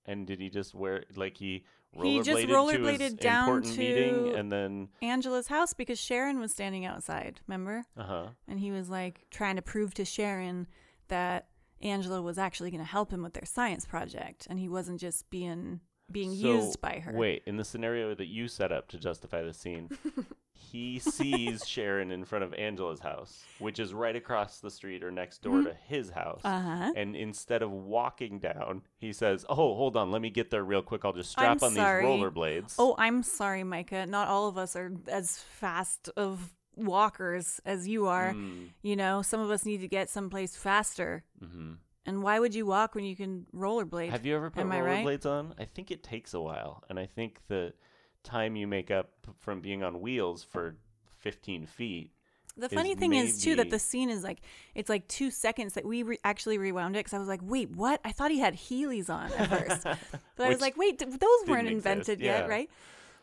And 0.05 0.25
did 0.25 0.39
he 0.39 0.49
just 0.49 0.73
wear 0.73 1.03
like 1.15 1.37
he 1.37 1.65
He 2.01 2.21
just 2.21 2.47
rollerbladed 2.47 2.97
to 2.97 3.03
his 3.03 3.13
down 3.15 3.49
important 3.49 3.77
meeting 3.77 4.13
to- 4.31 4.33
and 4.35 4.51
then 4.51 4.89
Angela's 5.01 5.47
house 5.47 5.73
because 5.73 5.99
Sharon 5.99 6.39
was 6.39 6.51
standing 6.51 6.85
outside, 6.85 7.41
remember? 7.47 7.83
uh 7.97 8.03
huh. 8.03 8.27
And 8.47 8.59
he 8.59 8.71
was 8.71 8.89
like 8.89 9.25
trying 9.29 9.57
to 9.57 9.61
prove 9.61 9.93
to 9.95 10.05
Sharon 10.05 10.67
that 11.09 11.47
Angela 11.81 12.21
was 12.21 12.37
actually 12.37 12.71
going 12.71 12.83
to 12.83 12.89
help 12.89 13.11
him 13.11 13.23
with 13.23 13.33
their 13.33 13.45
science 13.45 13.85
project 13.85 14.47
and 14.49 14.59
he 14.59 14.67
wasn't 14.69 14.99
just 14.99 15.29
being 15.29 15.79
being 16.11 16.31
So, 16.35 16.53
used 16.55 16.81
by 16.81 16.99
her. 16.99 17.13
Wait, 17.13 17.43
in 17.45 17.57
the 17.57 17.63
scenario 17.63 18.15
that 18.15 18.27
you 18.27 18.47
set 18.47 18.71
up 18.71 18.87
to 18.89 18.97
justify 18.97 19.43
the 19.43 19.53
scene, 19.53 19.89
he 20.53 20.99
sees 20.99 21.67
Sharon 21.67 22.11
in 22.11 22.25
front 22.25 22.43
of 22.43 22.53
Angela's 22.53 22.99
house, 22.99 23.43
which 23.59 23.79
is 23.79 23.93
right 23.93 24.15
across 24.15 24.59
the 24.59 24.69
street 24.69 25.03
or 25.03 25.09
next 25.11 25.41
door 25.41 25.61
to 25.63 25.73
his 25.87 26.11
house. 26.11 26.41
Mm-hmm. 26.43 26.67
Uh-huh. 26.69 26.91
And 26.95 27.15
instead 27.15 27.61
of 27.61 27.71
walking 27.71 28.39
down, 28.39 28.81
he 28.97 29.13
says, 29.13 29.45
"Oh, 29.49 29.55
hold 29.75 29.95
on, 29.97 30.11
let 30.11 30.21
me 30.21 30.29
get 30.29 30.51
there 30.51 30.63
real 30.63 30.81
quick. 30.81 31.05
I'll 31.05 31.13
just 31.13 31.31
strap 31.31 31.61
I'm 31.61 31.69
on 31.69 31.75
sorry. 31.75 32.03
these 32.05 32.09
rollerblades." 32.23 32.75
Oh, 32.77 32.95
I'm 32.97 33.23
sorry, 33.23 33.63
Micah. 33.63 34.05
Not 34.05 34.27
all 34.27 34.47
of 34.47 34.57
us 34.57 34.75
are 34.75 34.91
as 35.07 35.37
fast 35.37 36.09
of 36.17 36.51
walkers 36.75 37.59
as 37.65 37.87
you 37.87 38.07
are. 38.07 38.33
Mm, 38.33 38.69
You 38.81 38.95
know, 38.95 39.21
some 39.21 39.39
of 39.41 39.49
us 39.51 39.65
need 39.65 39.81
to 39.81 39.87
get 39.87 40.09
someplace 40.09 40.55
faster. 40.55 41.23
hmm 41.39 41.73
And 42.05 42.23
why 42.23 42.39
would 42.39 42.55
you 42.55 42.65
walk 42.65 42.95
when 42.95 43.03
you 43.03 43.15
can 43.15 43.45
rollerblade? 43.55 44.09
Have 44.09 44.25
you 44.25 44.35
ever 44.35 44.49
put 44.49 44.61
Am 44.61 44.71
I 44.71 44.81
right? 44.81 45.05
rollerblades 45.05 45.25
on? 45.25 45.53
I 45.59 45.65
think 45.65 45.91
it 45.91 46.01
takes 46.03 46.33
a 46.33 46.41
while, 46.41 46.83
and 46.89 46.97
I 46.99 47.05
think 47.05 47.39
the 47.47 47.73
time 48.23 48.55
you 48.55 48.67
make 48.67 48.91
up 48.91 49.09
from 49.39 49.61
being 49.61 49.83
on 49.83 50.01
wheels 50.01 50.43
for 50.43 50.75
15 51.19 51.65
feet. 51.65 52.11
The 52.57 52.65
is 52.65 52.73
funny 52.73 52.95
thing 52.95 53.13
is 53.13 53.41
too 53.41 53.55
that 53.55 53.69
the 53.69 53.79
scene 53.79 54.09
is 54.09 54.23
like 54.23 54.41
it's 54.75 54.89
like 54.89 55.07
two 55.07 55.31
seconds 55.31 55.73
that 55.75 55.85
we 55.85 56.03
re- 56.03 56.19
actually 56.25 56.57
rewound 56.57 56.95
it 56.95 56.99
because 56.99 57.13
I 57.13 57.19
was 57.19 57.27
like, 57.27 57.39
wait, 57.43 57.69
what? 57.71 58.01
I 58.03 58.11
thought 58.11 58.31
he 58.31 58.39
had 58.39 58.55
Heelys 58.55 59.09
on 59.09 59.31
at 59.31 59.49
first, 59.49 59.83
but 60.35 60.45
I 60.45 60.49
was 60.49 60.59
like, 60.59 60.75
wait, 60.75 60.99
th- 60.99 61.11
those 61.11 61.47
weren't 61.47 61.69
invented 61.69 62.19
yeah. 62.19 62.39
yet, 62.39 62.49
right? 62.49 62.69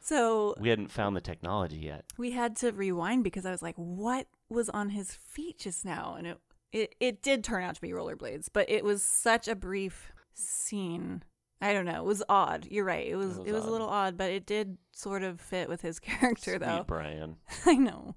So 0.00 0.54
We 0.58 0.68
hadn't 0.68 0.90
found 0.90 1.16
the 1.16 1.20
technology 1.20 1.78
yet. 1.78 2.04
we 2.16 2.30
had 2.30 2.56
to 2.56 2.70
rewind 2.72 3.24
because 3.24 3.44
I 3.44 3.50
was 3.50 3.60
like, 3.60 3.74
what 3.76 4.26
was 4.48 4.70
on 4.70 4.90
his 4.90 5.12
feet 5.12 5.58
just 5.58 5.84
now? 5.84 6.14
And 6.16 6.26
it 6.26 6.38
it, 6.72 6.94
it 7.00 7.22
did 7.22 7.44
turn 7.44 7.62
out 7.62 7.74
to 7.76 7.80
be 7.80 7.90
rollerblades, 7.90 8.48
but 8.52 8.68
it 8.70 8.84
was 8.84 9.02
such 9.02 9.48
a 9.48 9.54
brief 9.54 10.12
scene. 10.34 11.22
I 11.60 11.72
don't 11.72 11.86
know. 11.86 11.96
It 12.02 12.04
was 12.04 12.22
odd. 12.28 12.66
You're 12.70 12.84
right. 12.84 13.06
It 13.06 13.16
was 13.16 13.38
it 13.38 13.44
was 13.44 13.52
was, 13.52 13.64
a 13.64 13.70
little 13.70 13.88
odd, 13.88 14.16
but 14.18 14.30
it 14.30 14.44
did 14.44 14.76
sort 14.92 15.22
of 15.22 15.40
fit 15.40 15.68
with 15.68 15.80
his 15.80 15.98
character 16.00 16.58
though. 16.58 16.66
Sweet 16.66 16.76
though. 16.76 16.84
Brian. 16.84 17.36
I 17.66 17.74
know. 17.74 18.14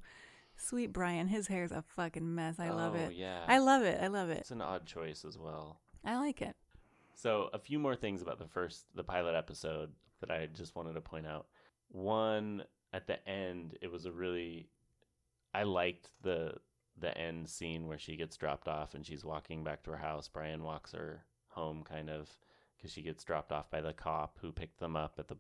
Sweet 0.58 0.92
Brian, 0.92 1.28
his 1.30 1.48
hair's 1.48 1.72
a 1.72 1.82
fucking 1.96 2.36
mess. 2.36 2.60
I 2.60 2.70
love 2.72 2.94
Oh, 2.96 3.00
it. 3.00 3.14
Yeah. 3.14 3.46
I 3.48 3.60
love 3.60 3.84
it. 3.84 3.98
I 4.02 4.08
love 4.08 4.30
it. 4.30 4.40
It's 4.40 4.52
an 4.52 4.62
odd 4.62 4.86
choice 4.86 5.24
as 5.26 5.38
well. 5.38 5.80
I 6.04 6.18
like 6.18 6.42
it. 6.42 6.56
So, 7.14 7.50
a 7.54 7.60
few 7.60 7.80
more 7.80 7.96
things 7.96 8.22
about 8.22 8.40
the 8.40 8.48
first, 8.48 8.86
the 8.96 9.04
pilot 9.04 9.36
episode 9.36 9.92
that 10.20 10.32
I 10.32 10.48
just 10.48 10.76
wanted 10.76 10.94
to 10.94 11.02
point 11.02 11.28
out. 11.28 11.48
One, 11.90 12.64
at 12.94 13.08
the 13.08 13.26
end, 13.28 13.78
it 13.82 13.90
was 13.90 14.06
a 14.06 14.12
really, 14.12 14.68
I 15.54 15.64
liked 15.64 16.10
the 16.24 16.56
the 17.00 17.18
end 17.18 17.50
scene 17.50 17.88
where 17.88 17.98
she 18.00 18.16
gets 18.16 18.38
dropped 18.38 18.68
off 18.68 18.94
and 18.94 19.06
she's 19.06 19.26
walking 19.26 19.64
back 19.64 19.84
to 19.84 19.92
her 19.92 19.98
house. 19.98 20.28
Brian 20.28 20.64
walks 20.64 20.92
her 20.94 21.24
home, 21.50 21.84
kind 21.84 22.10
of, 22.10 22.30
because 22.78 22.92
she 22.92 23.02
gets 23.02 23.24
dropped 23.24 23.52
off 23.52 23.70
by 23.70 23.82
the 23.82 23.94
cop 23.94 24.38
who 24.42 24.52
picked 24.52 24.80
them 24.80 24.96
up 24.96 25.16
at 25.20 25.28
the 25.28 25.38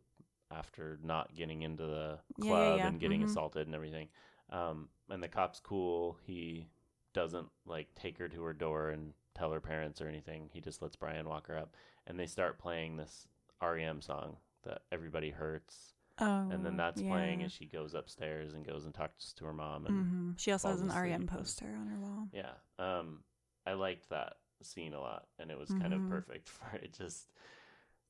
after 0.52 0.98
not 1.04 1.36
getting 1.36 1.62
into 1.62 1.84
the 1.86 2.19
Yeah, 2.38 2.45
yeah, 2.45 2.48
club 2.48 2.78
yeah. 2.78 2.88
and 2.88 3.00
getting 3.00 3.22
Mhm. 3.22 3.26
assaulted 3.26 3.67
and 3.67 3.76
everything. 3.76 4.10
Um, 4.50 4.89
and 5.10 5.22
the 5.22 5.28
cop's 5.28 5.60
cool. 5.60 6.17
He 6.26 6.69
doesn't 7.13 7.50
like 7.65 7.93
take 7.95 8.17
her 8.17 8.28
to 8.30 8.43
her 8.43 8.54
door 8.54 8.89
and 8.89 9.13
tell 9.36 9.52
her 9.52 9.62
parents 9.62 10.02
or 10.02 10.08
anything. 10.08 10.50
He 10.52 10.60
just 10.60 10.82
lets 10.82 10.95
Brian 10.95 11.30
walk 11.30 11.48
her 11.48 11.58
up, 11.58 11.76
and 12.08 12.19
they 12.19 12.26
start 12.26 12.58
playing 12.58 12.98
this 12.98 13.28
REM 13.62 14.02
song 14.02 14.38
that 14.63 14.82
everybody 14.91 15.30
hurts, 15.30 15.93
Oh, 16.22 16.50
and 16.52 16.66
then 16.66 16.76
that's 16.78 17.02
playing 17.02 17.42
and 17.44 17.52
she 17.52 17.66
goes 17.66 17.94
upstairs 17.94 18.54
and 18.54 18.66
goes 18.66 18.86
and 18.86 18.94
talks 18.94 19.34
to 19.34 19.46
her 19.46 19.54
mom. 19.54 19.86
And 19.86 20.06
hmm 20.06 20.32
She 20.38 20.52
also 20.52 20.70
has 20.70 20.82
an 20.82 20.88
REM 20.90 20.96
asleep 20.98 21.14
and- 21.16 21.30
poster 21.30 21.66
on 21.68 21.88
her 21.88 22.00
wall. 22.00 22.28
yeah, 22.34 22.52
um, 22.78 23.24
I 23.66 23.74
liked 23.74 24.10
that 24.10 24.34
scene 24.62 24.94
a 24.94 25.00
lot, 25.00 25.28
and 25.40 25.50
it 25.52 25.58
was 25.58 25.70
kind 25.70 25.94
of 25.94 26.02
Mhm. 26.02 26.10
perfect 26.10 26.50
for 26.50 26.76
it. 26.76 26.94
Just 26.94 27.32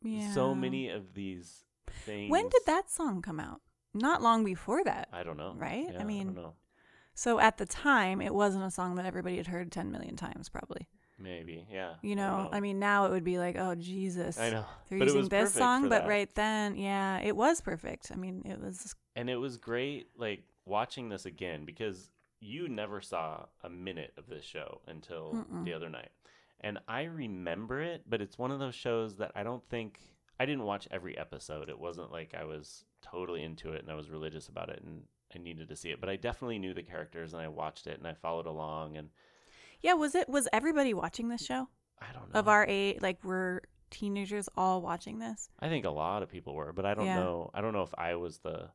Yeah. 0.01 0.31
so 0.33 0.55
many 0.55 0.89
of 0.89 1.13
these 1.13 1.65
things. 2.05 2.31
When 2.31 2.49
did 2.49 2.61
that 2.65 2.89
song 2.89 3.21
come 3.21 3.39
out? 3.39 3.61
Not 3.93 4.21
long 4.21 4.43
before 4.43 4.83
that. 4.83 5.09
I 5.11 5.23
don't 5.23 5.37
know. 5.37 5.53
Right? 5.55 5.89
I 5.89 5.93
Yeah, 5.93 6.03
mean, 6.03 6.27
don't 6.33 6.35
know. 6.35 6.55
So 7.15 7.39
at 7.39 7.57
the 7.57 7.65
time, 7.65 8.21
it 8.21 8.33
wasn't 8.33 8.63
a 8.63 8.71
song 8.71 8.95
that 8.95 9.05
everybody 9.05 9.37
had 9.37 9.47
heard 9.47 9.71
10 9.71 9.91
million 9.91 10.15
times, 10.15 10.47
probably. 10.49 10.87
Maybe, 11.21 11.67
yeah. 11.71 11.93
You 12.01 12.13
I 12.13 12.15
know, 12.15 12.49
I 12.51 12.59
mean, 12.61 12.79
now 12.79 13.05
it 13.05 13.11
would 13.11 13.23
be 13.23 13.37
like, 13.39 13.57
oh, 13.57 13.75
Jesus. 13.75 14.39
I 14.39 14.49
know. 14.49 14.65
They're 14.89 14.99
but 14.99 15.07
using 15.09 15.27
this 15.27 15.53
song, 15.53 15.89
but 15.89 16.07
right 16.07 16.33
then, 16.35 16.77
yeah, 16.77 17.19
it 17.19 17.35
was 17.35 17.61
perfect. 17.61 18.11
I 18.11 18.15
mean, 18.15 18.43
it 18.45 18.59
was. 18.59 18.95
and 19.15 19.29
it 19.29 19.35
was 19.35 19.57
great 19.57 20.07
like 20.17 20.43
watching 20.65 21.09
this 21.09 21.25
again 21.25 21.65
because 21.65 22.09
you 22.39 22.69
never 22.69 23.01
saw 23.01 23.45
a 23.63 23.69
minute 23.69 24.13
of 24.17 24.27
this 24.27 24.45
show 24.45 24.79
until 24.87 25.33
Mm-mm. 25.33 25.65
the 25.65 25.73
other 25.73 25.89
night 25.89 26.09
and 26.61 26.77
i 26.87 27.03
remember 27.03 27.81
it 27.81 28.03
but 28.07 28.21
it's 28.21 28.37
one 28.37 28.51
of 28.51 28.59
those 28.59 28.75
shows 28.75 29.15
that 29.17 29.31
i 29.35 29.43
don't 29.43 29.67
think 29.69 29.99
i 30.39 30.45
didn't 30.45 30.63
watch 30.63 30.87
every 30.91 31.17
episode 31.17 31.69
it 31.69 31.79
wasn't 31.79 32.11
like 32.11 32.33
i 32.39 32.43
was 32.45 32.85
totally 33.01 33.43
into 33.43 33.73
it 33.73 33.81
and 33.81 33.91
i 33.91 33.95
was 33.95 34.09
religious 34.09 34.47
about 34.47 34.69
it 34.69 34.81
and 34.85 35.01
i 35.35 35.37
needed 35.37 35.67
to 35.67 35.75
see 35.75 35.89
it 35.89 35.99
but 35.99 36.09
i 36.09 36.15
definitely 36.15 36.59
knew 36.59 36.73
the 36.73 36.83
characters 36.83 37.33
and 37.33 37.41
i 37.41 37.47
watched 37.47 37.87
it 37.87 37.97
and 37.97 38.07
i 38.07 38.13
followed 38.13 38.45
along 38.45 38.95
and 38.95 39.09
Yeah, 39.81 39.93
was 39.93 40.15
it? 40.15 40.27
Was 40.29 40.47
everybody 40.53 40.93
watching 40.93 41.29
this 41.29 41.43
show? 41.45 41.67
i 42.01 42.05
don't 42.13 42.33
know 42.33 42.39
Of 42.39 42.47
our 42.47 42.65
age, 42.67 42.99
like, 43.01 43.23
were 43.23 43.63
teenagers 43.91 44.47
all 44.55 44.81
watching 44.81 45.19
this? 45.19 45.49
I 45.59 45.67
think 45.67 45.85
a 45.85 45.89
lot 45.89 46.23
of 46.23 46.29
people 46.29 46.53
were, 46.55 46.71
but 46.73 46.85
I 46.85 46.93
don't 46.93 47.05
Yeah. 47.05 47.15
know. 47.15 47.49
I 47.53 47.61
don't 47.61 47.73
know 47.73 47.81
if 47.83 47.93
I 47.97 48.15
was 48.15 48.39
the 48.39 48.69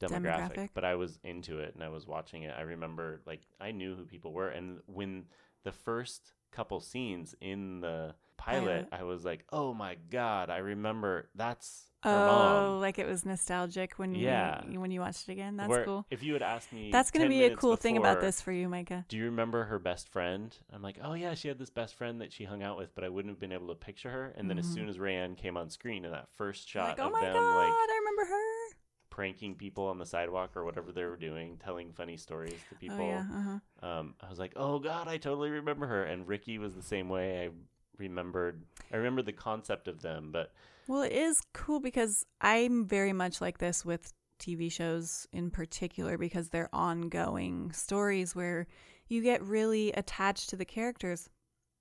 demographic, 0.00 0.54
Demographic. 0.54 0.68
but 0.74 0.84
I 0.84 0.94
was 0.94 1.18
into 1.24 1.58
it 1.58 1.74
and 1.74 1.82
I 1.84 1.88
was 1.88 2.06
watching 2.06 2.42
it. 2.44 2.54
I 2.56 2.62
remember 2.62 3.20
like 3.26 3.42
I 3.60 3.72
knew 3.72 3.94
who 3.96 4.04
people 4.06 4.32
were, 4.32 4.48
and 4.48 4.80
when 4.86 5.26
the 5.64 5.72
first 5.72 6.32
couple 6.52 6.80
scenes 6.80 7.34
in 7.40 7.80
the 7.80 8.14
pilot, 8.36 8.88
Pilot. 8.88 8.88
I 8.92 9.02
was 9.02 9.24
like, 9.24 9.44
"Oh 9.52 9.74
my 9.74 9.96
god!" 10.08 10.50
I 10.50 10.58
remember 10.58 11.28
that's 11.34 11.87
Oh, 12.04 12.78
like 12.80 12.98
it 12.98 13.06
was 13.06 13.24
nostalgic 13.24 13.98
when 13.98 14.14
Yeah. 14.14 14.62
you, 14.68 14.80
when 14.80 14.90
you 14.90 15.00
watched 15.00 15.28
it 15.28 15.32
again. 15.32 15.56
That's 15.56 15.68
Where 15.68 15.84
cool. 15.84 16.06
If 16.10 16.22
you 16.22 16.32
had 16.32 16.42
asked 16.42 16.72
me, 16.72 16.90
That's 16.92 17.10
going 17.10 17.24
to 17.24 17.28
be 17.28 17.44
a 17.44 17.56
cool 17.56 17.76
thing 17.76 17.96
about 17.96 18.20
this 18.20 18.40
for 18.40 18.52
you, 18.52 18.68
Micah. 18.68 19.04
Do 19.08 19.16
you 19.16 19.24
remember 19.24 19.64
her 19.64 19.78
best 19.78 20.08
friend? 20.08 20.56
I'm 20.72 20.82
like, 20.82 20.98
oh 21.02 21.14
yeah, 21.14 21.34
she 21.34 21.48
had 21.48 21.58
this 21.58 21.70
best 21.70 21.94
friend 21.96 22.20
that 22.20 22.32
she 22.32 22.44
hung 22.44 22.62
out 22.62 22.76
with, 22.76 22.94
but 22.94 23.04
I 23.04 23.08
wouldn't 23.08 23.32
have 23.32 23.40
been 23.40 23.52
able 23.52 23.68
to 23.68 23.74
picture 23.74 24.10
her. 24.10 24.32
And 24.36 24.48
then 24.48 24.58
as 24.58 24.66
Mhm. 24.66 24.74
soon 24.74 24.88
as 24.88 24.98
Rayanne 24.98 25.36
came 25.36 25.56
on 25.56 25.70
screen 25.70 26.04
in 26.04 26.12
that 26.12 26.28
first 26.36 26.68
shot 26.68 26.90
Like, 26.90 27.00
oh 27.00 27.06
of 27.06 27.12
my 27.12 27.20
them 27.20 27.34
god, 27.34 27.56
like 27.56 27.72
I 27.72 27.98
remember 28.00 28.24
her. 28.26 28.76
pranking 29.10 29.56
people 29.56 29.86
on 29.88 29.98
the 29.98 30.06
sidewalk 30.06 30.56
or 30.56 30.64
whatever 30.64 30.92
they 30.92 31.04
were 31.04 31.16
doing, 31.16 31.56
telling 31.58 31.92
funny 31.92 32.16
stories 32.16 32.60
to 32.68 32.74
people. 32.76 32.98
Oh 33.00 33.08
yeah, 33.08 33.24
uh-huh. 33.38 33.58
Um, 33.88 34.14
I 34.20 34.28
was 34.30 34.38
like, 34.38 34.52
oh 34.56 34.78
god, 34.78 35.08
I 35.08 35.16
totally 35.16 35.50
remember 35.50 35.86
her. 35.88 36.04
And 36.04 36.28
Ricky 36.28 36.58
was 36.58 36.74
the 36.74 36.82
same 36.82 37.08
way. 37.08 37.46
I 37.46 37.50
remembered, 37.96 38.62
I 38.92 38.96
remember 38.96 39.22
the 39.22 39.32
concept 39.32 39.88
of 39.88 40.02
them, 40.02 40.30
but 40.32 40.52
Well, 40.88 41.02
it 41.02 41.12
is 41.12 41.42
cool 41.52 41.80
because 41.80 42.24
I'm 42.40 42.86
very 42.86 43.12
much 43.12 43.40
like 43.40 43.58
this 43.58 43.84
with 43.84 44.12
TV 44.40 44.72
shows 44.72 45.26
in 45.32 45.50
particular 45.50 46.16
because 46.16 46.48
they're 46.48 46.70
ongoing 46.72 47.70
stories 47.72 48.34
where 48.34 48.66
you 49.08 49.22
get 49.22 49.42
really 49.42 49.92
attached 49.92 50.48
to 50.50 50.56
the 50.56 50.64
characters. 50.64 51.28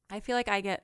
I 0.09 0.19
feel 0.19 0.35
like 0.35 0.49
I 0.49 0.59
get 0.61 0.83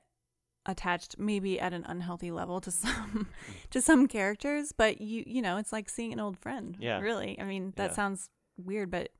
attached 0.66 1.18
maybe 1.18 1.60
at 1.60 1.74
an 1.74 1.84
unhealthy 1.86 2.30
level 2.30 2.60
to 2.62 2.70
some 2.82 3.28
mm. 3.28 3.70
to 3.70 3.82
some 3.82 4.08
characters, 4.08 4.72
but 4.72 5.00
you 5.02 5.22
you 5.26 5.42
know, 5.42 5.58
it's 5.58 5.72
like 5.72 5.90
seeing 5.90 6.12
an 6.12 6.20
old 6.20 6.38
friend. 6.38 6.76
Yeah. 6.80 7.00
Really. 7.00 7.38
I 7.38 7.44
mean, 7.44 7.74
that 7.76 7.90
Yeah. 7.90 7.94
sounds 7.96 8.30
weird, 8.56 8.90
but 8.90 9.10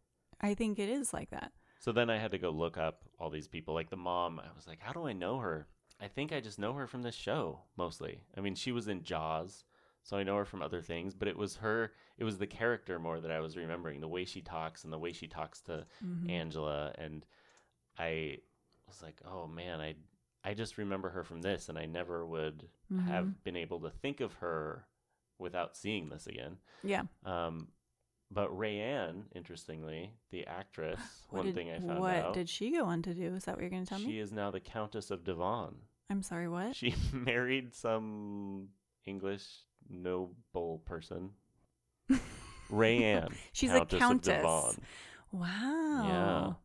I 0.41 0.55
think 0.55 0.79
it 0.79 0.89
is 0.89 1.13
like 1.13 1.31
that. 1.31 1.53
so 1.79 1.93
then 1.93 2.09
I 2.09 2.19
had 2.19 2.31
to 2.31 2.39
go 2.39 2.51
look 2.51 2.79
up 2.79 3.03
all 3.19 3.29
these 3.29 3.49
people. 3.49 3.75
Like 3.75 3.91
the 3.91 3.97
mom, 3.97 4.41
I 4.41 4.55
was 4.57 4.67
like, 4.67 4.81
how 4.81 4.93
do 4.93 5.07
I 5.07 5.13
know 5.13 5.39
her? 5.41 5.67
I 6.05 6.09
think 6.09 6.33
I 6.33 6.41
just 6.41 6.59
know 6.59 6.75
her 6.75 6.87
from 6.87 7.03
this 7.03 7.15
show 7.15 7.61
mostly. 7.77 8.21
I 8.37 8.41
mean, 8.41 8.55
she 8.55 8.73
was 8.73 8.89
in 8.89 9.03
Jaws, 9.03 9.65
so 10.03 10.19
I 10.19 10.23
know 10.23 10.37
her 10.37 10.45
from 10.45 10.61
other 10.61 10.83
things, 10.83 11.15
but 11.15 11.29
it 11.29 11.37
was 11.37 11.57
her, 11.57 11.93
it 12.19 12.25
was 12.25 12.37
the 12.37 12.47
character 12.47 12.99
more 12.99 13.21
that 13.21 13.31
I 13.31 13.41
was 13.41 13.57
remembering, 13.57 14.01
the 14.01 14.09
way 14.09 14.27
she 14.27 14.43
talks 14.43 14.85
and 14.85 14.93
the 14.93 14.99
way 14.99 15.13
she 15.13 15.27
talks 15.27 15.63
to 15.63 15.87
Mhm. 16.05 16.31
Angela 16.31 16.93
and 16.99 17.25
I 17.99 18.41
was 18.87 19.03
like, 19.03 19.21
"Oh 19.25 19.47
man, 19.47 19.81
I 19.81 19.95
I 20.47 20.53
just 20.53 20.77
remember 20.77 21.09
her 21.09 21.25
from 21.25 21.41
this 21.41 21.71
and 21.71 21.79
I 21.79 21.87
never 21.87 22.27
would 22.27 22.69
Mhm. 22.93 23.07
have 23.07 23.43
been 23.45 23.57
able 23.57 23.81
to 23.81 23.91
think 23.91 24.21
of 24.21 24.35
her 24.35 24.87
without 25.39 25.75
seeing 25.75 26.11
this 26.11 26.27
again." 26.27 26.59
Yeah. 26.83 27.05
Um 27.25 27.69
but 28.31 28.51
Rayanne, 28.51 29.25
interestingly, 29.35 30.13
the 30.31 30.47
actress, 30.47 31.25
What 31.31 31.37
one 31.39 31.47
did, 31.47 31.55
thing 31.55 31.71
I 31.71 31.79
found 31.79 32.01
what 32.01 32.17
out, 32.17 32.35
did 32.35 32.49
she 32.49 32.73
go 32.73 32.85
on 32.85 33.01
to 33.03 33.15
do? 33.15 33.35
Is 33.35 33.45
that 33.45 33.55
what 33.55 33.61
you're 33.61 33.71
going 33.71 33.85
to 33.85 33.89
tell 33.89 33.99
she 33.99 34.07
me? 34.07 34.13
She 34.13 34.19
is 34.19 34.33
now 34.33 34.51
the 34.51 34.61
Countess 34.61 35.11
of 35.11 35.23
Devon. 35.25 35.77
I'm 36.11 36.23
sorry, 36.23 36.49
what? 36.49 36.77
She 36.77 36.95
married 37.13 37.75
some 37.75 38.69
English 39.07 39.45
noble 39.89 40.83
person. 40.85 41.31
Rayanne. 42.71 43.33
She's 43.53 43.71
Countess 43.71 43.97
a 43.97 43.99
countess. 43.99 44.79
Wow. 45.33 46.57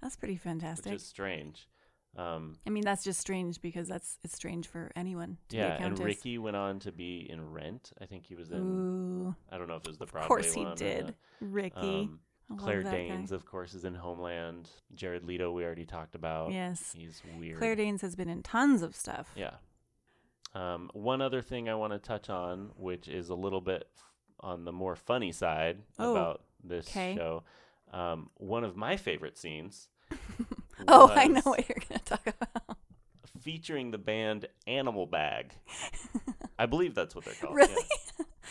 That's 0.00 0.16
pretty 0.16 0.36
fantastic. 0.36 0.92
which 0.92 1.02
is 1.02 1.06
strange. 1.06 1.68
Um, 2.16 2.56
I 2.66 2.70
mean, 2.70 2.84
that's 2.84 3.04
just 3.04 3.20
strange 3.20 3.62
because 3.62 3.88
that's 3.88 4.18
it's 4.22 4.34
strange 4.34 4.66
for 4.68 4.90
anyone 4.94 5.38
to 5.48 5.56
yeah, 5.56 5.68
be 5.68 5.74
a 5.74 5.78
countess. 5.78 5.98
and. 6.00 6.06
Ricky 6.06 6.38
went 6.38 6.56
on 6.56 6.78
to 6.80 6.92
be 6.92 7.26
in 7.30 7.52
Rent. 7.52 7.92
I 8.00 8.06
think 8.06 8.26
he 8.26 8.34
was 8.34 8.50
in. 8.50 8.58
Ooh, 8.58 9.34
I 9.50 9.56
don't 9.56 9.66
know 9.66 9.76
if 9.76 9.84
it 9.84 9.88
was 9.88 9.98
the 9.98 10.06
Broadway 10.06 10.28
one. 10.28 10.40
of 10.40 10.44
course 10.44 10.54
he 10.54 10.84
did. 10.84 11.14
Ricky. 11.40 11.78
um, 12.10 12.20
Claire 12.56 12.82
Danes, 12.82 13.30
guy. 13.30 13.36
of 13.36 13.44
course, 13.46 13.74
is 13.74 13.84
in 13.84 13.94
Homeland. 13.94 14.68
Jared 14.94 15.24
Leto, 15.24 15.52
we 15.52 15.64
already 15.64 15.84
talked 15.84 16.14
about. 16.14 16.52
Yes. 16.52 16.92
He's 16.96 17.22
weird. 17.38 17.58
Claire 17.58 17.76
Danes 17.76 18.00
has 18.02 18.14
been 18.16 18.28
in 18.28 18.42
tons 18.42 18.82
of 18.82 18.94
stuff. 18.96 19.30
Yeah. 19.36 19.54
Um, 20.54 20.90
one 20.92 21.22
other 21.22 21.40
thing 21.42 21.68
I 21.68 21.74
want 21.74 21.92
to 21.92 21.98
touch 21.98 22.28
on, 22.28 22.70
which 22.76 23.08
is 23.08 23.30
a 23.30 23.34
little 23.34 23.60
bit 23.62 23.88
on 24.40 24.64
the 24.64 24.72
more 24.72 24.96
funny 24.96 25.32
side 25.32 25.78
Oh, 25.98 26.12
about 26.12 26.42
this 26.62 26.88
show. 26.88 27.44
Um, 27.92 28.30
one 28.36 28.64
of 28.64 28.76
my 28.76 28.96
favorite 28.96 29.38
scenes. 29.38 29.88
Oh, 30.88 31.08
I 31.14 31.28
know 31.28 31.42
what 31.44 31.68
you're 31.68 31.78
going 31.88 32.00
to 32.00 32.04
talk 32.04 32.26
about. 32.26 32.76
Featuring 33.40 33.92
the 33.92 33.98
band 33.98 34.46
Animal 34.66 35.06
Bag. 35.06 35.52
I 36.58 36.66
believe 36.66 36.94
that's 36.96 37.14
what 37.14 37.24
they're 37.24 37.34
called. 37.34 37.54
Really? 37.54 37.72
yeah. 37.72 38.01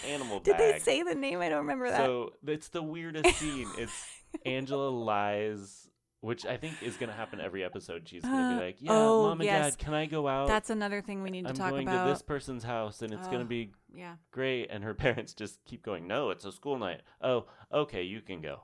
Animal 0.08 0.40
Did 0.40 0.58
Bag. 0.58 0.74
they 0.76 0.80
say 0.80 1.04
the 1.04 1.16
name? 1.16 1.40
I 1.40 1.50
don't 1.50 1.60
remember 1.60 1.90
that. 1.90 2.06
So 2.06 2.34
it's 2.48 2.70
the 2.70 2.84
weirdest 2.84 3.38
scene. 3.38 3.68
It's 3.78 3.94
Angela 4.46 4.90
lies, 4.90 5.90
which 6.22 6.46
I 6.46 6.58
think 6.58 6.82
is 6.82 6.98
going 6.98 7.10
to 7.10 7.16
happen 7.16 7.40
every 7.42 7.64
episode. 7.64 8.08
She's 8.08 8.24
going 8.24 8.36
to 8.36 8.42
Uh, 8.56 8.60
be 8.60 8.66
like, 8.66 8.78
"Yeah, 8.80 8.92
oh, 8.94 9.24
mom 9.24 9.42
and 9.42 9.44
yes. 9.46 9.72
dad, 9.76 9.80
can 9.84 9.94
I 9.94 10.06
go 10.06 10.28
out? 10.28 10.48
That's 10.48 10.70
another 10.70 11.02
thing 11.02 11.24
we 11.24 11.30
need 11.32 11.48
to 11.48 11.54
talk 11.54 11.70
about. 11.72 11.80
I'm 11.80 11.86
going 11.86 12.06
to 12.06 12.12
this 12.12 12.22
person's 12.22 12.64
house, 12.64 13.02
and 13.02 13.14
it's 13.14 13.28
going 13.28 13.40
to 13.40 13.46
be 13.46 13.72
yeah. 13.94 14.16
great." 14.32 14.70
And 14.70 14.84
her 14.84 14.94
parents 15.06 15.34
just 15.34 15.64
keep 15.66 15.84
going, 15.84 16.08
"No, 16.08 16.30
it's 16.30 16.46
a 16.46 16.52
school 16.52 16.78
night. 16.78 17.02
Oh, 17.22 17.46
okay, 17.74 18.04
you 18.04 18.22
can 18.22 18.42
go." 18.42 18.64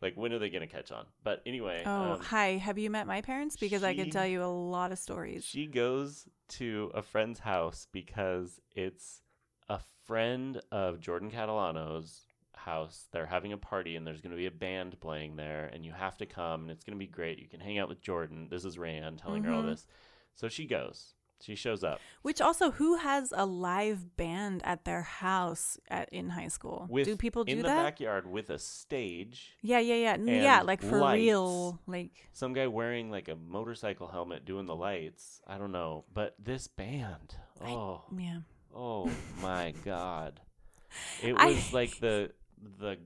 Like, 0.00 0.14
when 0.16 0.32
are 0.32 0.38
they 0.38 0.48
going 0.48 0.60
to 0.60 0.72
catch 0.72 0.92
on? 0.92 1.06
But 1.24 1.42
anyway, 1.44 1.82
Oh, 1.84 2.12
um, 2.12 2.20
hi. 2.20 2.50
Have 2.52 2.78
you 2.78 2.88
met 2.88 3.08
my 3.08 3.20
parents? 3.20 3.56
Because 3.56 3.82
I 3.82 3.94
she- 3.96 4.04
could 4.04 4.12
tell 4.12 4.26
you 4.28 4.44
a 4.44 4.46
lot 4.46 4.92
of 4.92 4.98
stories. 5.00 5.44
she 5.44 5.66
goes 5.66 6.28
to 6.50 6.92
a 6.94 7.02
friend's 7.02 7.40
house 7.40 7.88
because 7.90 8.60
it's 8.76 9.22
friend 10.18 10.60
of 10.72 11.00
Jordan 11.00 11.30
Catalano's 11.30 12.22
house. 12.56 13.06
They're 13.12 13.26
having 13.26 13.52
a 13.52 13.58
party 13.58 13.94
and 13.94 14.06
there's 14.06 14.20
going 14.22 14.32
to 14.32 14.36
be 14.36 14.46
a 14.46 14.50
band 14.50 14.98
playing 15.00 15.36
there 15.36 15.70
and 15.72 15.84
you 15.84 15.92
have 15.92 16.16
to 16.16 16.26
come 16.26 16.62
and 16.62 16.70
it's 16.70 16.82
going 16.82 16.98
to 16.98 17.04
be 17.04 17.06
great. 17.06 17.38
You 17.38 17.46
can 17.46 17.60
hang 17.60 17.78
out 17.78 17.88
with 17.90 18.00
Jordan. 18.00 18.48
This 18.50 18.64
is 18.64 18.78
Rayanne 18.78 19.20
telling 19.22 19.44
her 19.44 19.52
all 19.52 19.62
Mhm. 19.62 19.66
this. 19.70 19.86
So 20.34 20.48
she 20.48 20.64
goes. 20.66 21.14
She 21.40 21.54
shows 21.54 21.84
up 21.84 22.00
Which 22.22 22.40
also, 22.40 22.72
who 22.72 22.96
has 22.96 23.32
a 23.36 23.46
live 23.46 24.16
band 24.16 24.60
at 24.64 24.84
their 24.84 25.02
house 25.02 25.78
at 25.88 26.08
in 26.12 26.30
high 26.30 26.48
school? 26.48 26.88
with 26.90 27.04
do 27.04 27.16
people 27.16 27.44
do 27.44 27.52
in 27.52 27.58
the 27.58 27.68
backyard 27.68 28.26
with 28.28 28.50
a 28.50 28.58
stage. 28.58 29.56
yeah, 29.62 29.78
yeah, 29.78 29.94
yeah, 29.94 30.16
yeah. 30.18 30.62
Like 30.62 30.82
for 30.82 30.98
lights. 30.98 31.20
real, 31.20 31.78
like 31.86 32.28
Some 32.32 32.54
guy 32.54 32.66
wearing 32.66 33.08
like 33.12 33.28
a 33.28 33.36
motorcycle 33.36 34.08
helmet 34.08 34.46
doing 34.46 34.66
the 34.66 34.74
lights. 34.74 35.40
I 35.46 35.58
don't 35.58 35.70
know, 35.70 36.06
but 36.12 36.34
this 36.40 36.66
band. 36.66 37.36
I- 37.60 37.70
Oh. 37.70 38.02
yeah. 38.16 38.40
Oh 38.80 39.10
my 39.42 39.74
god. 39.84 40.40
It 41.22 41.34
I- 41.36 41.46
was 41.46 41.72
like 41.72 41.98
the 41.98 42.30
the 42.80 42.98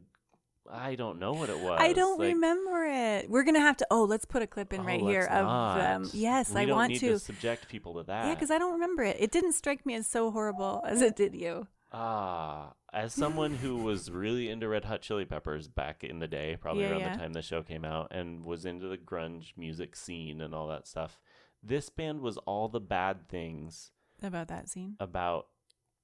I 0.70 0.94
don't 0.94 1.18
know 1.18 1.32
what 1.32 1.48
it 1.50 1.58
was. 1.58 1.78
I 1.82 1.92
don't 1.92 2.18
like, 2.18 2.34
remember 2.34 2.84
it. 2.86 3.28
We're 3.28 3.42
gonna 3.42 3.60
have 3.60 3.76
to. 3.78 3.86
Oh, 3.90 4.04
let's 4.04 4.24
put 4.24 4.42
a 4.42 4.46
clip 4.46 4.72
in 4.72 4.80
oh, 4.82 4.84
right 4.84 5.00
here 5.00 5.20
let's 5.22 5.32
of 5.32 5.44
not. 5.44 6.14
Yes, 6.14 6.50
We 6.54 6.60
I 6.60 6.64
don't 6.66 6.76
want 6.76 6.92
need 6.92 7.00
to. 7.00 7.18
subject 7.18 7.68
people 7.68 7.94
to 7.94 8.04
that. 8.04 8.26
Yeah, 8.26 8.34
because 8.34 8.50
I 8.50 8.58
don't 8.58 8.72
remember 8.74 9.02
it. 9.02 9.16
It 9.18 9.30
didn't 9.32 9.52
strike 9.54 9.84
me 9.84 9.94
as 9.94 10.06
so 10.06 10.30
horrible 10.30 10.82
as 10.86 11.02
it 11.02 11.16
did 11.16 11.34
you. 11.34 11.66
ah, 11.90 12.72
as 12.92 13.12
someone 13.12 13.54
who 13.54 13.76
was 13.78 14.10
really 14.10 14.48
into 14.50 14.68
Red 14.68 14.84
Hot 14.84 15.02
Chili 15.02 15.24
Peppers 15.24 15.66
back 15.68 16.04
in 16.04 16.20
the 16.20 16.28
day, 16.28 16.56
probably 16.60 16.82
Yeah, 16.84 16.90
around 16.92 17.00
yeah. 17.00 17.12
the 17.14 17.18
time 17.18 17.32
the 17.32 17.42
show 17.42 17.62
came 17.62 17.84
out, 17.84 18.08
and 18.12 18.44
was 18.44 18.64
into 18.64 18.86
the 18.86 18.96
grunge 18.98 19.52
music 19.56 19.96
scene 19.96 20.40
and 20.40 20.54
all 20.54 20.68
that 20.68 20.86
stuff. 20.86 21.18
This 21.62 21.88
band 21.90 22.20
was 22.20 22.36
all 22.38 22.68
the 22.68 22.80
bad 22.80 23.28
things 23.28 23.90
About 24.22 24.48
that 24.48 24.68
scene. 24.68 24.96
about 25.00 25.48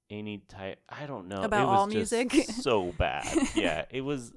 any 0.09 0.39
type. 0.47 0.79
I 0.89 1.05
don't 1.05 1.27
know. 1.27 1.41
About 1.43 1.61
it 1.63 1.65
was 1.67 1.77
all 1.79 1.87
just 1.87 2.11
music? 2.11 2.43
so 2.61 2.91
bad. 2.97 3.25
yeah, 3.55 3.85
it 3.91 4.01
was. 4.01 4.33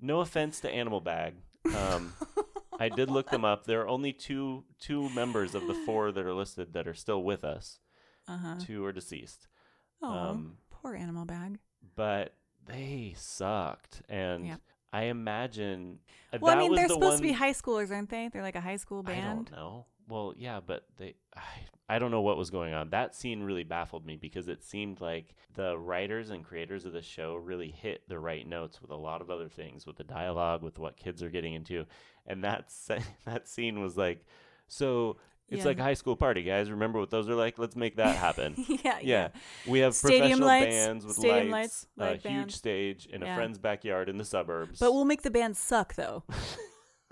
No 0.00 0.20
offense 0.20 0.60
to 0.60 0.70
Animal 0.70 1.00
Bag. 1.00 1.34
Um, 1.76 2.12
I 2.80 2.88
did 2.88 3.08
look 3.10 3.30
them 3.30 3.44
up. 3.44 3.64
There 3.66 3.82
are 3.82 3.88
only 3.88 4.12
two 4.12 4.64
two 4.80 5.08
members 5.10 5.54
of 5.54 5.66
the 5.68 5.74
four 5.86 6.10
that 6.10 6.24
are 6.24 6.34
listed 6.34 6.72
that 6.72 6.88
are 6.88 6.94
still 6.94 7.22
with 7.22 7.44
us. 7.44 7.78
Uh 8.26 8.36
huh. 8.36 8.54
Two 8.60 8.84
are 8.84 8.92
deceased, 8.92 9.46
Oh, 10.02 10.08
um, 10.10 10.56
poor 10.70 10.94
animal 10.96 11.24
bag. 11.24 11.58
but 11.94 12.34
they 12.66 13.14
sucked. 13.16 14.02
And 14.08 14.46
Yeah. 14.46 14.56
I 14.92 15.04
imagine. 15.04 16.00
uh, 16.32 16.38
Well, 16.40 16.56
I 16.56 16.58
mean, 16.58 16.74
they're 16.74 16.86
the 16.88 16.94
supposed 16.94 17.16
to 17.18 17.22
be 17.22 17.32
high 17.32 17.52
schoolers, 17.52 17.90
aren't 17.90 18.10
they? 18.10 18.28
They're 18.32 18.42
like 18.42 18.56
a 18.56 18.60
high 18.60 18.76
school 18.76 19.02
band. 19.02 19.24
I 19.26 19.34
don't 19.34 19.50
know. 19.52 19.86
Well, 20.08 20.34
yeah, 20.36 20.60
but 20.64 20.84
they. 20.98 21.14
I, 21.36 21.40
I 21.88 21.98
don't 21.98 22.10
know 22.10 22.22
what 22.22 22.36
was 22.38 22.48
going 22.50 22.72
on. 22.72 22.90
That 22.90 23.14
scene 23.14 23.42
really 23.42 23.64
baffled 23.64 24.06
me 24.06 24.16
because 24.16 24.48
it 24.48 24.62
seemed 24.62 25.00
like 25.00 25.34
the 25.54 25.76
writers 25.76 26.30
and 26.30 26.42
creators 26.44 26.84
of 26.86 26.92
the 26.92 27.02
show 27.02 27.34
really 27.34 27.70
hit 27.70 28.08
the 28.08 28.18
right 28.18 28.46
notes 28.48 28.80
with 28.80 28.90
a 28.90 28.96
lot 28.96 29.20
of 29.20 29.30
other 29.30 29.48
things, 29.48 29.86
with 29.86 29.96
the 29.96 30.04
dialogue, 30.04 30.62
with 30.62 30.78
what 30.78 30.96
kids 30.96 31.22
are 31.22 31.28
getting 31.28 31.52
into, 31.54 31.84
and 32.26 32.44
that 32.44 32.70
se- 32.70 33.02
that 33.26 33.46
scene 33.48 33.80
was 33.82 33.96
like, 33.96 34.24
so 34.68 35.16
it's 35.48 35.58
Yeah. 35.58 35.64
like 35.66 35.78
a 35.80 35.82
high 35.82 35.94
school 35.94 36.16
party, 36.16 36.42
guys. 36.44 36.70
Remember 36.70 36.98
what 36.98 37.10
those 37.10 37.28
are 37.28 37.34
like? 37.34 37.58
Let's 37.58 37.76
make 37.76 37.96
that 37.96 38.16
happen. 38.16 38.54
yeah, 38.84 38.98
yeah, 39.02 39.28
we 39.66 39.80
have 39.80 39.94
Stadium 39.94 40.38
professional 40.38 40.46
lights, 40.48 40.66
bands 40.74 41.04
with 41.04 41.16
stadium 41.16 41.50
lights, 41.50 41.86
lights, 41.96 42.24
light 42.24 42.32
a 42.32 42.34
huge 42.34 42.52
stage 42.54 43.06
in 43.06 43.20
Yeah. 43.20 43.32
a 43.32 43.36
friend's 43.36 43.58
backyard 43.58 44.08
in 44.08 44.16
the 44.16 44.24
suburbs. 44.24 44.78
But 44.78 44.92
we'll 44.94 45.04
make 45.04 45.22
the 45.22 45.30
band 45.30 45.56
suck 45.58 45.94
though, 45.94 46.22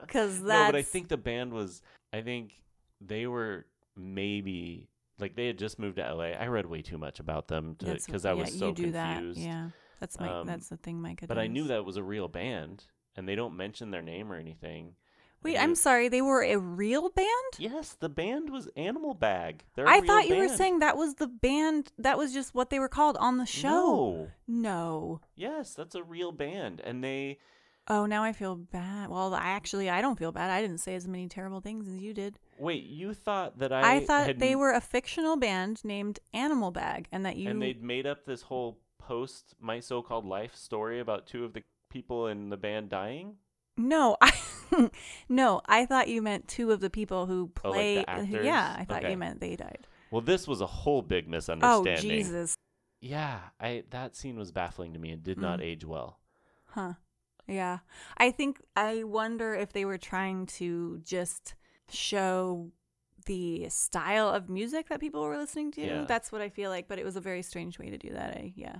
because 0.00 0.40
no, 0.40 0.66
but 0.66 0.76
I 0.76 0.82
think 0.82 1.08
the 1.08 1.16
band 1.16 1.52
was. 1.52 1.82
I 2.12 2.20
think 2.20 2.62
they 3.00 3.26
were 3.26 3.66
maybe 3.96 4.88
like 5.18 5.36
they 5.36 5.46
had 5.46 5.58
just 5.58 5.78
moved 5.78 5.96
to 5.96 6.14
LA. 6.14 6.32
I 6.32 6.46
read 6.46 6.66
way 6.66 6.82
too 6.82 6.98
much 6.98 7.20
about 7.20 7.48
them 7.48 7.76
because 7.78 8.26
I 8.26 8.32
was 8.32 8.52
yeah, 8.52 8.58
so 8.58 8.68
you 8.68 8.74
do 8.74 8.92
confused. 8.92 9.40
That. 9.40 9.44
Yeah, 9.44 9.68
that's 10.00 10.18
my. 10.18 10.28
Um, 10.28 10.46
that's 10.46 10.68
the 10.68 10.76
thing, 10.76 11.00
Mike. 11.00 11.24
But 11.26 11.38
I 11.38 11.46
knew 11.46 11.68
that 11.68 11.84
was 11.84 11.96
a 11.96 12.02
real 12.02 12.28
band, 12.28 12.84
and 13.16 13.28
they 13.28 13.34
don't 13.34 13.56
mention 13.56 13.90
their 13.90 14.02
name 14.02 14.32
or 14.32 14.36
anything. 14.36 14.94
Wait, 15.42 15.58
I'm 15.58 15.74
sorry. 15.74 16.08
They 16.08 16.22
were 16.22 16.44
a 16.44 16.56
real 16.56 17.10
band. 17.10 17.28
Yes, 17.58 17.96
the 17.98 18.08
band 18.08 18.50
was 18.50 18.68
Animal 18.76 19.14
Bag. 19.14 19.64
They're 19.74 19.88
I 19.88 20.00
thought 20.00 20.28
you 20.28 20.36
were 20.36 20.48
saying 20.48 20.78
that 20.80 20.96
was 20.96 21.14
the 21.14 21.26
band. 21.26 21.90
That 21.98 22.16
was 22.16 22.32
just 22.32 22.54
what 22.54 22.70
they 22.70 22.78
were 22.78 22.88
called 22.88 23.16
on 23.18 23.38
the 23.38 23.46
show. 23.46 24.28
No. 24.46 24.62
No. 24.62 25.20
Yes, 25.34 25.74
that's 25.74 25.96
a 25.96 26.02
real 26.02 26.30
band, 26.30 26.80
and 26.84 27.02
they. 27.02 27.38
Oh, 27.88 28.06
now 28.06 28.22
I 28.22 28.32
feel 28.32 28.54
bad. 28.54 29.08
Well, 29.08 29.34
I 29.34 29.50
actually 29.50 29.90
I 29.90 30.00
don't 30.00 30.18
feel 30.18 30.30
bad. 30.30 30.50
I 30.50 30.60
didn't 30.60 30.78
say 30.78 30.94
as 30.94 31.08
many 31.08 31.26
terrible 31.26 31.60
things 31.60 31.88
as 31.88 32.00
you 32.00 32.14
did. 32.14 32.38
Wait, 32.58 32.84
you 32.84 33.14
thought 33.14 33.58
that 33.58 33.72
I? 33.72 33.96
I, 33.96 34.04
thought 34.04 34.26
had 34.26 34.38
they 34.38 34.54
were 34.54 34.72
a 34.72 34.80
fictional 34.80 35.36
band 35.36 35.84
named 35.84 36.20
Animal 36.32 36.70
Bag, 36.70 37.08
and 37.12 37.24
that 37.26 37.36
you. 37.36 37.48
and 37.50 37.60
they'd 37.60 37.82
made 37.82 38.06
up 38.06 38.24
this 38.24 38.42
whole 38.42 38.78
post 38.98 39.54
my 39.60 39.80
so-called 39.80 40.24
life 40.24 40.54
story 40.54 41.00
about 41.00 41.26
two 41.26 41.44
of 41.44 41.54
the 41.54 41.62
people 41.90 42.28
in 42.28 42.50
the 42.50 42.56
band 42.56 42.88
dying. 42.88 43.34
No, 43.76 44.16
I 44.20 44.32
no, 45.28 45.60
I 45.66 45.86
thought 45.86 46.08
you 46.08 46.22
meant 46.22 46.46
two 46.48 46.70
of 46.70 46.80
the 46.80 46.90
people 46.90 47.26
who 47.26 47.50
Oh, 47.64 47.70
like 47.70 47.74
play. 47.74 47.94
the 47.96 48.10
actors? 48.10 48.44
yeah, 48.44 48.76
I 48.78 48.84
thought 48.84 49.02
Okay. 49.02 49.10
you 49.12 49.16
meant 49.16 49.40
they 49.40 49.56
died. 49.56 49.86
Well, 50.10 50.20
this 50.20 50.46
was 50.46 50.60
a 50.60 50.66
whole 50.66 51.02
big 51.02 51.26
misunderstanding. 51.28 51.80
Oh 51.80 51.82
misunderstanding. 51.82 52.24
Jesus, 52.24 52.54
Yeah, 53.00 53.40
I 53.58 53.84
that 53.90 54.14
scene 54.14 54.38
was 54.38 54.52
baffling 54.52 54.92
to 54.92 54.98
me 54.98 55.10
and 55.10 55.22
did 55.22 55.38
not 55.38 55.58
Mm. 55.58 55.64
age 55.64 55.84
well. 55.84 56.20
huh? 56.66 56.92
Yeah, 57.48 57.78
I 58.18 58.30
think 58.30 58.62
I 58.76 59.02
wonder 59.04 59.52
if 59.54 59.72
they 59.72 59.84
were 59.84 59.98
trying 59.98 60.46
to 60.58 61.00
just 61.04 61.54
show 61.92 62.70
the 63.26 63.68
style 63.68 64.28
of 64.28 64.48
music 64.48 64.88
that 64.88 64.98
people 65.00 65.22
were 65.22 65.36
listening 65.36 65.70
to. 65.72 65.80
Yeah. 65.80 66.04
That's 66.08 66.32
what 66.32 66.40
I 66.42 66.48
feel 66.48 66.70
like, 66.70 66.88
but 66.88 66.98
it 66.98 67.04
was 67.04 67.16
a 67.16 67.20
very 67.20 67.42
strange 67.42 67.78
way 67.78 67.90
to 67.90 67.98
do 67.98 68.10
that. 68.14 68.30
I, 68.36 68.52
yeah. 68.56 68.76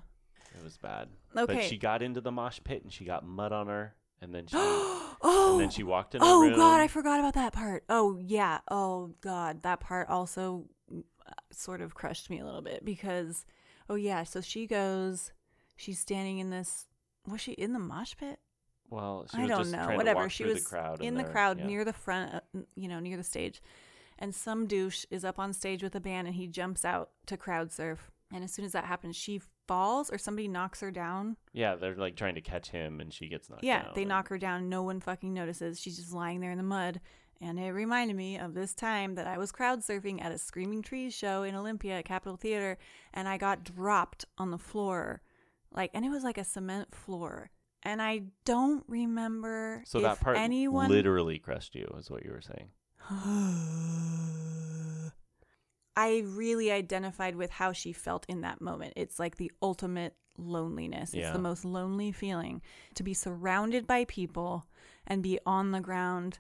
It 0.59 0.63
was 0.65 0.77
bad. 0.79 1.09
But 1.33 1.49
Okay. 1.51 1.69
she 1.69 1.79
got 1.79 2.03
into 2.03 2.21
the 2.21 2.33
mosh 2.33 2.59
pit 2.65 2.83
and 2.83 2.93
she 2.93 3.05
got 3.05 3.25
mud 3.25 3.53
on 3.53 3.69
her, 3.69 3.95
and 4.21 4.35
then 4.35 4.47
she 4.47 4.57
oh, 4.59 5.51
and 5.53 5.61
then 5.61 5.71
she 5.71 5.83
walked 5.83 6.15
in. 6.15 6.21
the 6.21 6.27
Oh 6.27 6.43
room. 6.43 6.57
God, 6.57 6.81
I 6.81 6.89
forgot 6.89 7.21
about 7.21 7.35
that 7.35 7.53
part. 7.53 7.85
Oh 7.89 8.19
yeah. 8.21 8.59
Oh 8.71 9.15
God, 9.21 9.63
that 9.63 9.81
part 9.81 10.09
also 10.09 10.67
uh, 10.93 11.33
sort 11.53 11.81
of 11.81 11.95
crushed 11.95 12.29
me 12.29 12.39
a 12.41 12.45
little 12.45 12.61
bit 12.63 12.85
because, 12.85 13.47
oh 13.89 13.95
yeah. 13.95 14.25
So 14.25 14.41
she 14.41 14.67
goes, 14.67 15.33
she's 15.77 15.99
standing 16.01 16.39
in 16.39 16.51
this. 16.51 16.87
Was 17.27 17.41
she 17.41 17.53
in 17.53 17.73
the 17.73 17.79
mosh 17.79 18.15
pit? 18.17 18.41
Well, 18.93 19.27
she 19.31 19.39
I 19.39 19.41
was 19.43 19.49
don't 19.49 19.59
just 19.61 19.73
know. 19.73 19.79
trying 19.79 19.91
to 19.91 19.97
Whatever. 19.97 20.29
She 20.29 20.45
was 20.45 20.63
the 20.63 20.69
crowd 20.69 21.01
in 21.01 21.15
the 21.15 21.25
crowd 21.25 21.59
yeah. 21.59 21.67
near 21.67 21.85
the 21.85 21.93
front, 21.93 22.35
uh, 22.35 22.41
you 22.77 22.89
know, 22.89 23.01
near 23.01 23.17
the 23.17 23.25
stage, 23.25 23.63
and 24.19 24.35
some 24.35 24.67
douche 24.67 25.05
is 25.11 25.25
up 25.25 25.39
on 25.39 25.53
stage 25.53 25.83
with 25.83 25.95
a 25.95 26.01
band, 26.01 26.27
and 26.27 26.37
he 26.37 26.47
jumps 26.47 26.85
out 26.85 27.11
to 27.27 27.37
crowd 27.37 27.73
surf. 27.73 28.11
And 28.35 28.43
as 28.45 28.53
soon 28.53 28.65
as 28.65 28.73
that 28.73 28.85
happens, 28.85 29.17
she 29.17 29.41
falls, 29.69 30.11
or 30.11 30.19
somebody 30.19 30.49
knocks 30.49 30.81
her 30.81 30.91
down. 30.91 31.37
Yeah, 31.53 31.75
they're 31.75 31.95
like 31.97 32.17
trying 32.17 32.35
to 32.35 32.41
catch 32.41 32.71
him, 32.71 33.01
and 33.01 33.13
she 33.13 33.29
gets 33.29 33.49
knocked 33.51 33.65
Yeah, 33.65 33.89
they 33.95 34.03
and- 34.03 34.09
knock 34.09 34.29
her 34.29 34.39
down. 34.39 34.69
No 34.69 34.83
one 34.83 35.01
fucking 35.01 35.33
notices. 35.35 35.81
She's 35.81 35.97
just 35.97 36.13
lying 36.13 36.41
there 36.41 36.51
in 36.51 36.59
the 36.59 36.63
mud. 36.65 37.01
And 37.41 37.59
it 37.59 37.73
reminded 37.73 38.15
me 38.17 38.39
of 38.39 38.55
this 38.55 38.73
time 38.73 39.17
that 39.17 39.27
I 39.27 39.37
was 39.37 39.51
crowd 39.51 39.81
surfing 39.81 40.23
at 40.23 40.31
a 40.31 40.39
Screaming 40.39 40.81
Trees 40.81 41.13
show 41.13 41.43
in 41.43 41.57
Olympia 41.57 41.99
at 41.99 42.05
Capitol 42.05 42.37
Theater, 42.37 42.79
and 43.13 43.27
I 43.27 43.37
got 43.37 43.65
dropped 43.65 44.25
on 44.39 44.53
the 44.53 44.59
floor. 44.59 45.23
Like, 45.73 45.91
and 45.93 46.05
it 46.05 46.11
was 46.11 46.23
like 46.23 46.39
a 46.39 46.45
cement 46.45 46.95
floor. 46.95 47.51
And 47.85 48.01
I 48.01 48.23
don't 48.45 48.85
remember 48.89 49.83
So 49.87 49.99
if 49.99 50.05
that 50.05 50.21
part 50.21 50.37
anyone 50.37 50.89
literally 50.89 51.39
crushed 51.39 51.75
you, 51.75 51.93
is 51.99 52.11
what 52.11 52.25
you 52.25 52.31
were 52.31 52.41
saying. 52.41 52.69
I 55.95 56.23
really 56.27 56.73
identified 56.73 57.37
with 57.37 57.51
how 57.51 57.73
she 57.73 57.93
felt 57.93 58.25
in 58.29 58.41
that 58.43 58.61
moment. 58.61 58.95
It's 58.97 59.19
like 59.19 59.37
the 59.37 59.53
ultimate 59.61 60.17
loneliness. 60.39 61.13
It's 61.13 61.21
Yeah. 61.21 61.33
the 61.33 61.39
most 61.39 61.65
lonely 61.65 62.13
feeling 62.13 62.63
to 62.95 63.03
be 63.03 63.15
surrounded 63.15 63.87
by 63.87 64.07
people 64.07 64.67
and 65.07 65.23
be 65.23 65.39
on 65.45 65.73
the 65.73 65.81
ground 65.81 66.39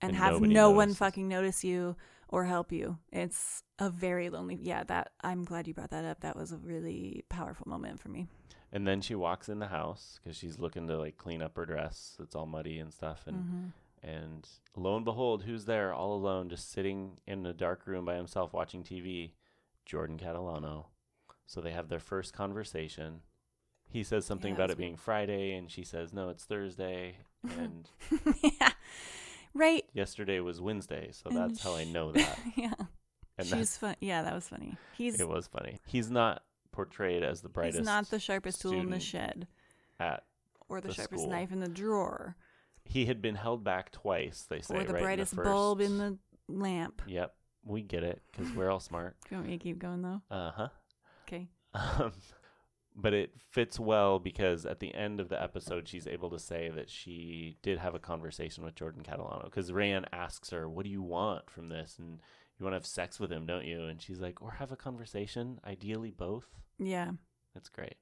and, 0.00 0.10
And 0.10 0.16
have 0.16 0.40
no 0.40 0.70
one 0.70 0.94
fucking 0.94 1.28
notice 1.28 1.64
you 1.64 1.96
or 2.28 2.44
help 2.44 2.72
you. 2.72 2.98
It's 3.12 3.62
a 3.78 3.90
very 3.90 4.30
lonely. 4.30 4.58
Yeah, 4.60 4.84
that 4.84 5.12
I'm 5.22 5.44
glad 5.44 5.68
you 5.68 5.74
brought 5.74 5.90
that 5.90 6.04
up. 6.04 6.20
That 6.20 6.36
was 6.36 6.52
a 6.52 6.58
really 6.58 7.24
powerful 7.28 7.68
moment 7.68 8.00
for 8.00 8.08
me. 8.08 8.26
And 8.74 8.86
then 8.86 9.00
she 9.00 9.14
walks 9.14 9.48
in 9.48 9.60
the 9.60 9.68
house 9.68 10.18
because 10.22 10.36
she's 10.36 10.58
looking 10.58 10.86
to 10.88 10.98
like 10.98 11.16
clean 11.16 11.40
up 11.40 11.56
her 11.56 11.64
dress. 11.64 12.16
It's 12.20 12.34
all 12.34 12.44
muddy 12.46 12.78
and 12.80 12.92
stuff. 12.92 13.26
And 13.26 13.36
Mhm. 13.38 13.72
and 14.02 14.48
lo 14.76 14.96
and 14.96 15.04
behold, 15.04 15.44
who's 15.44 15.64
there 15.64 15.94
all 15.94 16.14
alone, 16.14 16.50
just 16.50 16.70
sitting 16.70 17.18
in 17.26 17.46
a 17.46 17.54
dark 17.54 17.86
room 17.86 18.04
by 18.04 18.16
himself 18.16 18.52
watching 18.52 18.82
TV? 18.82 19.32
Jordan 19.86 20.18
Catalano. 20.18 20.86
So 21.46 21.60
they 21.60 21.70
have 21.70 21.88
their 21.88 22.00
first 22.00 22.32
conversation. 22.34 23.22
He 23.88 24.02
says 24.02 24.24
something 24.26 24.48
Yeah, 24.50 24.56
about 24.56 24.70
it 24.70 24.76
being 24.78 24.96
Friday, 24.96 25.52
and 25.54 25.70
she 25.70 25.84
says, 25.84 26.12
"No, 26.12 26.28
it's 26.30 26.44
Thursday." 26.44 27.18
And 27.44 27.88
yeah. 28.60 28.72
Right. 29.52 29.84
yesterday 29.92 30.40
was 30.40 30.60
Wednesday, 30.60 31.10
so 31.12 31.28
And 31.30 31.38
that's 31.38 31.62
how 31.62 31.74
I 31.76 31.84
know 31.84 32.10
that. 32.12 32.38
yeah. 32.56 32.74
And 33.38 33.46
She's 33.46 33.76
fun. 33.76 33.94
Yeah, 34.00 34.22
that 34.22 34.34
was 34.34 34.48
funny. 34.48 34.76
He's 34.96 35.20
it 35.20 35.28
was 35.28 35.46
funny. 35.46 35.78
He's 35.86 36.10
not 36.10 36.42
portrayed 36.74 37.22
as 37.22 37.40
the 37.40 37.48
brightest 37.48 37.78
he's 37.78 37.86
not 37.86 38.10
the 38.10 38.18
sharpest 38.18 38.60
tool 38.60 38.80
in 38.80 38.90
the 38.90 39.00
shed 39.00 39.46
at 40.00 40.24
or 40.68 40.80
the, 40.80 40.88
the 40.88 40.94
sharpest 40.94 41.22
school. 41.22 41.30
knife 41.30 41.52
in 41.52 41.60
the 41.60 41.68
drawer 41.68 42.36
he 42.84 43.06
had 43.06 43.22
been 43.22 43.34
held 43.34 43.64
back 43.64 43.90
twice. 43.92 44.46
They 44.48 44.60
say 44.60 44.76
or 44.76 44.84
the 44.84 44.92
right, 44.92 45.00
in 45.00 45.04
brightest 45.04 45.34
first- 45.34 45.44
bulb 45.44 45.80
in 45.80 45.98
the 45.98 46.18
lamp. 46.48 47.02
Yep, 47.06 47.34
we 47.64 47.82
get 47.82 48.04
it 48.04 48.22
because 48.30 48.52
we're 48.52 48.70
all 48.70 48.80
smart. 48.80 49.16
Do 49.28 49.34
you 49.34 49.36
want 49.38 49.48
me 49.48 49.58
to 49.58 49.62
keep 49.62 49.78
going 49.78 50.02
though? 50.02 50.22
Uh 50.30 50.50
huh. 50.50 50.68
Okay. 51.26 51.48
Um, 51.74 52.12
but 52.94 53.12
it 53.12 53.32
fits 53.50 53.80
well 53.80 54.18
because 54.18 54.66
at 54.66 54.78
the 54.78 54.94
end 54.94 55.18
of 55.18 55.28
the 55.28 55.42
episode, 55.42 55.88
she's 55.88 56.06
able 56.06 56.30
to 56.30 56.38
say 56.38 56.70
that 56.74 56.88
she 56.88 57.56
did 57.62 57.78
have 57.78 57.94
a 57.94 57.98
conversation 57.98 58.64
with 58.64 58.76
Jordan 58.76 59.02
Catalano 59.02 59.44
because 59.44 59.72
Rayanne 59.72 60.04
asks 60.12 60.50
her, 60.50 60.68
"What 60.68 60.84
do 60.84 60.90
you 60.90 61.02
want 61.02 61.50
from 61.50 61.68
this?" 61.70 61.96
and 61.98 62.20
you 62.58 62.64
want 62.64 62.74
to 62.74 62.76
have 62.76 62.86
sex 62.86 63.18
with 63.18 63.32
him, 63.32 63.46
don't 63.46 63.64
you? 63.64 63.86
And 63.86 64.00
she's 64.00 64.20
like, 64.20 64.40
"Or 64.42 64.52
have 64.52 64.70
a 64.70 64.76
conversation, 64.76 65.58
ideally 65.66 66.10
both." 66.12 66.46
Yeah. 66.78 67.10
That's 67.54 67.68
great. 67.68 67.94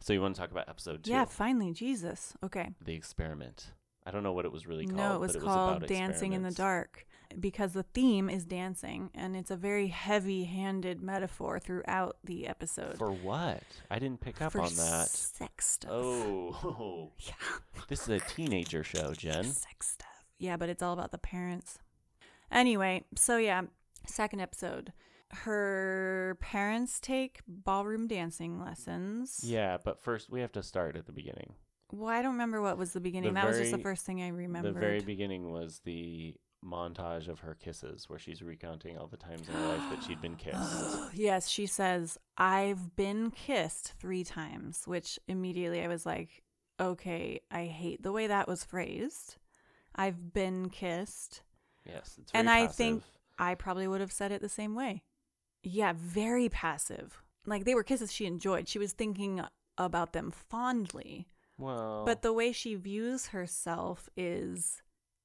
So 0.00 0.12
you 0.12 0.20
want 0.20 0.34
to 0.36 0.40
talk 0.40 0.50
about 0.50 0.68
episode 0.68 1.04
two? 1.04 1.10
Yeah, 1.10 1.24
finally, 1.24 1.72
Jesus. 1.72 2.34
Okay. 2.44 2.70
the 2.84 2.94
experiment. 2.94 3.72
I 4.04 4.12
don't 4.12 4.22
know 4.22 4.32
what 4.34 4.44
it 4.44 4.52
was 4.52 4.66
really 4.68 4.84
called. 4.84 4.96
no, 4.98 5.14
it 5.14 5.20
was 5.20 5.34
called 5.36 5.78
about 5.78 5.88
Dancing 5.88 6.32
in 6.32 6.42
the. 6.44 6.52
Dark 6.52 7.06
because 7.40 7.72
the 7.72 7.82
theme 7.82 8.30
is 8.30 8.44
dancing 8.44 9.10
and 9.16 9.34
it's 9.36 9.50
a 9.50 9.56
very 9.56 9.88
heavy-handed 9.88 11.02
metaphor 11.02 11.58
throughout 11.58 12.16
the 12.22 12.46
episode. 12.46 12.96
For 12.98 13.10
what? 13.10 13.64
I 13.90 13.98
didn't 13.98 14.20
pick 14.20 14.40
up 14.40 14.52
For 14.52 14.60
on 14.60 14.72
that. 14.76 15.08
sex 15.08 15.66
stuff. 15.66 15.90
Oh, 15.92 17.10
Yeah. 17.18 17.32
this 17.88 18.02
is 18.02 18.08
a 18.08 18.20
teenager 18.20 18.84
show, 18.84 19.12
Jen. 19.12 19.42
Sex 19.42 19.88
stuff. 19.94 20.24
Yeah, 20.38 20.56
but 20.56 20.68
it's 20.68 20.84
all 20.84 20.92
about 20.92 21.10
the 21.10 21.18
parents. 21.18 21.78
Anyway, 22.52 23.02
so 23.16 23.38
yeah, 23.38 23.62
second 24.06 24.38
episode. 24.40 24.92
Her 25.32 26.36
parents 26.40 27.00
take 27.00 27.40
ballroom 27.48 28.06
dancing 28.06 28.60
lessons. 28.60 29.40
Yeah, 29.42 29.76
but 29.84 30.00
first 30.00 30.30
we 30.30 30.40
have 30.40 30.52
to 30.52 30.62
start 30.62 30.96
at 30.96 31.06
the 31.06 31.12
beginning. 31.12 31.54
Well, 31.92 32.08
I 32.08 32.22
don't 32.22 32.32
remember 32.32 32.60
what 32.60 32.78
was 32.78 32.92
the 32.92 33.00
beginning. 33.00 33.34
The 33.34 33.40
that 33.40 33.48
was 33.48 33.58
just 33.58 33.70
the 33.72 33.78
first 33.78 34.04
thing 34.04 34.22
I 34.22 34.28
remember. 34.28 34.72
The 34.72 34.78
very 34.80 35.00
beginning 35.00 35.50
was 35.52 35.80
the 35.84 36.34
montage 36.64 37.28
of 37.28 37.40
her 37.40 37.54
kisses, 37.54 38.08
where 38.08 38.18
she's 38.18 38.42
recounting 38.42 38.98
all 38.98 39.06
the 39.06 39.16
times 39.16 39.48
in 39.48 39.54
her 39.54 39.68
life 39.68 39.82
that 39.90 40.02
she'd 40.02 40.20
been 40.20 40.34
kissed. 40.36 41.14
yes, 41.14 41.48
she 41.48 41.66
says, 41.66 42.18
I've 42.36 42.96
been 42.96 43.30
kissed 43.30 43.94
three 44.00 44.24
times, 44.24 44.82
which 44.86 45.18
immediately 45.28 45.82
I 45.82 45.88
was 45.88 46.04
like, 46.04 46.42
okay, 46.80 47.40
I 47.50 47.66
hate 47.66 48.02
the 48.02 48.12
way 48.12 48.26
that 48.26 48.48
was 48.48 48.64
phrased. 48.64 49.36
I've 49.94 50.32
been 50.32 50.70
kissed. 50.70 51.42
Yes, 51.84 52.16
it's 52.20 52.32
very 52.32 52.40
And 52.40 52.50
I 52.50 52.62
passive. 52.66 52.76
think 52.76 53.02
I 53.38 53.54
probably 53.54 53.86
would 53.86 54.00
have 54.00 54.12
said 54.12 54.32
it 54.32 54.40
the 54.42 54.48
same 54.48 54.74
way. 54.74 55.04
Yeah, 55.68 55.92
very 55.96 56.48
passive. 56.48 57.22
Like 57.44 57.64
they 57.64 57.74
were 57.74 57.82
kisses 57.82 58.12
she 58.12 58.24
enjoyed. 58.26 58.68
She 58.68 58.78
was 58.78 58.92
thinking 58.92 59.40
about 59.78 60.12
them 60.12 60.30
fondly. 60.30 61.28
well, 61.58 62.04
But 62.04 62.22
the 62.22 62.32
way 62.32 62.52
she 62.52 62.74
views 62.74 63.28
herself 63.28 64.08
is 64.16 64.82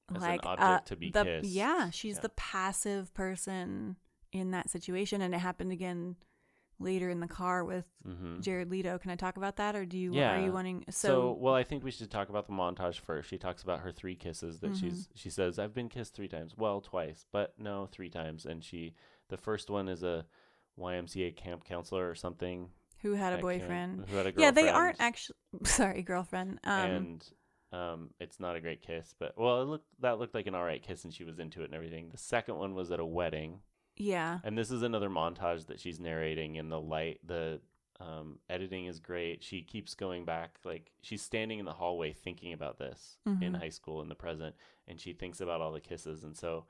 As 0.09 0.15
an 0.15 0.21
like 0.21 0.45
object 0.45 0.61
uh, 0.61 0.79
to 0.85 0.95
be 0.95 1.11
the, 1.11 1.23
kissed. 1.23 1.49
Yeah, 1.49 1.89
she's 1.91 2.15
Yeah. 2.15 2.21
the 2.21 2.29
passive 2.29 3.13
person 3.13 3.97
in 4.31 4.51
that 4.51 4.69
situation, 4.69 5.21
and 5.21 5.33
it 5.35 5.39
happened 5.39 5.71
again 5.71 6.15
later 6.79 7.09
in 7.11 7.19
the 7.19 7.27
car 7.27 7.63
with 7.63 7.85
Mhm. 8.07 8.41
Jared 8.41 8.71
Leto. 8.71 8.97
Can 8.97 9.11
I 9.11 9.15
talk 9.15 9.37
about 9.37 9.57
that, 9.57 9.75
or 9.75 9.85
do 9.85 9.97
you? 9.97 10.13
yeah. 10.15 10.37
Are 10.39 10.43
you 10.43 10.51
wanting? 10.51 10.83
So, 10.89 11.07
So, 11.07 11.31
well, 11.33 11.53
I 11.53 11.63
think 11.63 11.83
we 11.83 11.91
should 11.91 12.09
talk 12.09 12.29
about 12.29 12.47
the 12.47 12.53
montage 12.53 12.99
first. 12.99 13.29
She 13.29 13.37
talks 13.37 13.61
about 13.61 13.81
her 13.81 13.91
three 13.91 14.15
kisses 14.15 14.59
that 14.61 14.71
Mhm. 14.71 14.79
she's. 14.79 15.09
She 15.13 15.29
says, 15.29 15.59
"I've 15.59 15.73
been 15.75 15.89
kissed 15.89 16.15
three 16.15 16.27
times. 16.27 16.57
Well, 16.57 16.81
twice, 16.81 17.25
but 17.31 17.57
no, 17.59 17.85
three 17.85 18.09
times." 18.09 18.45
And 18.47 18.63
she, 18.63 18.95
the 19.31 19.37
first 19.37 19.71
one 19.71 19.87
is 19.89 20.03
a 20.03 20.25
YMCA 20.79 21.35
camp 21.35 21.63
counselor 21.63 22.07
or 22.09 22.15
something. 22.15 22.69
who 23.01 23.13
had 23.13 23.33
a 23.33 23.37
at 23.37 23.41
camp, 23.41 23.41
boyfriend? 23.41 24.05
Who 24.09 24.15
had 24.17 24.27
a 24.27 24.31
girlfriend. 24.31 24.37
Yeah, 24.37 24.51
they 24.51 24.69
aren't 24.69 24.97
actually. 24.99 25.35
Sorry, 25.63 26.03
girlfriend. 26.03 26.59
Um, 26.63 26.79
and 26.79 27.29
um, 27.71 28.09
it's 28.19 28.39
not 28.39 28.55
a 28.55 28.61
great 28.61 28.81
kiss, 28.81 29.15
but 29.17 29.33
well, 29.37 29.61
it 29.61 29.65
looked 29.65 29.87
that 30.01 30.19
looked 30.19 30.35
like 30.35 30.45
an 30.47 30.53
all 30.55 30.63
right 30.63 30.81
kiss, 30.83 31.03
and 31.03 31.13
she 31.13 31.23
was 31.23 31.39
into 31.39 31.61
it 31.61 31.65
and 31.65 31.73
everything. 31.73 32.09
The 32.11 32.17
second 32.17 32.57
one 32.57 32.75
was 32.75 32.91
at 32.91 32.99
a 32.99 33.05
wedding, 33.05 33.61
yeah, 33.95 34.39
and 34.43 34.57
this 34.57 34.69
is 34.71 34.83
another 34.83 35.09
montage 35.09 35.65
that 35.67 35.79
she's 35.79 35.99
narrating, 35.99 36.57
and 36.57 36.71
the 36.71 36.79
light, 36.81 37.19
the 37.25 37.59
um, 37.99 38.39
editing 38.49 38.85
is 38.87 38.99
great. 38.99 39.43
She 39.43 39.61
keeps 39.61 39.93
going 39.95 40.25
back, 40.25 40.57
like 40.65 40.91
she's 41.01 41.21
standing 41.21 41.59
in 41.59 41.65
the 41.65 41.73
hallway 41.73 42.11
thinking 42.13 42.51
about 42.51 42.77
this 42.79 43.17
in 43.25 43.53
Mhm. 43.53 43.59
high 43.59 43.69
school 43.69 44.01
in 44.01 44.09
the 44.09 44.15
present, 44.15 44.55
and 44.87 44.99
she 44.99 45.13
thinks 45.13 45.39
about 45.39 45.61
all 45.61 45.71
the 45.71 45.79
kisses, 45.81 46.23
and 46.23 46.35
so 46.35 46.65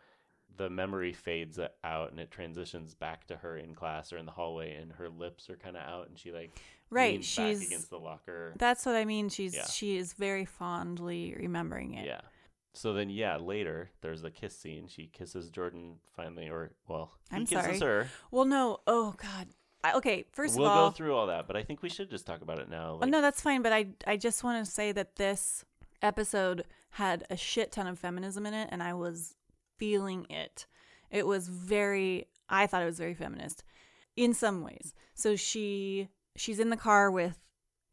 the 0.57 0.69
memory 0.69 1.13
fades 1.13 1.59
out 1.83 2.11
and 2.11 2.19
it 2.19 2.31
transitions 2.31 2.93
back 2.93 3.25
to 3.27 3.37
her 3.37 3.57
in 3.57 3.73
class 3.73 4.11
or 4.13 4.17
in 4.17 4.25
the 4.25 4.31
hallway 4.31 4.75
and 4.75 4.91
her 4.93 5.09
lips 5.09 5.49
are 5.49 5.55
kind 5.57 5.75
of 5.77 5.83
out 5.83 6.07
and 6.07 6.17
she 6.19 6.31
like 6.31 6.51
right. 6.89 7.23
She's 7.23 7.65
against 7.65 7.89
the 7.89 7.97
locker 7.97 8.53
That's 8.57 8.85
what 8.85 8.95
I 8.95 9.05
mean. 9.05 9.29
She's 9.29 9.55
Yeah. 9.55 9.65
she 9.67 9.97
is 9.97 10.13
very 10.13 10.45
fondly 10.45 11.35
remembering 11.37 11.93
it. 11.93 12.05
Yeah. 12.05 12.21
So 12.73 12.93
then, 12.93 13.09
yeah, 13.09 13.37
later 13.37 13.89
there's 14.01 14.23
a 14.23 14.31
kiss 14.31 14.57
scene. 14.57 14.87
She 14.87 15.07
kisses 15.07 15.49
Jordan 15.49 15.95
finally, 16.15 16.49
or 16.49 16.71
well, 16.87 17.11
he 17.29 17.35
I'm 17.37 17.45
kisses 17.45 17.79
sorry. 17.79 18.05
her. 18.05 18.09
Well, 18.31 18.45
no. 18.45 18.79
Oh 18.87 19.13
God. 19.17 19.47
I, 19.83 19.93
okay. 19.93 20.25
1st 20.37 20.57
we'll 20.57 20.65
of 20.67 20.71
all, 20.71 20.81
we'll 20.83 20.89
go 20.91 20.95
through 20.95 21.15
all 21.15 21.27
that, 21.27 21.47
but 21.47 21.55
I 21.57 21.63
think 21.63 21.81
we 21.81 21.89
should 21.89 22.09
just 22.09 22.27
talk 22.27 22.41
about 22.41 22.59
it 22.59 22.69
now. 22.69 22.99
Oh, 23.01 23.05
no, 23.07 23.19
that's 23.19 23.41
fine. 23.41 23.61
But 23.61 23.73
I 23.73 23.87
I 24.05 24.15
just 24.15 24.43
want 24.43 24.63
to 24.63 24.71
say 24.71 24.91
that 24.91 25.15
this 25.15 25.65
episode 26.01 26.65
had 26.91 27.25
a 27.29 27.35
shit 27.37 27.71
ton 27.71 27.87
of 27.87 27.97
feminism 27.99 28.45
in 28.45 28.53
it, 28.53 28.69
and 28.71 28.83
I 28.83 28.93
was 28.93 29.35
feeling 29.81 30.27
it. 30.29 30.67
It 31.09 31.25
was 31.25 31.47
very. 31.47 32.27
I 32.47 32.67
thought 32.67 32.83
it 32.83 32.85
was 32.93 32.99
very 32.99 33.15
feminist, 33.15 33.63
in 34.15 34.33
some 34.33 34.61
ways. 34.61 34.93
So 35.15 35.35
she 35.35 36.07
she's 36.35 36.59
in 36.59 36.69
the 36.69 36.77
car 36.77 37.09
with 37.09 37.39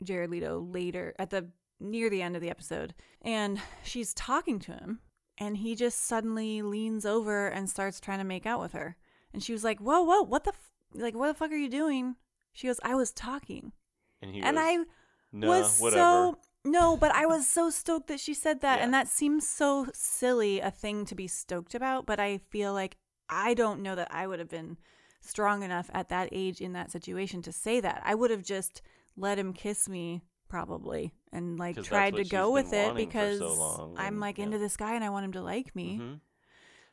Jared 0.03 0.30
Leto 0.30 0.61
later 0.61 1.14
at 1.18 1.30
the 1.30 1.49
near 1.80 2.11
the 2.11 2.20
end 2.22 2.36
of 2.36 2.43
the 2.43 2.51
episode, 2.51 2.95
and 3.22 3.61
she's 3.82 4.12
talking 4.12 4.59
to 4.61 4.72
him, 4.72 5.01
and 5.39 5.57
he 5.57 5.74
just 5.74 6.05
suddenly 6.05 6.61
leans 6.61 7.07
over 7.07 7.49
and 7.49 7.70
starts 7.70 8.01
trying 8.01 8.18
to 8.18 8.24
make 8.24 8.45
out 8.47 8.61
with 8.61 8.72
her, 8.72 8.97
and 9.32 9.43
she 9.43 9.53
was 9.53 9.64
like, 9.64 9.80
"Whoa, 9.80 10.03
whoa, 10.03 10.22
what 10.22 10.45
the 10.45 10.53
f- 10.53 10.70
like? 10.95 11.14
What 11.14 11.28
the 11.28 11.34
fuck 11.34 11.51
are 11.53 11.57
you 11.57 11.70
doing?" 11.70 12.16
She 12.53 12.66
goes, 12.66 12.80
"I 12.82 12.95
was 12.95 13.12
talking." 13.12 13.72
and 14.20 14.34
he 14.34 14.43
and 14.43 14.57
was, 14.57 14.64
I 14.64 14.84
no, 15.32 15.49
was 15.49 15.78
whatever. 15.80 16.01
so 16.01 16.39
no, 16.65 16.97
but 16.97 17.15
I 17.15 17.27
was 17.27 17.47
so 17.47 17.71
stoked 17.71 18.09
that 18.09 18.21
she 18.21 18.35
said 18.35 18.61
that, 18.61 18.81
and 18.81 18.93
that 18.93 19.09
seems 19.09 19.49
so 19.49 19.87
silly 19.95 20.61
a 20.61 20.71
thing 20.71 21.05
to 21.07 21.15
be 21.15 21.27
stoked 21.27 21.75
about. 21.75 22.07
But 22.07 22.21
I 22.21 22.39
feel 22.39 22.73
like 22.73 22.97
I 23.29 23.55
don't 23.55 23.83
know 23.83 23.95
that 23.95 24.09
I 24.13 24.27
would 24.27 24.39
have 24.39 24.49
been 24.49 24.77
strong 25.21 25.63
enough 25.63 25.91
at 25.93 26.09
that 26.11 26.29
age 26.33 26.61
in 26.61 26.73
that 26.75 26.91
situation 26.91 27.43
to 27.43 27.53
say 27.53 27.81
that. 27.81 28.03
I 28.05 28.15
would 28.15 28.31
have 28.31 28.43
just 28.43 28.83
let 29.17 29.39
him 29.39 29.53
kiss 29.53 29.89
me 29.89 30.23
probably 30.49 31.13
and 31.33 31.59
like 31.59 31.83
tried 31.83 32.17
to 32.17 32.25
go 32.25 32.51
with 32.51 32.73
it 32.73 32.89
so 32.89 32.95
because 32.95 33.41
long, 33.41 33.95
I'm 33.99 34.19
like 34.19 34.39
yeah. 34.39 34.45
into 34.45 34.59
this 34.59 34.77
guy 34.77 34.95
and 34.95 35.05
I 35.05 35.11
want 35.11 35.25
him 35.27 35.33
to 35.33 35.43
like 35.43 35.75
me. 35.77 35.99
Mhm. 36.01 36.21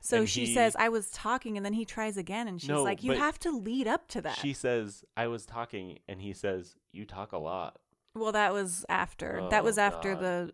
So 0.01 0.19
And 0.19 0.29
she 0.29 0.45
he- 0.45 0.53
says 0.53 0.75
I 0.77 0.89
was 0.89 1.09
talking, 1.09 1.55
and 1.57 1.65
then 1.65 1.73
he 1.73 1.85
tries 1.85 2.17
again, 2.17 2.47
and 2.47 2.59
she's 2.61 2.69
No, 2.69 2.83
like, 2.83 3.01
"You 3.03 3.13
have 3.13 3.39
to 3.39 3.51
lead 3.57 3.87
up 3.87 4.07
to 4.09 4.21
that." 4.21 4.37
She 4.37 4.53
says, 4.53 5.03
"I 5.17 5.27
was 5.27 5.45
talking," 5.45 5.99
and 6.07 6.21
he 6.21 6.33
says, 6.33 6.75
"You 6.91 7.05
talk 7.05 7.31
a 7.31 7.37
lot." 7.39 7.79
Well, 8.15 8.31
that 8.31 8.53
was 8.53 8.85
after. 8.89 9.47
that 9.51 9.63
was 9.63 9.77
Oh, 9.77 9.81
after 9.83 10.13
God. 10.15 10.23
the 10.23 10.53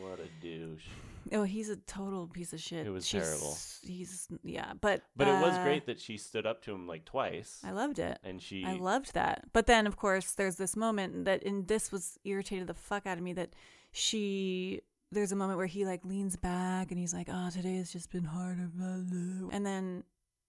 What 0.00 0.20
a 0.20 0.28
douche. 0.42 0.86
Oh, 1.32 1.44
he's 1.44 1.68
a 1.70 1.76
total 1.76 2.26
piece 2.26 2.52
of 2.52 2.60
shit. 2.60 2.86
It 2.86 2.90
was 2.90 3.06
She's- 3.06 3.24
terrible. 3.24 3.56
He's 3.82 4.28
yeah, 4.42 4.72
but 4.80 5.02
But 5.16 5.28
it 5.28 5.40
was 5.40 5.54
uh, 5.54 5.62
great 5.64 5.86
that 5.86 6.00
she 6.00 6.16
stood 6.18 6.46
up 6.46 6.62
to 6.64 6.72
him 6.72 6.86
like 6.86 7.04
twice, 7.04 7.60
I 7.64 7.70
loved 7.70 7.98
it. 7.98 8.18
and 8.24 8.40
she. 8.42 8.64
I 8.64 8.74
loved 8.74 9.14
that. 9.14 9.44
But 9.52 9.66
then, 9.66 9.86
of 9.86 9.96
course, 9.96 10.32
there's 10.32 10.56
this 10.56 10.76
moment 10.76 11.24
that, 11.24 11.44
and 11.44 11.68
this 11.68 11.90
was 11.92 12.18
irritated 12.24 12.66
the 12.66 12.74
fuck 12.74 13.06
out 13.06 13.18
of 13.18 13.24
me 13.24 13.32
that 13.34 13.54
she. 13.92 14.80
There's 15.10 15.30
a 15.32 15.36
moment 15.36 15.58
where 15.58 15.66
he 15.66 15.84
like 15.84 16.04
leans 16.06 16.36
back 16.36 16.90
and 16.90 16.98
he's 16.98 17.12
like, 17.14 17.28
"Oh, 17.30 17.50
today 17.50 17.76
has 17.76 17.92
just 17.92 18.10
been 18.10 18.24
hard." 18.24 18.56
blah, 18.76 18.96
blah." 18.98 19.48
And 19.52 19.64
then 19.64 20.04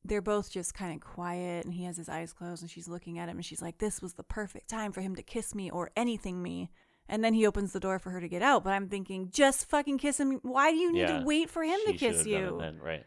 they're 0.06 0.22
both 0.22 0.52
just 0.52 0.74
kind 0.74 0.94
of 0.94 1.02
quiet, 1.02 1.66
and 1.66 1.74
he 1.74 1.84
has 1.86 1.98
his 1.98 2.10
eyes 2.10 2.34
closed, 2.34 2.62
and 2.62 2.70
she's 2.70 2.88
looking 2.88 3.20
at 3.20 3.30
him, 3.30 3.38
and 3.38 3.46
she's 3.46 3.62
like, 3.62 3.78
"This 3.78 4.02
was 4.02 4.14
the 4.14 4.24
perfect 4.24 4.70
time 4.70 4.92
for 4.92 5.02
him 5.02 5.16
to 5.16 5.24
kiss 5.24 5.56
me 5.56 5.70
or 5.70 5.92
anything 5.96 6.42
me." 6.42 6.70
And 7.10 7.24
then 7.24 7.34
he 7.34 7.46
opens 7.46 7.74
the 7.74 7.80
door 7.80 8.00
for 8.00 8.12
her 8.12 8.22
to 8.22 8.30
get 8.30 8.42
out, 8.42 8.64
but 8.64 8.72
I'm 8.72 8.88
thinking, 8.88 9.30
just 9.32 9.70
fucking 9.70 9.98
kiss 9.98 10.20
him. 10.20 10.40
Why 10.42 10.72
do 10.72 10.78
you 10.78 10.94
need 10.94 11.02
Yeah, 11.02 11.20
to 11.20 11.26
wait 11.26 11.50
for 11.50 11.64
him 11.64 11.80
to 11.86 11.94
kiss 11.94 12.24
should've 12.24 12.32
done 12.32 12.44
it 12.44 12.46
you? 12.46 12.58
Then, 12.60 12.80
right. 12.80 13.06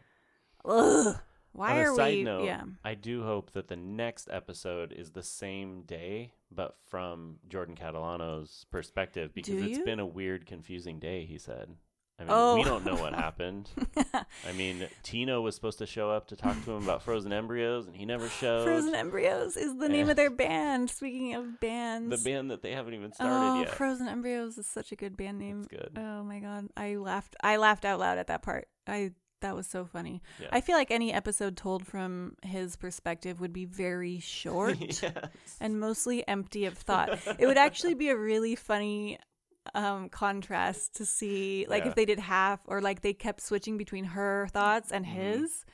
Ugh. 0.65 1.15
Why 1.53 1.79
are 1.79 1.95
side 1.95 2.13
we? 2.13 2.23
note, 2.23 2.45
yeah. 2.45 2.61
I 2.85 2.93
do 2.93 3.23
hope 3.23 3.53
that 3.53 3.67
the 3.67 3.75
next 3.75 4.29
episode 4.31 4.91
is 4.91 5.09
the 5.11 5.23
same 5.23 5.81
day, 5.81 6.33
but 6.51 6.77
from 6.85 7.37
Jordan 7.49 7.75
Catalano's 7.75 8.67
perspective, 8.69 9.33
because 9.33 9.59
it's 9.63 9.79
been 9.79 9.99
a 9.99 10.05
weird, 10.05 10.45
confusing 10.45 10.99
day. 10.99 11.25
He 11.25 11.39
said. 11.39 11.75
I 12.19 12.23
mean, 12.23 12.31
Oh. 12.31 12.55
we 12.55 12.63
don't 12.63 12.83
know 12.83 12.95
what 12.95 13.13
oh. 13.13 13.17
happened. 13.17 13.69
I 14.13 14.51
mean, 14.55 14.87
Tino 15.03 15.41
was 15.41 15.53
supposed 15.53 15.77
to 15.79 15.85
show 15.85 16.09
up 16.09 16.27
to 16.29 16.35
talk 16.35 16.63
to 16.65 16.71
him 16.71 16.83
about 16.83 17.03
frozen 17.03 17.31
embryos, 17.31 17.85
and 17.85 17.95
he 17.95 18.05
never 18.05 18.27
showed. 18.27 18.63
Frozen 18.63 18.95
Embryos 18.95 19.55
is 19.55 19.77
the 19.77 19.87
name 19.87 20.05
Yeah. 20.07 20.11
of 20.11 20.15
their 20.17 20.31
band. 20.31 20.89
Speaking 20.89 21.35
of 21.35 21.59
bands, 21.59 22.09
the 22.09 22.29
band 22.29 22.49
that 22.49 22.63
they 22.63 22.71
haven't 22.71 22.95
even 22.95 23.13
started 23.13 23.35
oh, 23.35 23.59
yet. 23.59 23.69
Frozen 23.69 24.07
Embryos 24.07 24.57
is 24.57 24.65
such 24.65 24.91
a 24.91 24.95
good 24.95 25.15
band 25.15 25.37
name. 25.37 25.59
It's 25.59 25.67
good. 25.67 25.91
Oh 25.97 26.23
my 26.23 26.39
god, 26.39 26.69
I 26.75 26.95
laughed. 26.95 27.35
I 27.43 27.57
laughed 27.57 27.85
out 27.85 27.99
loud 27.99 28.17
at 28.17 28.27
that 28.27 28.41
part. 28.41 28.67
I 28.87 29.11
that 29.41 29.55
was 29.55 29.67
so 29.67 29.85
funny. 29.85 30.23
Yeah. 30.41 30.47
I 30.51 30.61
feel 30.61 30.75
like 30.75 30.89
any 30.89 31.13
episode 31.13 31.55
told 31.57 31.85
from 31.85 32.35
his 32.41 32.75
perspective 32.75 33.39
would 33.39 33.53
be 33.53 33.65
very 33.65 34.19
short 34.21 34.77
yes. 34.79 35.03
and 35.61 35.79
mostly 35.79 36.27
empty 36.27 36.65
of 36.65 36.75
thought. 36.75 37.19
it 37.37 37.45
would 37.45 37.57
actually 37.57 37.93
be 37.93 38.09
a 38.09 38.17
really 38.17 38.55
funny 38.55 39.19
um 39.75 40.09
contrast 40.09 40.95
to 40.95 41.05
see 41.05 41.65
like 41.69 41.83
Yeah. 41.83 41.89
if 41.89 41.95
they 41.95 42.05
did 42.05 42.19
half 42.19 42.59
or 42.65 42.81
like 42.81 43.01
they 43.01 43.13
kept 43.13 43.41
switching 43.41 43.77
between 43.77 44.03
her 44.05 44.47
thoughts 44.51 44.91
and 44.91 45.05
Mhm. 45.05 45.09
his 45.09 45.65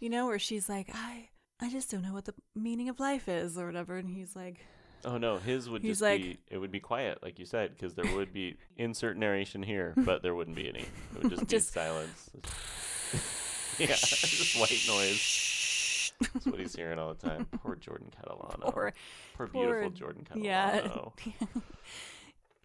you 0.00 0.08
know 0.10 0.26
where 0.26 0.38
she's 0.38 0.68
like 0.68 0.90
i 0.94 1.28
i 1.60 1.68
just 1.70 1.90
don't 1.90 2.02
know 2.02 2.12
what 2.12 2.24
the 2.24 2.34
meaning 2.54 2.88
of 2.88 3.00
life 3.00 3.28
is 3.28 3.58
or 3.58 3.66
whatever 3.66 3.96
and 3.96 4.08
he's 4.10 4.34
like 4.36 4.60
Oh 5.04 5.16
no, 5.16 5.36
his 5.36 5.70
would 5.70 5.82
just 5.82 6.02
like- 6.02 6.20
be. 6.20 6.38
It 6.48 6.58
would 6.58 6.72
be 6.72 6.80
quiet, 6.80 7.22
like 7.22 7.38
you 7.38 7.44
said, 7.46 7.70
because 7.70 7.94
there 7.94 8.16
would 8.16 8.32
be 8.32 8.56
insert 8.76 9.16
narration 9.16 9.62
here, 9.62 9.94
but 9.96 10.22
there 10.24 10.34
wouldn't 10.34 10.56
be 10.56 10.68
any. 10.68 10.80
It 11.14 11.22
would 11.22 11.30
just, 11.30 11.46
Just- 11.46 11.72
be 11.72 11.78
silence. 11.80 12.30
yeah, 13.78 13.86
just 13.86 14.58
white 14.58 14.84
noise. 14.88 16.12
That's 16.34 16.46
what 16.46 16.58
he's 16.58 16.74
hearing 16.74 16.98
all 16.98 17.14
the 17.14 17.28
time. 17.28 17.46
Poor 17.62 17.76
Jordan 17.76 18.10
Catalano. 18.10 18.72
Poor- 18.72 18.92
Poor 19.36 19.46
poor- 19.46 19.66
beautiful 19.66 19.90
Jordan 19.90 20.24
Catalano. 20.28 20.42
yeah 20.44 20.88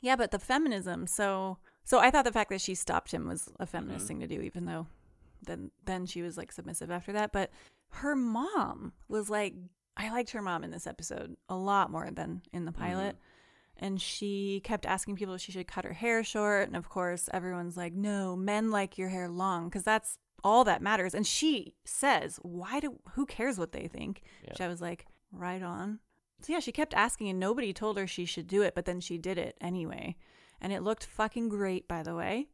yeah 0.03 0.15
but 0.15 0.29
the 0.29 0.37
feminism 0.39 1.07
so 1.07 1.57
so 1.83 1.97
i 1.99 2.11
thought 2.11 2.25
the 2.25 2.31
fact 2.31 2.49
that 2.51 2.61
she 2.61 2.75
stopped 2.75 3.11
him 3.11 3.27
was 3.27 3.49
a 3.59 3.65
feminist 3.65 4.05
Mhm. 4.05 4.07
thing 4.09 4.19
to 4.19 4.27
do 4.27 4.41
even 4.41 4.65
though 4.65 4.85
then 5.45 5.71
then 5.85 6.05
she 6.05 6.21
was 6.21 6.37
like 6.37 6.51
submissive 6.53 6.89
after 6.91 7.11
that. 7.13 7.33
But 7.33 7.49
her 8.01 8.15
mom 8.15 8.93
was 9.09 9.29
like 9.29 9.53
i 9.97 10.09
liked 10.09 10.31
her 10.31 10.41
mom 10.41 10.63
in 10.63 10.71
this 10.71 10.87
episode 10.87 11.35
a 11.49 11.55
lot 11.55 11.91
more 11.91 12.09
than 12.11 12.41
in 12.53 12.63
the 12.65 12.71
pilot. 12.71 13.17
And 13.77 13.99
she 14.01 14.61
kept 14.63 14.85
asking 14.85 15.15
people 15.17 15.33
if 15.33 15.41
she 15.41 15.51
should 15.51 15.67
cut 15.67 15.83
her 15.83 15.93
hair 15.93 16.23
short. 16.23 16.67
And 16.67 16.77
of 16.77 16.87
course 16.87 17.27
everyone's 17.33 17.75
like 17.75 17.93
no 17.93 18.35
men 18.37 18.71
like 18.71 18.97
your 18.97 19.09
hair 19.09 19.27
long 19.27 19.65
because 19.65 19.83
that's 19.83 20.17
all 20.45 20.63
that 20.63 20.81
matters. 20.81 21.13
And 21.13 21.27
she 21.27 21.73
says 21.83 22.39
why 22.41 22.79
do 22.79 22.99
who 23.15 23.25
cares 23.25 23.57
what 23.59 23.73
they 23.73 23.87
think? 23.89 24.21
Which 24.47 24.61
i 24.61 24.67
was 24.69 24.79
like 24.79 25.07
right 25.33 25.61
on 25.61 25.99
so 26.43 26.53
yeah 26.53 26.59
she 26.59 26.71
kept 26.71 26.93
asking 26.93 27.29
and 27.29 27.39
nobody 27.39 27.71
told 27.73 27.97
her 27.97 28.05
she 28.07 28.25
should 28.25 28.47
do 28.47 28.61
it 28.61 28.75
but 28.75 28.85
then 28.85 28.99
she 28.99 29.17
did 29.17 29.37
it 29.37 29.55
anyway 29.61 30.15
and 30.61 30.71
it 30.73 30.81
looked 30.83 31.05
fucking 31.05 31.49
great 31.49 31.87
by 31.87 32.03
the 32.03 32.15
way 32.15 32.47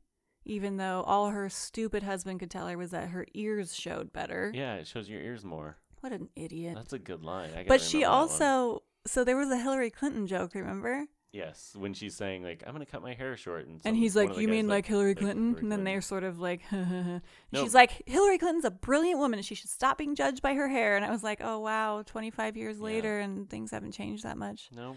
even 0.46 0.78
though 0.78 1.04
all 1.06 1.30
her 1.30 1.50
stupid 1.50 2.04
husband 2.04 2.40
could 2.40 2.50
tell 2.50 2.68
her 2.68 2.78
was 2.78 2.92
that 2.92 3.10
her 3.10 3.26
ears 3.34 3.76
showed 3.76 4.12
better 4.14 4.52
Yeah, 4.56 4.76
it 4.76 4.88
shows 4.88 5.10
your 5.10 5.22
ears 5.22 5.44
more. 5.44 5.78
what 6.00 6.12
an 6.14 6.30
idiot 6.36 6.76
That's 6.76 6.94
a 6.94 7.00
good 7.00 7.24
line. 7.24 7.50
I 7.56 7.66
but 7.68 7.82
she 7.82 7.98
remember 7.98 8.16
that 8.16 8.22
one. 8.22 8.30
also 8.32 8.84
so 9.06 9.24
there 9.24 9.38
was 9.38 9.50
a 9.50 9.58
hillary 9.58 9.90
clinton 9.90 10.28
joke 10.28 10.56
remember 10.56 11.06
yes, 11.32 11.76
when 11.78 11.94
she's 11.94 12.16
saying 12.16 12.44
like, 12.44 12.64
"I'm 12.66 12.74
gonna 12.74 12.86
cut 12.86 13.02
my 13.02 13.14
hair 13.14 13.36
short," 13.38 13.68
and, 13.68 13.80
And 13.86 13.96
he's 13.96 14.16
like, 14.16 14.38
"You 14.38 14.48
mean 14.48 14.68
like 14.68 14.86
Hillary 14.86 15.10
like 15.10 15.18
Clinton?" 15.20 15.48
Hillary 15.50 15.62
and 15.62 15.72
then 15.72 15.84
they're 15.84 16.02
sort 16.02 16.24
of 16.24 16.40
like, 16.40 16.62
she's 17.56 17.74
like, 17.74 18.04
"Hillary 18.08 18.38
Clinton's 18.38 18.66
a 18.66 18.72
brilliant 18.72 19.20
woman, 19.20 19.42
she 19.42 19.56
should 19.56 19.70
stop 19.70 19.98
being 19.98 20.16
judged 20.16 20.42
by 20.42 20.54
her 20.54 20.68
hair." 20.68 20.96
And 20.96 21.06
I 21.06 21.12
was 21.12 21.24
like, 21.24 21.40
"Oh 21.42 21.60
wow, 21.60 22.02
25 22.06 22.58
years 22.58 22.78
Yeah. 22.78 22.84
later, 22.84 23.20
and 23.20 23.50
things 23.50 23.72
haven't 23.72 23.92
changed 23.94 24.24
that 24.24 24.38
much." 24.38 24.70
No, 24.76 24.96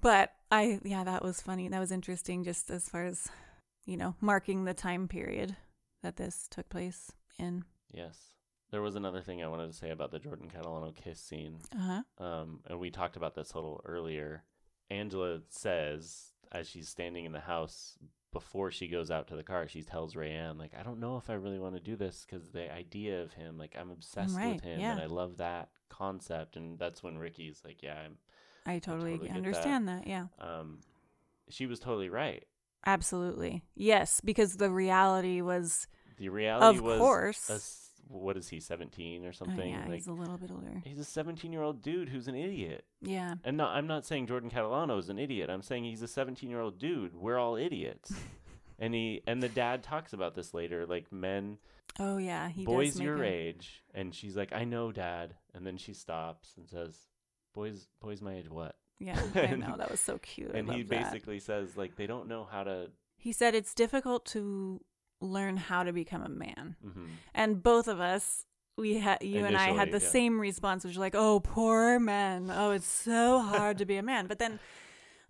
But 0.00 0.32
I, 0.50 0.80
yeah, 0.84 1.04
that 1.04 1.22
was 1.24 1.40
funny. 1.40 1.68
That 1.68 1.80
was 1.80 1.92
interesting, 1.92 2.44
just 2.44 2.70
as 2.70 2.88
far 2.88 3.04
as 3.04 3.28
you 3.84 3.96
know, 3.96 4.14
marking 4.20 4.64
the 4.64 4.74
time 4.74 5.08
period 5.08 5.56
that 6.02 6.16
this 6.16 6.46
took 6.50 6.68
place 6.68 7.10
in. 7.38 7.64
yes. 7.92 8.16
There 8.70 8.82
was 8.82 8.96
another 8.96 9.22
thing 9.22 9.42
I 9.42 9.48
wanted 9.48 9.68
to 9.68 9.72
say 9.72 9.88
about 9.88 10.10
the 10.10 10.18
Jordan 10.18 10.50
Catalano 10.54 10.94
kiss 10.94 11.18
scene. 11.18 11.56
Uh 11.74 12.02
huh. 12.18 12.22
um, 12.22 12.60
and 12.66 12.78
we 12.78 12.90
talked 12.90 13.16
about 13.16 13.34
this 13.34 13.52
a 13.52 13.56
little 13.56 13.80
earlier. 13.86 14.44
Angela 14.90 15.40
says 15.48 16.32
as 16.52 16.68
she's 16.68 16.88
standing 16.88 17.24
in 17.24 17.32
the 17.32 17.40
house 17.40 17.98
before 18.32 18.70
she 18.70 18.88
goes 18.88 19.10
out 19.10 19.28
to 19.28 19.36
the 19.36 19.42
car, 19.42 19.66
she 19.68 19.82
tells 19.82 20.14
Rayanne 20.14 20.58
like, 20.58 20.72
"I 20.78 20.82
don't 20.82 21.00
know 21.00 21.16
if 21.16 21.30
I 21.30 21.34
really 21.34 21.58
want 21.58 21.74
to 21.74 21.80
do 21.80 21.96
this 21.96 22.26
because 22.28 22.50
the 22.50 22.72
idea 22.72 23.22
of 23.22 23.32
him, 23.32 23.58
like, 23.58 23.74
I'm 23.78 23.90
obsessed 23.90 24.36
Right, 24.36 24.54
with 24.54 24.62
him 24.62 24.80
yeah. 24.80 24.92
and 24.92 25.00
I 25.00 25.06
love 25.06 25.38
that 25.38 25.70
concept." 25.88 26.56
And 26.56 26.78
that's 26.78 27.02
when 27.02 27.18
Ricky's 27.18 27.62
like, 27.64 27.82
"Yeah, 27.82 27.98
I'm." 28.04 28.18
I 28.66 28.78
totally, 28.80 29.12
totally 29.12 29.28
get 29.28 29.32
that. 29.32 29.36
understand 29.38 29.88
that. 29.88 30.06
Yeah, 30.06 30.26
Um, 30.38 30.80
she 31.48 31.66
was 31.66 31.80
totally 31.80 32.10
right. 32.10 32.44
absolutely. 32.86 33.64
Yes, 33.74 34.20
because 34.22 34.56
the 34.56 34.70
reality 34.70 35.40
was, 35.40 35.86
The 36.18 36.28
reality 36.28 36.78
of 36.78 36.84
was, 36.84 36.98
course. 36.98 37.87
What 38.08 38.36
is 38.36 38.48
he, 38.48 38.60
seventeen 38.60 39.24
or 39.24 39.32
something? 39.32 39.54
Oh, 39.54 39.62
something? 39.62 39.72
yeah, 39.72 39.84
like, 39.86 39.94
he's 39.94 40.06
a 40.06 40.12
little 40.12 40.38
bit 40.38 40.50
older. 40.50 40.82
he's 40.84 40.98
a 40.98 41.04
seventeen-year-old 41.04 41.82
dude 41.82 42.08
who's 42.08 42.28
an 42.28 42.34
idiot. 42.34 42.84
Yeah. 43.00 43.34
And 43.44 43.56
not, 43.56 43.76
I'm 43.76 43.86
not 43.86 44.06
saying 44.06 44.26
Jordan 44.26 44.50
Catalano 44.50 44.98
is 44.98 45.08
an 45.08 45.18
idiot. 45.18 45.50
I'm 45.50 45.62
saying 45.62 45.84
he's 45.84 46.02
a 46.02 46.08
17 46.08 46.50
year 46.50 46.60
old 46.60 46.78
dude. 46.78 47.14
We're 47.14 47.38
all 47.38 47.56
idiots. 47.56 48.12
and 48.78 48.94
he 48.94 49.22
and 49.26 49.42
the 49.42 49.48
dad 49.48 49.82
talks 49.82 50.12
about 50.12 50.34
this 50.34 50.52
later, 50.54 50.86
like 50.86 51.12
men, 51.12 51.58
Oh 51.98 52.16
yeah, 52.18 52.48
he 52.48 52.64
boys 52.64 53.00
your 53.00 53.22
a- 53.22 53.28
age. 53.28 53.82
And 53.94 54.14
she's 54.14 54.36
like, 54.36 54.52
I 54.52 54.64
know, 54.64 54.92
dad. 54.92 55.34
And 55.54 55.66
then 55.66 55.76
she 55.76 55.94
stops 55.94 56.54
and 56.56 56.68
says, 56.68 56.96
boys, 57.54 57.88
boys 58.00 58.20
my 58.20 58.34
age, 58.34 58.48
what? 58.48 58.76
Yeah, 59.00 59.20
I 59.34 59.46
know 59.54 59.76
that 59.76 59.90
was 59.90 60.00
so 60.00 60.18
cute. 60.18 60.52
And 60.54 60.70
he 60.70 60.82
that. 60.82 60.88
basically 61.04 61.38
says 61.38 61.76
like 61.76 61.96
they 61.96 62.06
don't 62.06 62.28
know 62.28 62.46
how 62.50 62.64
to. 62.64 62.90
he 63.16 63.32
said 63.32 63.54
it's 63.54 63.74
difficult 63.74 64.24
to 64.26 64.80
learn 65.20 65.56
how 65.56 65.82
to 65.82 65.92
become 65.92 66.22
a 66.22 66.28
man, 66.28 66.76
hmm 66.82 67.06
and 67.34 67.62
both 67.62 67.88
of 67.88 68.00
us. 68.00 68.44
We 68.76 68.98
had 69.00 69.24
you 69.24 69.44
and 69.44 69.56
I 69.56 69.72
had 69.72 69.90
the 69.90 69.98
yeah. 69.98 70.08
same 70.08 70.40
response, 70.40 70.84
which 70.84 70.92
was 70.92 70.98
like, 70.98 71.16
"Oh, 71.16 71.40
poor 71.40 71.98
men. 71.98 72.48
Oh, 72.54 72.70
it's 72.70 72.86
so 72.86 73.40
hard 73.40 73.78
to 73.78 73.84
be 73.84 73.96
a 73.96 74.02
man." 74.02 74.28
But 74.28 74.38
then 74.38 74.60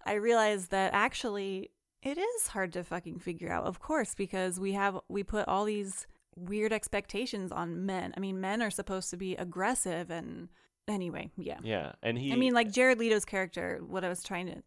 I 0.05 0.15
realized 0.15 0.71
that 0.71 0.93
actually 0.93 1.71
it 2.03 2.19
is 2.19 2.49
hard 2.49 2.75
to 2.75 2.85
fucking 2.85 3.21
figure 3.21 3.51
out. 3.51 3.65
Of 3.65 3.81
course, 3.81 4.15
because 4.15 4.61
we 4.61 4.73
have 4.73 5.01
we 5.09 5.23
put 5.23 5.49
all 5.49 5.65
these 5.65 6.07
weird 6.37 6.73
expectations 6.73 7.51
on 7.51 7.87
men. 7.87 8.13
I 8.17 8.21
mean, 8.21 8.41
men 8.41 8.63
are 8.63 8.71
supposed 8.71 9.11
to 9.11 9.17
be 9.17 9.35
aggressive 9.37 10.11
and 10.11 10.49
anyway, 10.87 11.31
yeah. 11.37 11.59
Yeah, 11.63 11.93
and 12.03 12.19
he. 12.19 12.33
I 12.33 12.37
mean, 12.37 12.55
like 12.55 12.71
Jared 12.71 12.99
Leto's 12.99 13.25
character, 13.25 13.81
what 13.87 14.05
I 14.05 14.09
was 14.09 14.23
trying 14.23 14.47
to 14.47 14.63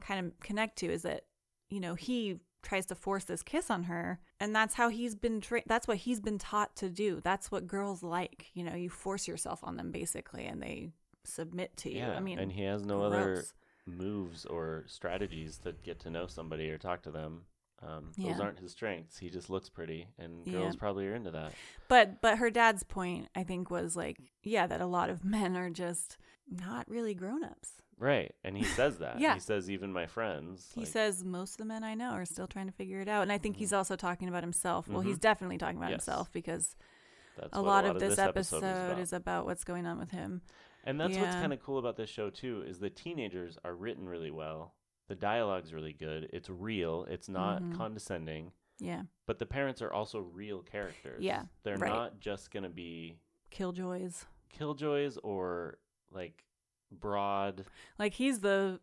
kind 0.00 0.26
of 0.26 0.40
connect 0.40 0.78
to 0.78 0.86
is 0.86 1.02
that, 1.02 1.24
you 1.68 1.80
know, 1.80 1.94
he 1.94 2.40
tries 2.62 2.86
to 2.86 2.94
force 2.94 3.24
this 3.24 3.42
kiss 3.42 3.70
on 3.70 3.84
her, 3.84 4.20
and 4.40 4.54
that's 4.56 4.74
how 4.74 4.88
he's 4.88 5.14
been 5.14 5.40
trained. 5.40 5.66
That's 5.68 5.86
what 5.86 5.98
he's 5.98 6.18
been 6.20 6.38
taught 6.38 6.74
to 6.76 6.88
do. 6.88 7.20
That's 7.22 7.50
what 7.50 7.66
girls 7.66 8.02
like. 8.02 8.46
You 8.54 8.64
know, 8.64 8.74
you 8.74 8.88
force 8.90 9.28
yourself 9.28 9.60
on 9.62 9.76
them 9.76 9.90
basically, 9.92 10.46
and 10.46 10.62
they 10.62 10.90
submit 11.24 11.76
to 11.78 11.90
you. 11.90 11.98
yeah, 11.98 12.12
I 12.16 12.20
mean, 12.20 12.38
and 12.38 12.50
he 12.50 12.62
has 12.64 12.84
no 12.84 13.02
other 13.02 13.44
moves 13.86 14.44
or 14.46 14.84
strategies 14.86 15.58
to 15.58 15.72
get 15.84 16.00
to 16.00 16.10
know 16.10 16.26
somebody 16.26 16.70
or 16.70 16.78
talk 16.78 17.02
to 17.02 17.10
them. 17.10 17.42
Um, 17.82 18.12
Yeah. 18.16 18.32
Those 18.32 18.40
aren't 18.40 18.58
his 18.58 18.72
strengths. 18.72 19.16
He 19.18 19.30
just 19.30 19.48
looks 19.48 19.68
pretty, 19.70 20.06
and 20.18 20.46
Yeah. 20.46 20.52
girls 20.52 20.76
probably 20.76 21.06
are 21.08 21.14
into 21.14 21.30
that. 21.30 21.52
But 21.88 22.20
but 22.20 22.38
her 22.38 22.50
dad's 22.50 22.82
point, 22.82 23.28
I 23.34 23.42
think, 23.42 23.70
was 23.70 23.96
like, 23.96 24.18
yeah, 24.42 24.66
that 24.66 24.80
a 24.80 24.86
lot 24.86 25.08
of 25.10 25.24
men 25.36 25.56
are 25.56 25.70
just 25.70 26.18
not 26.48 26.88
really 26.88 27.14
grown 27.14 27.42
ups. 27.44 27.79
Right. 28.00 28.34
And 28.42 28.56
he 28.56 28.64
says 28.64 28.98
that. 28.98 29.20
Yeah. 29.20 29.34
He 29.34 29.40
says 29.40 29.70
even 29.70 29.92
my 29.92 30.06
friends. 30.06 30.70
He 30.74 30.80
like, 30.80 30.88
says 30.90 31.22
most 31.22 31.52
of 31.52 31.58
the 31.58 31.64
men 31.66 31.84
I 31.84 31.94
know 31.94 32.10
are 32.12 32.24
still 32.24 32.46
trying 32.48 32.66
to 32.66 32.72
figure 32.72 33.00
it 33.00 33.08
out, 33.08 33.22
and 33.22 33.30
I 33.30 33.38
think 33.38 33.56
he's 33.58 33.72
also 33.72 33.94
talking 33.94 34.26
about 34.28 34.42
himself. 34.42 34.88
Well, 34.88 35.02
he's 35.02 35.18
Mhm. 35.18 35.20
definitely 35.20 35.58
talking 35.58 35.76
about 35.76 35.90
Yes. 35.90 36.06
himself 36.06 36.32
because 36.32 36.74
that's 37.36 37.50
a 37.52 37.60
lot, 37.62 37.84
of 37.84 38.00
this 38.00 38.18
episode, 38.18 38.64
episode, 38.64 38.98
was 38.98 39.08
is 39.08 39.12
about 39.12 39.44
what's 39.44 39.64
going 39.64 39.86
on 39.86 39.98
with 39.98 40.10
him. 40.10 40.40
And 40.82 40.98
that's 40.98 41.16
what's 41.16 41.34
kind 41.34 41.52
of 41.52 41.60
cool 41.60 41.78
about 41.78 41.96
this 41.96 42.08
show 42.10 42.30
too 42.30 42.64
is 42.66 42.78
the 42.80 42.88
teenagers 42.90 43.58
are 43.64 43.74
written 43.74 44.08
really 44.08 44.30
well. 44.30 44.74
The 45.08 45.14
dialogue's 45.14 45.74
really 45.74 45.92
good. 45.92 46.30
It's 46.32 46.48
real. 46.48 47.04
It's 47.04 47.28
not 47.28 47.62
Mhm. 47.62 47.76
condescending. 47.76 48.52
Yeah. 48.82 49.02
but 49.26 49.38
the 49.38 49.44
parents 49.44 49.82
are 49.82 49.92
also 49.92 50.20
real 50.20 50.62
characters. 50.62 51.22
Yeah, 51.22 51.44
they're 51.64 51.76
right. 51.76 51.92
not 51.92 52.18
just 52.18 52.50
gonna 52.50 52.70
be 52.70 53.18
Killjoys. 53.50 54.24
killjoys 54.48 55.18
or 55.22 55.76
like 56.10 56.46
broad. 56.90 57.64
Like 57.98 58.14
he's 58.14 58.40
the 58.40 58.80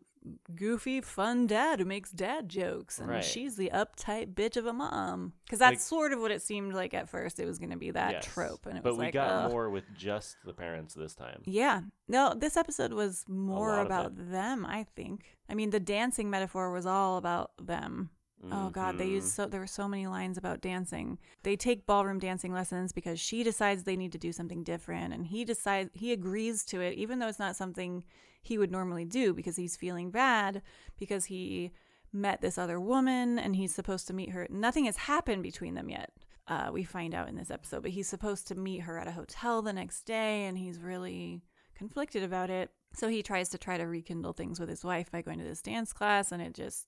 goofy, 0.54 1.00
fun 1.00 1.46
dad 1.46 1.78
who 1.78 1.84
makes 1.84 2.10
dad 2.10 2.48
jokes, 2.48 2.98
and 2.98 3.08
Right. 3.08 3.24
she's 3.24 3.56
the 3.56 3.70
uptight 3.72 4.34
bitch 4.34 4.56
of 4.56 4.66
a 4.66 4.72
mom. 4.72 5.32
Because 5.44 5.60
that's 5.60 5.74
Like- 5.74 5.80
sort 5.80 6.12
of 6.12 6.20
what 6.20 6.30
it 6.32 6.42
seemed 6.42 6.74
like 6.74 6.92
at 6.92 7.08
first. 7.08 7.38
It 7.38 7.46
was 7.46 7.58
going 7.58 7.70
to 7.70 7.76
be 7.76 7.92
that 7.92 8.10
Yes. 8.12 8.24
trope, 8.26 8.66
and 8.66 8.76
it 8.76 8.82
but 8.82 8.90
was 8.90 8.98
we 8.98 9.04
like, 9.06 9.14
got 9.14 9.30
ugh. 9.46 9.50
more 9.52 9.70
with 9.70 9.84
just 9.96 10.36
the 10.44 10.52
parents 10.52 10.92
this 10.94 11.14
time. 11.14 11.42
Yeah. 11.46 11.82
No, 12.08 12.34
this 12.34 12.56
episode 12.56 12.92
was 12.92 13.24
more 13.28 13.78
about 13.78 14.12
them, 14.16 14.66
I 14.66 14.82
think. 14.84 15.38
I 15.48 15.54
mean, 15.54 15.70
the 15.70 15.80
dancing 15.80 16.28
metaphor 16.28 16.72
was 16.72 16.84
all 16.84 17.16
about 17.16 17.52
them. 17.64 18.10
Oh 18.52 18.70
god, 18.70 18.98
they 18.98 19.08
use 19.08 19.24
Mhm. 19.24 19.28
so 19.34 19.46
there 19.46 19.60
were 19.60 19.66
so 19.66 19.88
many 19.88 20.06
lines 20.06 20.38
about 20.38 20.60
dancing. 20.60 21.18
They 21.42 21.56
take 21.56 21.86
ballroom 21.86 22.18
dancing 22.18 22.52
lessons 22.52 22.92
because 22.92 23.18
she 23.18 23.42
decides 23.42 23.82
they 23.82 23.96
need 23.96 24.12
to 24.12 24.18
do 24.18 24.32
something 24.32 24.62
different 24.62 25.12
and 25.12 25.26
he 25.26 25.44
decides 25.44 25.90
he 25.92 26.12
agrees 26.12 26.64
to 26.66 26.80
it 26.80 26.94
even 26.94 27.18
though 27.18 27.26
it's 27.28 27.38
not 27.40 27.56
something 27.56 28.04
he 28.40 28.56
would 28.56 28.70
normally 28.70 29.04
do 29.04 29.34
because 29.34 29.56
he's 29.56 29.76
feeling 29.76 30.10
bad 30.10 30.62
because 30.98 31.24
he 31.26 31.72
met 32.12 32.40
this 32.40 32.56
other 32.56 32.80
woman 32.80 33.38
and 33.38 33.56
he's 33.56 33.74
supposed 33.74 34.06
to 34.06 34.14
meet 34.14 34.30
her. 34.30 34.46
Nothing 34.50 34.84
has 34.84 34.96
happened 34.96 35.42
between 35.42 35.74
them 35.74 35.90
yet. 35.90 36.12
Uh, 36.46 36.70
we 36.72 36.84
find 36.84 37.14
out 37.14 37.28
in 37.28 37.34
this 37.36 37.50
episode, 37.50 37.82
but 37.82 37.90
he's 37.90 38.08
supposed 38.08 38.46
to 38.48 38.54
meet 38.54 38.78
her 38.82 38.98
at 38.98 39.08
a 39.08 39.12
hotel 39.12 39.60
the 39.60 39.72
next 39.72 40.04
day 40.04 40.46
and 40.46 40.56
he's 40.56 40.78
really 40.80 41.42
conflicted 41.74 42.22
about 42.22 42.48
it. 42.50 42.70
So 42.94 43.08
he 43.08 43.22
tries 43.22 43.50
to 43.50 43.58
try 43.58 43.76
to 43.76 43.84
rekindle 43.86 44.32
things 44.32 44.58
with 44.58 44.68
his 44.70 44.84
wife 44.84 45.10
by 45.10 45.20
going 45.22 45.38
to 45.40 45.44
this 45.44 45.60
dance 45.60 45.92
class 45.92 46.32
and 46.32 46.40
it 46.40 46.54
just 46.54 46.86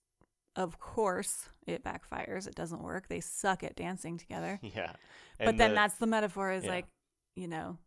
of 0.63 0.79
course 0.79 1.49
it 1.67 1.83
backfires. 1.85 2.47
It 2.47 2.55
doesn't 2.55 2.83
work. 2.83 3.09
They 3.09 3.21
suck 3.21 3.63
at 3.65 3.77
dancing 3.77 4.19
together. 4.19 4.61
Yeah, 4.77 4.93
but 5.39 5.49
And 5.49 5.61
then 5.61 5.71
the- 5.71 5.75
that's 5.77 5.95
the 5.97 6.07
metaphor 6.07 6.53
is 6.53 6.65
yeah. 6.65 6.71
like, 6.71 6.87
you 7.37 7.49
know, 7.49 7.79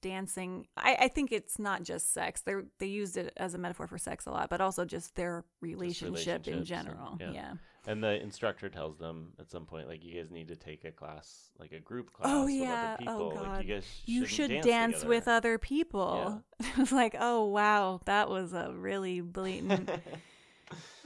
dancing. 0.00 0.66
I, 0.76 0.96
I 1.02 1.08
think 1.08 1.30
it's 1.32 1.58
not 1.58 1.82
just 1.82 2.12
sex. 2.12 2.40
They 2.42 2.54
they 2.78 2.86
used 2.86 3.16
it 3.16 3.32
as 3.36 3.54
a 3.54 3.58
metaphor 3.58 3.86
for 3.86 3.98
sex 3.98 4.26
a 4.26 4.30
lot, 4.30 4.50
but 4.50 4.60
also 4.60 4.84
just 4.84 5.14
their 5.14 5.44
relationship 5.60 6.08
in 6.08 6.12
relationships 6.14 6.48
and- 6.48 6.66
general. 6.66 7.16
yeah. 7.20 7.32
yeah. 7.32 7.52
And 7.84 8.00
the 8.00 8.22
instructor 8.22 8.68
tells 8.68 8.96
them 8.96 9.32
at 9.40 9.50
some 9.50 9.66
point, 9.66 9.88
like, 9.88 10.04
you 10.04 10.14
guys 10.14 10.30
need 10.30 10.46
to 10.48 10.54
take 10.56 10.84
a 10.84 10.92
class, 10.92 11.50
like 11.58 11.72
a 11.72 11.80
group 11.80 12.10
oh, 12.12 12.16
class 12.22 12.32
Oh 12.32 12.44
with 12.44 12.54
yeah. 12.54 12.96
other 13.00 13.10
oh, 13.10 13.18
people. 13.18 13.32
Oh 13.34 13.42
Like, 13.42 13.44
god. 13.44 13.64
you 13.64 13.74
guys 13.74 13.86
You 14.06 14.24
shouldn't 14.24 14.64
should 14.64 14.70
dance, 14.70 15.04
with 15.04 15.26
other 15.26 15.58
people. 15.58 16.44
It 16.60 16.78
was 16.78 16.92
like, 16.92 17.16
oh 17.18 17.46
wow, 17.46 18.00
that 18.04 18.30
was 18.30 18.52
a 18.52 18.72
really 18.72 19.20
blatant. 19.20 19.90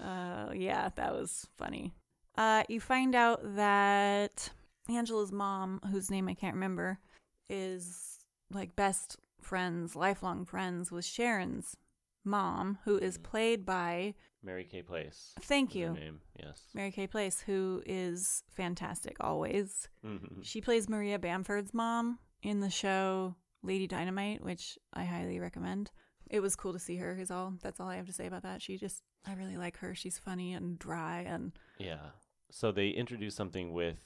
uh, 0.02 0.50
yeah, 0.54 0.90
that 0.96 1.12
was 1.12 1.46
funny. 1.56 1.92
Uh, 2.36 2.62
you 2.68 2.80
find 2.80 3.14
out 3.14 3.40
that 3.56 4.50
Angela's 4.88 5.32
mom, 5.32 5.80
whose 5.90 6.10
name 6.10 6.28
I 6.28 6.34
can't 6.34 6.54
remember, 6.54 6.98
is 7.48 8.18
like 8.52 8.76
best 8.76 9.16
friends, 9.40 9.96
lifelong 9.96 10.44
friends 10.44 10.90
with 10.92 11.04
Sharon's 11.04 11.76
mom, 12.24 12.78
who 12.84 12.98
is 12.98 13.18
Mhm. 13.18 13.22
played 13.22 13.64
by 13.66 14.14
Mary 14.42 14.64
Kay 14.64 14.82
Place. 14.82 15.34
Thank 15.40 15.74
you. 15.74 15.92
Name. 15.92 16.20
Yes. 16.38 16.68
Mary 16.74 16.90
Kay 16.92 17.06
Place, 17.06 17.40
who 17.40 17.82
is 17.86 18.42
fantastic 18.50 19.16
always. 19.20 19.88
Mhm. 20.04 20.44
She 20.44 20.60
plays 20.60 20.88
Maria 20.88 21.18
Bamford's 21.18 21.72
mom 21.74 22.18
in 22.42 22.60
the 22.60 22.70
show 22.70 23.36
Lady 23.62 23.86
Dynamite, 23.86 24.42
which 24.42 24.78
I 24.92 25.04
highly 25.04 25.40
recommend. 25.40 25.90
It 26.28 26.40
was 26.40 26.54
cool 26.56 26.72
to 26.72 26.78
see 26.78 26.96
her. 26.96 27.16
Is 27.16 27.30
all. 27.30 27.54
That's 27.62 27.80
all 27.80 27.88
I 27.88 27.96
have 27.96 28.06
to 28.06 28.12
say 28.12 28.26
about 28.26 28.42
that. 28.42 28.60
She 28.62 28.76
just, 28.76 29.02
I 29.26 29.34
really 29.34 29.56
like 29.56 29.78
her. 29.78 29.94
She's 29.94 30.18
funny 30.18 30.52
and 30.52 30.78
dry, 30.78 31.20
and 31.20 31.52
Yeah. 31.78 32.10
So 32.50 32.70
they 32.72 32.88
introduce 32.90 33.34
something 33.34 33.72
with 33.72 33.96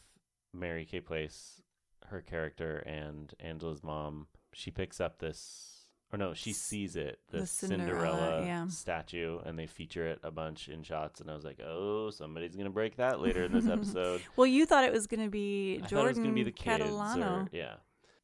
Mary 0.53 0.87
Kay 0.87 1.01
Place, 1.01 1.61
her 2.07 2.21
character, 2.21 2.79
and 2.79 3.33
Angela's 3.39 3.85
mom. 3.85 4.29
She 4.53 4.71
picks 4.71 4.99
up 5.01 5.19
this, 5.19 5.85
or 6.13 6.19
no, 6.19 6.33
she 6.33 6.53
sees 6.53 6.97
it, 6.97 7.21
the 7.31 7.41
this 7.41 7.51
Cinderella, 7.51 8.17
Cinderella, 8.17 8.47
yeah. 8.47 8.67
statue, 8.69 9.39
and 9.45 9.59
they 9.59 9.67
feature 9.67 10.07
it 10.07 10.21
a 10.23 10.31
bunch 10.31 10.69
in 10.69 10.83
shots. 10.83 11.21
And 11.21 11.31
I 11.31 11.35
was 11.35 11.45
like, 11.45 11.61
oh, 11.61 12.11
somebody's 12.11 12.57
gonna 12.57 12.71
break 12.71 12.97
that 12.97 13.21
later 13.21 13.45
in 13.45 13.53
this 13.53 13.67
episode. 13.69 14.23
well, 14.37 14.47
you 14.47 14.65
thought 14.67 14.85
it 14.85 14.93
was 14.93 15.07
going 15.07 15.23
to 15.23 15.31
be 15.31 15.81
I 15.83 15.87
Jordan 15.87 15.97
thought 15.97 16.05
it 16.05 16.09
was 16.09 16.19
gonna 16.19 16.33
be 16.33 16.43
the 16.43 16.51
kids, 16.51 16.83
Catalano. 16.83 17.45
or, 17.45 17.49
yeah. 17.53 17.75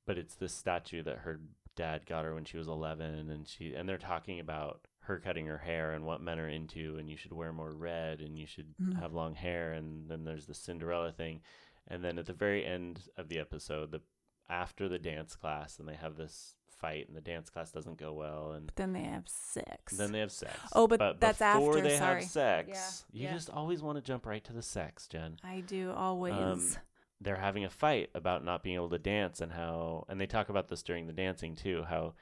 But 0.07 0.19
it's 0.19 0.37
this 0.37 0.55
statue 0.55 1.03
that 1.03 1.19
her 1.19 1.41
dad 1.77 2.07
got 2.07 2.25
her 2.25 2.35
when 2.35 2.45
she 2.45 2.57
was 2.57 2.69
11, 2.69 3.31
and 3.31 3.47
she 3.47 3.75
and 3.75 3.89
they're 3.89 3.99
talking 3.99 4.41
about 4.41 4.81
her 5.07 5.19
cutting 5.19 5.47
her 5.47 5.59
hair 5.59 5.93
and 5.93 6.05
what 6.05 6.21
men 6.21 6.39
are 6.39 6.49
into, 6.49 6.97
and 6.99 7.09
you 7.11 7.17
should 7.17 7.33
wear 7.33 7.53
more 7.53 7.73
red, 7.73 8.21
and 8.21 8.39
you 8.39 8.47
should 8.47 8.75
Mhm. 8.81 9.01
have 9.01 9.13
long 9.13 9.35
hair, 9.35 9.73
and 9.73 10.09
then 10.11 10.25
there's 10.25 10.47
the 10.47 10.55
Cinderella 10.55 11.13
thing, 11.13 11.43
and 11.89 12.05
then 12.05 12.19
at 12.19 12.27
the 12.27 12.33
very 12.33 12.65
end 12.65 13.09
of 13.17 13.29
the 13.29 13.39
episode, 13.39 13.91
the 13.91 14.03
after 14.49 14.89
the 14.89 14.99
dance 14.99 15.35
class, 15.35 15.79
and 15.81 15.89
they 15.89 15.97
have 15.97 16.17
this 16.17 16.55
fight, 16.69 17.09
and 17.09 17.17
the 17.17 17.21
dance 17.21 17.51
class 17.51 17.73
doesn't 17.73 17.99
go 17.99 18.13
well, 18.13 18.53
and 18.53 18.67
But 18.67 18.77
then 18.77 18.93
they 18.93 19.03
have 19.03 19.29
sex. 19.29 19.97
then 19.97 20.13
they 20.13 20.21
have 20.21 20.31
sex. 20.31 20.57
Oh, 20.73 20.87
but 20.87 21.19
that's 21.21 21.39
before 21.39 21.71
after, 21.79 21.81
they 21.81 21.97
sorry. 21.97 22.21
have 22.23 22.31
sex, 22.31 23.05
Yeah, 23.13 23.21
you 23.21 23.27
yeah. 23.29 23.35
just 23.35 23.51
always 23.51 23.83
want 23.83 23.97
to 23.97 24.03
jump 24.03 24.25
right 24.27 24.45
to 24.45 24.53
the 24.53 24.63
sex, 24.63 25.09
Jen 25.09 25.39
I 25.43 25.61
do 25.63 25.91
always. 25.93 26.35
um, 26.77 26.83
they're 27.21 27.37
having 27.37 27.65
a 27.65 27.71
fight 27.71 28.11
about 28.15 28.45
not 28.45 28.63
being 28.63 28.77
able 28.77 28.91
to 28.91 28.99
dance 28.99 29.41
and 29.41 29.53
how 29.53 30.05
and 30.09 30.21
they 30.21 30.27
talk 30.27 30.49
about 30.51 30.69
this 30.69 30.83
during 30.83 31.07
the 31.07 31.13
dancing 31.15 31.55
too 31.57 31.83
how 31.85 32.15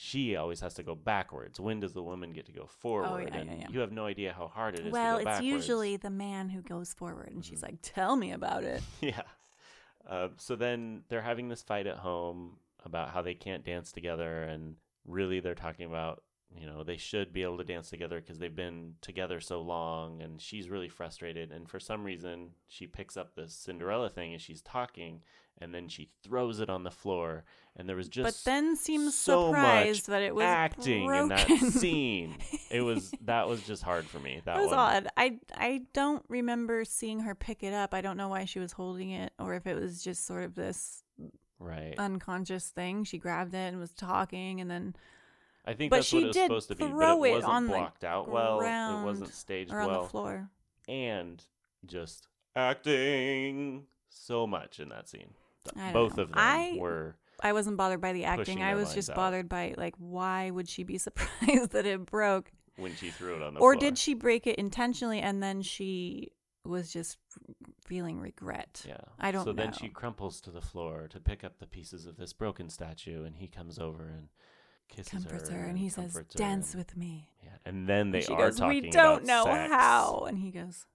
she 0.00 0.36
always 0.36 0.60
has 0.60 0.74
to 0.74 0.82
go 0.84 0.94
backwards 0.94 1.58
when 1.58 1.80
does 1.80 1.92
the 1.92 2.02
woman 2.02 2.32
get 2.32 2.46
to 2.46 2.52
go 2.52 2.66
forward 2.66 3.08
Oh, 3.10 3.16
yeah, 3.18 3.36
and 3.40 3.50
yeah, 3.50 3.56
yeah. 3.62 3.66
you 3.68 3.80
have 3.80 3.90
no 3.90 4.06
idea 4.06 4.32
how 4.32 4.46
hard 4.46 4.78
it 4.78 4.86
is 4.86 4.92
well, 4.92 5.14
to 5.16 5.22
it's 5.22 5.24
backwards. 5.24 5.46
usually 5.46 5.96
the 5.96 6.08
man 6.10 6.48
who 6.50 6.62
goes 6.62 6.94
forward, 6.94 7.30
and 7.32 7.44
she's 7.44 7.60
Mhm. 7.60 7.64
like, 7.64 7.78
"Tell 7.82 8.14
me 8.14 8.30
about 8.30 8.62
it." 8.62 8.80
yeah 9.00 9.22
uh, 10.08 10.28
so 10.36 10.54
then 10.56 11.02
they're 11.08 11.22
having 11.22 11.48
this 11.48 11.62
fight 11.62 11.86
at 11.88 11.96
home 11.98 12.58
about 12.84 13.10
how 13.10 13.22
they 13.22 13.34
can't 13.34 13.64
dance 13.64 13.90
together 13.90 14.44
and 14.44 14.76
really 15.04 15.40
they're 15.40 15.54
talking 15.56 15.86
about 15.86 16.22
you 16.56 16.64
know 16.66 16.82
they 16.84 16.96
should 16.96 17.32
be 17.32 17.42
able 17.42 17.58
to 17.58 17.64
dance 17.64 17.90
together 17.90 18.20
because 18.20 18.38
they've 18.38 18.54
been 18.56 18.94
together 19.02 19.40
so 19.40 19.60
long 19.60 20.22
and 20.22 20.40
she's 20.40 20.70
really 20.70 20.88
frustrated 20.88 21.50
and 21.50 21.68
for 21.68 21.78
some 21.80 22.04
reason 22.04 22.50
she 22.68 22.86
picks 22.86 23.16
up 23.16 23.34
this 23.34 23.52
cinderella 23.52 24.08
thing 24.08 24.32
as 24.34 24.40
she's 24.40 24.62
talking 24.62 25.20
and 25.60 25.74
then 25.74 25.88
she 25.88 26.08
throws 26.22 26.60
it 26.60 26.70
on 26.70 26.84
the 26.84 26.90
floor 26.90 27.44
and 27.76 27.88
there 27.88 27.96
was 27.96 28.08
just 28.08 28.24
but 28.44 28.50
then 28.50 28.76
seems 28.76 29.14
so 29.16 29.48
surprised 29.48 30.02
much 30.02 30.06
that 30.06 30.22
it 30.22 30.34
was 30.34 30.44
acting 30.44 31.12
in 31.12 31.28
that 31.28 31.48
scene 31.48 32.36
it 32.70 32.80
was 32.80 33.12
that 33.24 33.48
was 33.48 33.62
just 33.62 33.82
hard 33.82 34.06
for 34.06 34.18
me 34.18 34.40
that 34.44 34.56
It 34.56 34.60
was 34.60 34.70
one 34.70 34.78
odd. 34.78 35.08
I 35.16 35.38
I 35.54 35.82
don't 35.92 36.24
remember 36.28 36.84
seeing 36.84 37.20
her 37.20 37.34
pick 37.34 37.62
it 37.62 37.74
up. 37.74 37.94
I 37.94 38.00
don't 38.00 38.16
know 38.16 38.28
why 38.28 38.44
she 38.44 38.58
was 38.58 38.72
holding 38.72 39.10
it, 39.10 39.32
or 39.38 39.54
if 39.54 39.66
it 39.66 39.74
was 39.78 40.02
just 40.02 40.26
sort 40.26 40.44
of 40.44 40.54
this 40.54 41.02
right 41.58 41.94
unconscious 41.98 42.68
thing. 42.68 43.04
She 43.04 43.18
grabbed 43.18 43.54
it 43.54 43.58
and 43.72 43.78
was 43.78 43.92
talking, 43.92 44.60
and 44.60 44.70
then 44.70 44.94
i 45.66 45.74
think 45.74 45.90
but 45.90 45.96
that's 45.96 46.06
she 46.06 46.16
what 46.16 46.22
it 46.22 46.26
was 46.28 46.36
did 46.36 46.44
supposed 46.44 46.68
to 46.68 46.74
be 46.76 46.84
throw 46.84 47.18
but 47.20 47.24
it 47.26 47.30
it 47.30 47.34
wasn't 47.34 47.52
on 47.52 47.66
the 47.66 47.72
blocked 47.72 48.04
out 48.04 48.28
well 48.30 48.60
it 48.60 49.04
wasn't 49.04 49.34
staged 49.34 49.70
or 49.70 49.80
on 49.80 49.88
well 49.88 50.02
the 50.02 50.08
floor. 50.08 50.48
and 50.88 51.44
just 51.84 52.26
acting 52.56 53.84
so 54.08 54.46
much 54.46 54.80
in 54.80 54.88
that 54.88 55.08
scene. 55.08 55.34
Both 55.92 56.16
know. 56.16 56.22
of 56.24 56.28
them 56.30 56.38
I- 56.38 56.76
were 56.78 57.16
I 57.40 57.52
wasn't 57.52 57.76
bothered 57.76 58.00
by 58.00 58.12
the 58.12 58.24
acting. 58.24 58.62
I 58.62 58.74
was 58.74 58.92
just 58.94 59.10
out. 59.10 59.16
bothered 59.16 59.48
by 59.48 59.74
like 59.76 59.94
why 59.98 60.50
would 60.50 60.68
she 60.68 60.82
be 60.82 60.98
surprised 61.06 61.70
that 61.70 61.86
it 61.86 62.04
broke, 62.06 62.50
when 62.76 62.94
she 62.96 63.10
threw 63.10 63.36
it 63.36 63.42
on 63.42 63.54
the 63.54 63.60
floor. 63.60 63.72
or 63.72 63.74
floor. 63.74 63.80
did 63.90 63.96
she 63.98 64.14
break 64.14 64.46
it 64.46 64.56
intentionally 64.56 65.20
and 65.20 65.42
then 65.42 65.62
she 65.62 66.32
was 66.64 66.92
just 66.92 67.16
feeling 67.84 68.18
regret? 68.20 68.82
Yeah. 68.86 68.96
I 69.20 69.30
don't 69.30 69.46
know. 69.46 69.52
So 69.52 69.56
then 69.56 69.72
she 69.72 69.88
crumples 69.88 70.40
to 70.42 70.50
the 70.50 70.60
floor 70.60 71.06
to 71.10 71.20
pick 71.20 71.44
up 71.44 71.58
the 71.58 71.66
pieces 71.66 72.06
of 72.06 72.16
this 72.16 72.32
broken 72.32 72.68
statue, 72.68 73.24
and 73.24 73.36
he 73.36 73.46
comes 73.48 73.78
over 73.78 74.08
and 74.08 74.28
kisses 74.88 75.12
Comforts 75.24 75.48
her, 75.50 75.58
her, 75.58 75.64
and 75.66 75.78
he 75.78 75.88
says, 75.88 76.18
"Dance 76.34 76.72
and- 76.74 76.80
with 76.80 76.96
me." 76.96 77.28
Yeah. 77.44 77.50
And 77.64 77.88
then 77.88 78.10
they 78.10 78.18
And 78.18 78.26
she 78.26 78.32
are 78.34 78.46
goes, 78.48 78.56
talking 78.58 78.82
"We 78.84 78.90
don't 78.90 79.22
about 79.22 79.24
know 79.24 79.44
sex. 79.44 79.72
how," 79.72 80.24
and 80.28 80.38
he 80.38 80.50
goes, 80.50 80.86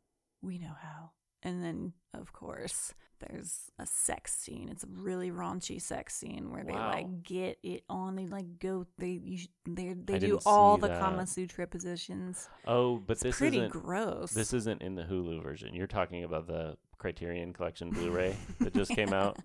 "We 0.42 0.58
know 0.58 0.74
how." 0.82 1.12
And 1.42 1.64
then, 1.64 1.94
of 2.14 2.32
course, 2.34 2.94
there's 3.30 3.72
a 3.80 3.86
sex 3.86 4.34
scene. 4.36 4.70
It's 4.70 4.84
a 4.84 4.88
really 4.90 5.32
raunchy 5.32 5.82
sex 5.82 6.16
scene 6.16 6.52
where 6.52 6.64
they 6.64 6.74
Wow. 6.74 6.92
like 6.92 7.24
get 7.24 7.58
it 7.64 7.84
on. 7.90 8.16
They 8.16 8.28
like 8.28 8.60
go. 8.60 8.86
They 8.98 9.20
you, 9.24 9.38
sh- 9.38 9.48
they 9.66 9.94
they 9.94 10.16
I 10.16 10.20
do 10.20 10.28
didn't 10.28 10.44
all 10.46 10.76
see 10.78 10.82
the 10.82 10.88
that. 10.90 11.00
Kama 11.02 11.26
Sutra 11.28 11.68
positions. 11.68 12.50
Oh, 12.68 12.98
but 12.98 13.14
it's 13.14 13.24
this 13.24 13.38
pretty 13.38 13.58
isn't. 13.58 13.72
gross. 13.72 14.32
This 14.32 14.54
isn't 14.54 14.82
in 14.82 14.96
the 14.96 15.04
Hulu 15.04 15.42
version. 15.44 15.74
You're 15.74 15.88
talking 15.88 16.24
about 16.24 16.48
the 16.48 16.78
Criterion 16.98 17.54
Collection 17.54 17.90
Blu-ray 17.90 18.36
that 18.60 18.74
just 18.74 18.92
came 18.96 19.14
out. 19.14 19.38
of 19.38 19.44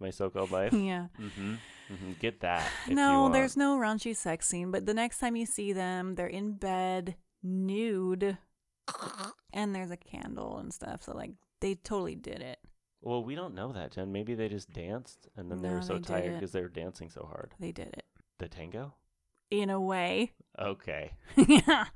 My 0.00 0.10
so-called 0.10 0.50
life. 0.50 0.72
yeah. 0.72 1.06
Mm-hmm. 1.20 1.54
mm-hmm. 1.92 2.12
Get 2.20 2.40
that. 2.40 2.66
if 2.84 2.90
you 2.90 2.94
No, 2.96 3.22
want. 3.22 3.34
there's 3.34 3.56
no 3.56 3.76
raunchy 3.78 4.14
sex 4.14 4.46
scene. 4.48 4.70
But 4.70 4.86
the 4.86 4.94
next 4.94 5.18
time 5.18 5.34
you 5.36 5.46
see 5.46 5.72
them, 5.72 6.14
they're 6.16 6.26
in 6.26 6.52
bed, 6.52 7.16
nude, 7.42 8.38
and 9.52 9.74
there's 9.74 9.90
a 9.90 9.96
candle 9.96 10.58
and 10.58 10.72
stuff. 10.72 11.02
So 11.04 11.14
like 11.16 11.32
they 11.60 11.74
totally 11.74 12.14
did 12.14 12.40
it. 12.42 12.58
Well, 13.00 13.22
we 13.22 13.34
don't 13.34 13.54
know 13.54 13.72
that, 13.72 13.92
Jen. 13.92 14.10
Maybe 14.12 14.34
they 14.34 14.48
just 14.48 14.72
danced 14.72 15.28
and 15.36 15.50
then 15.50 15.62
they 15.62 15.68
No, 15.68 15.74
were 15.76 15.82
so 15.82 15.94
they 15.94 16.00
tired 16.00 16.34
because 16.34 16.52
they 16.52 16.60
were 16.62 16.68
dancing 16.68 17.08
so 17.10 17.24
hard. 17.30 17.54
They 17.60 17.72
did 17.72 17.88
it 17.88 18.04
The 18.38 18.48
tango? 18.48 18.94
in 19.50 19.70
a 19.70 19.80
way. 19.80 20.32
Okay. 20.58 21.12
yeah. 21.48 21.86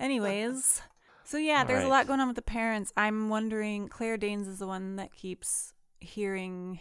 Anyways, 0.00 0.80
So 1.24 1.36
yeah, 1.38 1.64
there's 1.64 1.80
a 1.82 1.86
Right. 1.88 1.90
lot 1.90 2.06
going 2.06 2.20
on 2.20 2.28
with 2.28 2.36
the 2.36 2.42
parents. 2.42 2.92
I'm 2.96 3.28
wondering. 3.28 3.88
Claire 3.88 4.16
Danes 4.16 4.46
is 4.48 4.58
the 4.60 4.66
one 4.66 4.96
that 4.96 5.12
keeps 5.12 5.74
hearing 6.00 6.78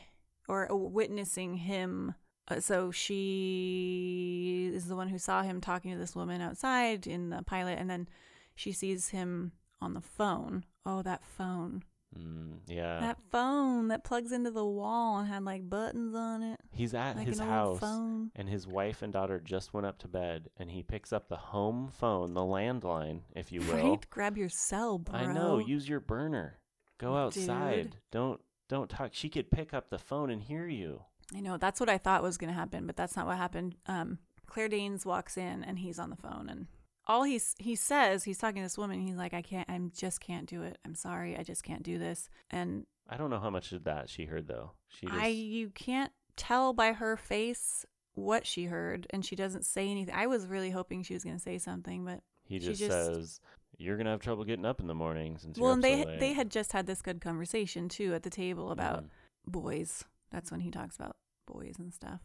or 0.47 0.71
uh, 0.71 0.75
witnessing 0.75 1.55
him. 1.55 2.13
Uh, 2.47 2.59
so 2.59 2.91
she 2.91 4.69
is 4.73 4.85
the 4.87 4.95
one 4.95 5.09
who 5.09 5.17
saw 5.17 5.41
him 5.41 5.59
talking 5.59 5.91
to 5.91 5.97
this 5.97 6.15
woman 6.15 6.41
outside 6.41 7.07
in 7.07 7.29
the 7.31 7.41
pilot, 7.43 7.79
and 7.79 7.89
then 7.89 8.07
she 8.55 8.71
sees 8.71 9.09
him 9.09 9.51
on 9.81 9.93
the 9.95 10.01
phone. 10.01 10.63
Oh, 10.85 11.01
that 11.01 11.23
phone! 11.25 11.83
Mm, 12.17 12.59
yeah. 12.67 12.99
That 12.99 13.17
phone 13.31 13.89
that 13.89 14.03
plugs 14.03 14.31
into 14.31 14.51
the 14.51 14.65
wall 14.65 15.19
and 15.19 15.27
had 15.27 15.43
like 15.43 15.69
buttons 15.69 16.15
on 16.15 16.43
it, 16.43 16.59
He's 16.71 16.93
at 16.93 17.17
like 17.17 17.27
his 17.27 17.39
house 17.39 17.81
and 17.81 18.49
his 18.49 18.67
wife 18.67 19.01
and 19.01 19.11
daughter 19.11 19.39
just 19.39 19.73
went 19.73 19.85
up 19.85 19.99
to 19.99 20.07
bed 20.07 20.49
and 20.57 20.71
he 20.71 20.83
picks 20.83 21.11
up 21.11 21.27
the 21.27 21.35
home 21.35 21.89
phone, 21.91 22.33
the 22.33 22.41
landline, 22.41 23.21
if 23.35 23.51
you 23.51 23.61
will. 23.61 23.91
Right? 23.91 24.09
Grab 24.09 24.37
your 24.37 24.49
cell, 24.49 24.99
bro. 24.99 25.19
I 25.19 25.33
know, 25.33 25.59
use 25.59 25.87
your 25.89 25.99
burner. 25.99 26.59
Go 26.97 27.15
outside. 27.15 27.91
Dude. 27.91 27.97
Don't 28.11 28.41
don't 28.67 28.89
talk. 28.89 29.09
She 29.13 29.29
could 29.29 29.51
pick 29.51 29.73
up 29.73 29.89
the 29.89 29.99
phone 29.99 30.29
and 30.29 30.41
hear 30.41 30.67
you. 30.67 31.01
I 31.35 31.41
know 31.41 31.57
that's 31.57 31.79
what 31.79 31.89
I 31.89 31.97
thought 31.97 32.23
was 32.23 32.37
going 32.37 32.51
to 32.51 32.59
happen, 32.59 32.85
but 32.85 32.95
that's 32.95 33.15
not 33.15 33.25
what 33.25 33.37
happened. 33.37 33.75
Um, 33.87 34.19
Claire 34.47 34.69
Danes 34.69 35.05
walks 35.05 35.37
in 35.37 35.63
and 35.63 35.79
he's 35.79 35.99
on 35.99 36.09
the 36.09 36.15
phone, 36.15 36.47
and 36.49 36.67
all 37.07 37.23
he's 37.23 37.55
he 37.59 37.75
says 37.75 38.23
he's 38.23 38.37
talking 38.37 38.61
to 38.61 38.65
this 38.65 38.77
woman. 38.77 38.99
He's 38.99 39.15
like, 39.15 39.33
"I 39.33 39.41
can't. 39.41 39.69
I 39.69 39.79
just 39.95 40.19
can't 40.21 40.47
do 40.47 40.63
it. 40.63 40.77
I'm 40.85 40.95
sorry. 40.95 41.37
I 41.37 41.43
just 41.43 41.63
can't 41.63 41.83
do 41.83 41.97
this." 41.99 42.29
And 42.51 42.85
I 43.09 43.17
don't 43.17 43.29
know 43.29 43.39
how 43.39 43.49
much 43.49 43.71
of 43.71 43.83
that 43.83 44.09
she 44.09 44.25
heard 44.25 44.47
though. 44.47 44.71
She 44.89 45.05
just 45.07 45.17
I 45.19 45.27
you 45.27 45.69
can't 45.69 46.11
tell 46.35 46.73
by 46.73 46.93
her 46.93 47.15
face 47.17 47.85
what 48.15 48.45
she 48.47 48.65
heard, 48.65 49.07
and 49.11 49.25
she 49.25 49.35
doesn't 49.35 49.65
say 49.65 49.89
anything. 49.89 50.15
I 50.15 50.27
was 50.27 50.47
really 50.47 50.69
hoping 50.71 51.03
she 51.03 51.13
was 51.13 51.23
going 51.23 51.35
to 51.35 51.41
say 51.41 51.57
something, 51.57 52.05
but 52.05 52.21
he 52.45 52.59
she 52.59 52.67
just, 52.67 52.79
just- 52.79 52.91
says 53.13 53.39
you're 53.77 53.97
gonna 53.97 54.11
have 54.11 54.21
trouble 54.21 54.45
getting 54.45 54.65
up 54.65 54.79
in 54.79 54.87
the 54.87 54.95
morning 54.95 55.37
since 55.37 55.57
well, 55.59 55.67
you're 55.67 55.73
and 55.73 55.83
they 55.83 56.01
so 56.03 56.07
late." 56.07 56.19
they 56.21 56.31
had 56.33 56.49
just 56.49 56.71
had 56.71 56.87
this 56.87 57.01
good 57.01 57.19
conversation 57.19 57.89
too 57.89 58.13
at 58.13 58.23
the 58.23 58.29
table 58.29 58.71
about 58.71 59.03
Mhm. 59.03 59.09
boys. 59.47 60.05
That's 60.31 60.49
when 60.49 60.61
he 60.61 60.71
talks 60.71 60.95
about 60.95 61.17
boys 61.45 61.75
and 61.77 61.93
stuff. 61.93 62.21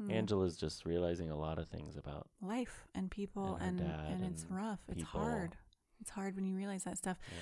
Mm. 0.00 0.12
Angela's 0.12 0.56
just 0.56 0.84
realizing 0.84 1.30
a 1.30 1.36
lot 1.36 1.58
of 1.58 1.68
things 1.68 1.96
about 1.96 2.28
life 2.42 2.86
and 2.94 3.10
people 3.10 3.56
And 3.60 3.80
and 3.80 3.88
her 3.90 4.04
and, 4.08 4.24
it's 4.24 4.42
and 4.44 4.54
rough 4.56 4.80
it's 4.88 5.02
hard 5.02 5.56
it's 6.00 6.10
hard 6.10 6.36
when 6.36 6.44
you 6.44 6.54
realize 6.54 6.84
that 6.84 6.98
stuff 6.98 7.16
yeah. 7.30 7.36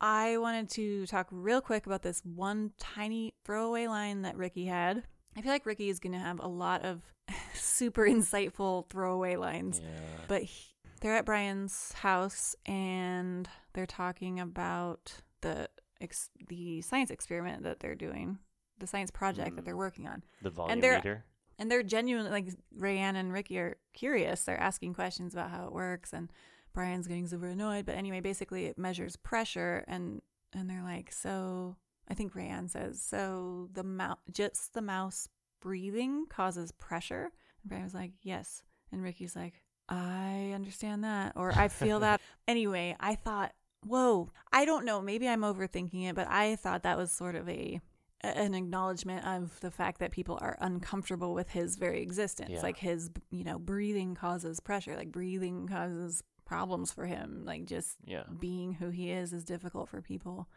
i 0.00 0.36
wanted 0.38 0.68
to 0.70 1.06
talk 1.06 1.26
real 1.32 1.60
quick 1.60 1.86
about 1.86 2.02
this 2.02 2.22
one 2.24 2.70
tiny 2.78 3.34
throwaway 3.44 3.88
line 3.88 4.22
that 4.22 4.36
ricky 4.36 4.66
had 4.66 5.02
i 5.36 5.40
feel 5.40 5.50
like 5.50 5.66
ricky 5.66 5.88
is 5.88 5.98
going 5.98 6.12
to 6.12 6.18
have 6.20 6.38
a 6.38 6.46
lot 6.46 6.84
of 6.84 7.02
super 7.54 8.02
insightful 8.02 8.88
throwaway 8.88 9.34
lines 9.34 9.80
yeah. 9.82 9.88
but 10.28 10.42
he, 10.42 10.74
they're 11.00 11.16
at 11.16 11.24
brian's 11.26 11.92
house 11.94 12.54
and 12.66 13.48
they're 13.72 13.86
talking 13.86 14.38
about 14.38 15.12
the 15.40 15.68
ex, 16.00 16.30
the 16.48 16.80
science 16.82 17.10
experiment 17.10 17.64
that 17.64 17.80
they're 17.80 17.96
doing 17.96 18.38
the 18.78 18.86
science 18.86 19.10
project 19.10 19.56
that 19.56 19.62
Mm. 19.62 19.64
they're 19.64 19.76
working 19.76 20.06
on 20.06 20.22
the 20.42 20.50
volume 20.50 20.80
they're- 20.80 20.94
meter. 20.96 21.24
And 21.62 21.70
they're 21.70 21.84
genuinely 21.84 22.32
like 22.32 22.48
Rayanne 22.76 23.14
and 23.14 23.32
Ricky 23.32 23.56
are 23.60 23.76
curious. 23.92 24.42
They're 24.42 24.60
asking 24.60 24.94
questions 24.94 25.32
about 25.32 25.52
how 25.52 25.64
it 25.64 25.72
works, 25.72 26.12
and 26.12 26.28
Brian's 26.72 27.06
getting 27.06 27.28
super 27.28 27.46
annoyed. 27.46 27.86
But 27.86 27.94
anyway, 27.94 28.18
basically, 28.18 28.66
it 28.66 28.76
measures 28.76 29.14
pressure, 29.14 29.84
and 29.86 30.20
and 30.52 30.68
they're 30.68 30.82
like, 30.82 31.12
so 31.12 31.76
I 32.08 32.14
think 32.14 32.34
Rayanne 32.34 32.68
says, 32.68 33.00
so 33.00 33.68
the 33.74 33.84
mouse, 33.84 34.18
just 34.32 34.74
the 34.74 34.82
mouse 34.82 35.28
breathing 35.60 36.26
causes 36.28 36.72
pressure. 36.72 37.30
And 37.62 37.68
Brian 37.68 37.84
was 37.84 37.94
like, 37.94 38.10
yes, 38.22 38.64
and 38.90 39.00
Ricky's 39.00 39.36
like, 39.36 39.62
I 39.88 40.50
understand 40.56 41.04
that, 41.04 41.34
or 41.36 41.52
I 41.56 41.68
feel 41.68 42.00
that. 42.00 42.20
anyway, 42.48 42.96
I 42.98 43.14
thought, 43.14 43.52
whoa, 43.86 44.32
I 44.52 44.64
don't 44.64 44.84
know, 44.84 45.00
maybe 45.00 45.28
I'm 45.28 45.42
overthinking 45.42 46.10
it, 46.10 46.16
but 46.16 46.26
I 46.28 46.56
thought 46.56 46.82
that 46.82 46.98
was 46.98 47.12
sort 47.12 47.36
of 47.36 47.48
a 47.48 47.80
an 48.24 48.54
acknowledgement 48.54 49.26
of 49.26 49.58
the 49.60 49.70
fact 49.70 49.98
that 49.98 50.10
people 50.12 50.38
are 50.40 50.56
uncomfortable 50.60 51.34
with 51.34 51.50
his 51.50 51.76
very 51.76 52.02
existence. 52.02 52.50
Yeah. 52.52 52.62
Like 52.62 52.78
his, 52.78 53.10
you 53.30 53.44
know, 53.44 53.58
breathing 53.58 54.14
causes 54.14 54.60
pressure. 54.60 54.94
Like 54.96 55.10
breathing 55.10 55.66
causes 55.66 56.22
problems 56.44 56.92
for 56.92 57.06
him. 57.06 57.42
Like 57.44 57.64
just 57.64 57.96
Yeah. 58.04 58.24
being 58.38 58.74
who 58.74 58.90
he 58.90 59.10
is 59.10 59.32
is 59.32 59.44
difficult 59.44 59.88
for 59.88 60.00
people. 60.02 60.48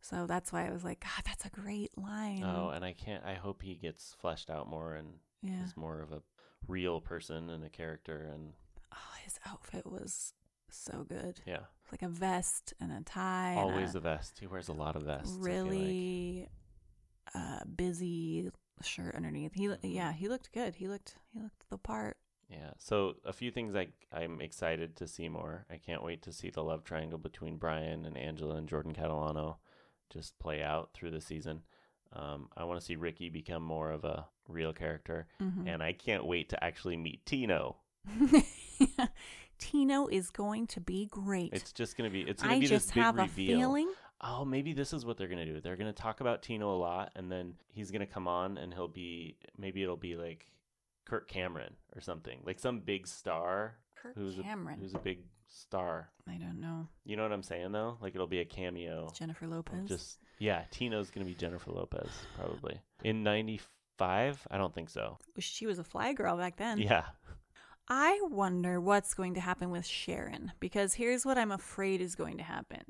So 0.00 0.26
that's 0.26 0.50
why 0.50 0.66
I 0.66 0.70
was 0.72 0.82
like, 0.82 1.00
God, 1.00 1.24
that's 1.26 1.44
a 1.44 1.50
great 1.50 1.90
line. 1.98 2.42
Oh, 2.42 2.70
and 2.70 2.84
I 2.84 2.94
can't. 2.94 3.22
I 3.24 3.34
hope 3.34 3.60
he 3.62 3.74
gets 3.74 4.14
fleshed 4.18 4.48
out 4.48 4.66
more 4.68 4.94
and 4.94 5.08
yeah. 5.42 5.62
is 5.62 5.76
more 5.76 6.00
of 6.00 6.12
a 6.12 6.22
real 6.66 7.02
person 7.02 7.50
and 7.50 7.62
a 7.64 7.68
character. 7.68 8.30
And 8.32 8.54
Oh, 8.92 9.14
his 9.24 9.38
outfit 9.46 9.84
was 9.86 10.32
so 10.70 11.04
good. 11.06 11.40
yeah, 11.46 11.64
Like 11.92 12.00
a 12.02 12.08
vest 12.08 12.72
and 12.80 12.90
a 12.92 13.02
tie. 13.02 13.50
and 13.50 13.58
always 13.60 13.94
a 13.94 13.98
a 13.98 14.00
vest. 14.00 14.38
He 14.40 14.46
wears 14.46 14.68
a 14.68 14.72
lot 14.72 14.96
of 14.96 15.02
vests. 15.02 15.36
I 15.38 15.44
feel 15.44 15.64
like. 15.64 15.70
really 15.70 16.48
uh, 17.34 17.60
busy 17.76 18.50
shirt 18.82 19.14
underneath. 19.14 19.52
He, 19.54 19.70
yeah, 19.82 20.12
he 20.12 20.28
looked 20.28 20.52
good. 20.52 20.74
He 20.76 20.88
looked, 20.88 21.16
he 21.32 21.40
looked 21.40 21.68
the 21.70 21.78
part. 21.78 22.16
Yeah. 22.48 22.70
So 22.78 23.14
a 23.24 23.32
few 23.32 23.50
things 23.52 23.76
I 23.76 23.88
I'm 24.12 24.40
excited 24.40 24.96
to 24.96 25.06
see 25.06 25.28
more. 25.28 25.66
I 25.70 25.76
can't 25.76 26.02
wait 26.02 26.22
to 26.22 26.32
see 26.32 26.50
the 26.50 26.64
love 26.64 26.82
triangle 26.82 27.18
between 27.18 27.58
Brian 27.58 28.04
and 28.04 28.16
Angela 28.18 28.56
and 28.56 28.68
Jordan 28.68 28.92
Catalano 28.92 29.56
just 30.12 30.36
play 30.40 30.60
out 30.62 30.90
through 30.92 31.12
the 31.12 31.20
season. 31.20 31.62
Um, 32.12 32.48
I 32.56 32.64
want 32.64 32.80
to 32.80 32.84
see 32.84 32.96
Ricky 32.96 33.28
become 33.30 33.62
more 33.62 33.92
of 33.92 34.02
a 34.04 34.26
real 34.48 34.72
character, 34.72 35.28
Mhm. 35.40 35.68
and 35.68 35.80
I 35.80 35.92
can't 35.92 36.26
wait 36.26 36.48
to 36.48 36.64
actually 36.64 36.96
meet 36.96 37.24
Tino. 37.24 37.76
Tino 39.58 40.06
is 40.08 40.30
going 40.30 40.66
to 40.68 40.80
be 40.80 41.06
great. 41.06 41.50
It's 41.52 41.72
just 41.72 41.96
gonna 41.96 42.10
be 42.10 42.22
it's 42.22 42.42
gonna 42.42 42.58
be 42.58 42.66
just 42.66 42.86
this 42.88 42.94
big 42.94 43.02
have 43.04 43.18
a 43.18 43.22
reveal. 43.22 43.58
feeling. 43.58 43.92
Oh, 44.22 44.44
maybe 44.44 44.72
this 44.72 44.92
is 44.92 45.04
what 45.04 45.16
they're 45.16 45.28
gonna 45.28 45.46
do. 45.46 45.60
They're 45.60 45.76
gonna 45.76 45.92
talk 45.92 46.20
about 46.20 46.42
Tino 46.42 46.74
a 46.74 46.78
lot, 46.78 47.12
and 47.16 47.30
then 47.30 47.54
he's 47.68 47.90
gonna 47.90 48.06
come 48.06 48.28
on, 48.28 48.58
and 48.58 48.72
he'll 48.72 48.88
be 48.88 49.36
maybe 49.58 49.82
it'll 49.82 49.96
be 49.96 50.16
like 50.16 50.46
Kurt 51.06 51.28
Cameron 51.28 51.74
or 51.94 52.00
something, 52.00 52.40
like 52.44 52.58
some 52.58 52.80
big 52.80 53.06
star 53.06 53.76
Kirk 53.96 54.14
who's 54.14 54.36
Cameron. 54.36 54.78
a 54.78 54.82
who's 54.82 54.94
a 54.94 54.98
big 54.98 55.20
star. 55.48 56.10
I 56.28 56.34
don't 56.36 56.60
know. 56.60 56.88
You 57.04 57.16
know 57.16 57.22
what 57.22 57.32
I'm 57.32 57.42
saying 57.42 57.72
though? 57.72 57.98
Like 58.00 58.14
it'll 58.14 58.26
be 58.26 58.40
a 58.40 58.44
cameo. 58.44 59.10
Jennifer 59.16 59.46
Lopez. 59.46 59.88
Just 59.88 60.18
yeah, 60.38 60.64
Tino's 60.70 61.10
gonna 61.10 61.26
be 61.26 61.34
Jennifer 61.34 61.70
Lopez 61.70 62.10
probably 62.36 62.80
in 63.04 63.22
'95. 63.22 64.46
I 64.50 64.56
don't 64.56 64.74
think 64.74 64.90
so. 64.90 65.18
she 65.38 65.66
was 65.66 65.78
a 65.78 65.84
fly 65.84 66.12
girl 66.12 66.36
back 66.36 66.56
then. 66.56 66.78
Yeah, 66.78 67.04
I 67.88 68.20
wonder 68.30 68.80
what's 68.80 69.14
going 69.14 69.34
to 69.34 69.40
happen 69.40 69.70
with 69.70 69.84
Sharon 69.84 70.52
because 70.60 70.94
here's 70.94 71.26
what 71.26 71.36
I'm 71.36 71.50
afraid 71.50 72.00
is 72.00 72.14
going 72.14 72.36
to 72.36 72.44
happen. 72.44 72.84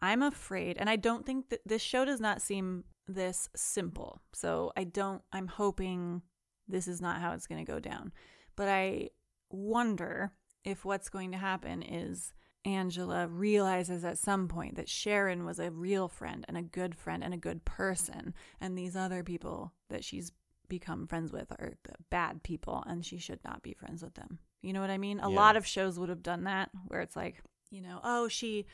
I'm 0.00 0.22
afraid, 0.22 0.76
and 0.78 0.88
I 0.88 0.96
don't 0.96 1.26
think 1.26 1.48
that 1.50 1.60
this 1.66 1.82
show 1.82 2.04
does 2.04 2.20
not 2.20 2.42
seem 2.42 2.84
this 3.06 3.48
simple. 3.56 4.20
So 4.32 4.72
I 4.76 4.84
don't, 4.84 5.22
I'm 5.32 5.48
hoping 5.48 6.22
this 6.68 6.86
is 6.86 7.00
not 7.00 7.20
how 7.20 7.32
it's 7.32 7.46
going 7.46 7.64
to 7.64 7.70
go 7.72 7.80
down. 7.80 8.12
But 8.56 8.68
I 8.68 9.10
wonder 9.50 10.32
if 10.64 10.84
what's 10.84 11.08
going 11.08 11.32
to 11.32 11.38
happen 11.38 11.82
is 11.82 12.32
Angela 12.64 13.26
realizes 13.26 14.04
at 14.04 14.18
some 14.18 14.46
point 14.48 14.76
that 14.76 14.88
Sharon 14.88 15.44
was 15.44 15.58
a 15.58 15.70
real 15.70 16.08
friend 16.08 16.44
and 16.48 16.56
a 16.56 16.62
good 16.62 16.94
friend 16.94 17.24
and 17.24 17.32
a 17.32 17.38
good 17.38 17.64
person, 17.64 18.34
and 18.60 18.76
these 18.76 18.94
other 18.94 19.22
people 19.24 19.72
that 19.88 20.04
she's 20.04 20.32
become 20.68 21.06
friends 21.06 21.32
with 21.32 21.50
are 21.52 21.72
the 21.84 21.94
bad 22.10 22.42
people 22.42 22.84
and 22.86 23.02
she 23.06 23.16
should 23.16 23.42
not 23.42 23.62
be 23.62 23.72
friends 23.72 24.02
with 24.02 24.12
them. 24.14 24.38
You 24.60 24.74
know 24.74 24.82
what 24.82 24.90
I 24.90 24.98
mean? 24.98 25.18
A 25.20 25.30
Yeah. 25.30 25.36
lot 25.36 25.56
of 25.56 25.66
shows 25.66 25.98
would 25.98 26.10
have 26.10 26.22
done 26.22 26.44
that 26.44 26.68
where 26.88 27.00
it's 27.00 27.16
like, 27.16 27.40
you 27.70 27.80
know, 27.80 28.00
oh, 28.04 28.28
she 28.28 28.66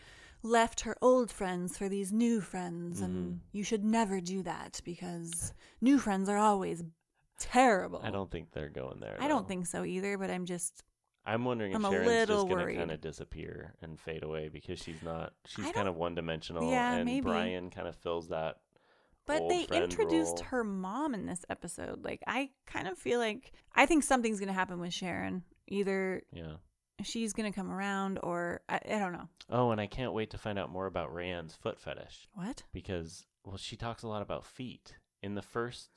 left 0.44 0.82
her 0.82 0.94
old 1.02 1.30
friends 1.30 1.76
for 1.78 1.88
these 1.88 2.12
new 2.12 2.40
friends 2.40 3.00
and 3.00 3.34
Mhm. 3.34 3.40
you 3.52 3.64
should 3.64 3.82
never 3.84 4.20
do 4.20 4.42
that 4.42 4.80
because 4.84 5.52
new 5.80 5.98
friends 5.98 6.28
are 6.28 6.36
always 6.36 6.84
terrible. 7.38 8.00
I 8.02 8.10
don't 8.10 8.30
think 8.30 8.52
they're 8.52 8.68
going 8.68 9.00
there. 9.00 9.16
I 9.18 9.26
don't 9.28 9.48
think 9.48 9.66
so 9.66 9.84
either, 9.84 10.18
but 10.18 10.30
I'm 10.30 10.44
just 10.46 10.84
I'm 11.26 11.44
wondering 11.46 11.72
if 11.72 11.76
I'm 11.76 11.86
a 11.86 11.90
Sharon's 11.90 12.06
little 12.06 12.36
just 12.42 12.48
gonna 12.50 12.62
worried. 12.64 12.76
kind 12.76 12.90
of 12.90 13.00
disappear 13.00 13.74
and 13.80 13.98
fade 13.98 14.22
away 14.22 14.50
because 14.50 14.78
she's 14.78 15.02
not. 15.02 15.32
She's 15.46 15.64
I 15.66 15.72
kind 15.72 15.88
of 15.88 15.96
one 15.96 16.14
dimensional, 16.14 16.70
Yeah, 16.70 16.96
and 16.96 17.06
maybe. 17.06 17.22
Brian 17.22 17.70
kind 17.70 17.88
of 17.88 17.96
fills 17.96 18.28
that. 18.28 18.60
But 19.24 19.40
old 19.40 19.50
they 19.50 19.64
friend 19.64 19.84
introduced 19.84 20.40
role. 20.40 20.44
her 20.50 20.64
mom 20.64 21.14
in 21.14 21.24
this 21.24 21.42
episode. 21.48 22.04
Like 22.04 22.22
I 22.26 22.50
kind 22.66 22.86
of 22.86 22.98
feel 22.98 23.18
like 23.18 23.52
I 23.74 23.86
think 23.86 24.04
something's 24.04 24.38
going 24.38 24.48
to 24.48 24.52
happen 24.52 24.78
with 24.80 24.92
Sharon. 24.92 25.44
Either 25.66 26.22
Yeah. 26.30 26.56
She's 27.02 27.32
going 27.32 27.50
to 27.50 27.54
come 27.54 27.70
around 27.70 28.18
or 28.22 28.60
I, 28.68 28.80
I 28.86 28.98
don't 28.98 29.12
know. 29.12 29.28
Oh, 29.50 29.70
and 29.70 29.80
I 29.80 29.86
can't 29.86 30.12
wait 30.12 30.30
to 30.30 30.38
find 30.38 30.58
out 30.58 30.70
more 30.70 30.86
about 30.86 31.12
Rayanne's 31.14 31.54
foot 31.54 31.78
fetish 31.78 32.28
What? 32.34 32.62
because 32.72 33.26
well, 33.44 33.56
she 33.56 33.76
talks 33.76 34.02
a 34.02 34.08
lot 34.08 34.22
about 34.22 34.44
feet 34.46 34.94
in 35.22 35.34
the 35.34 35.42
first. 35.42 35.90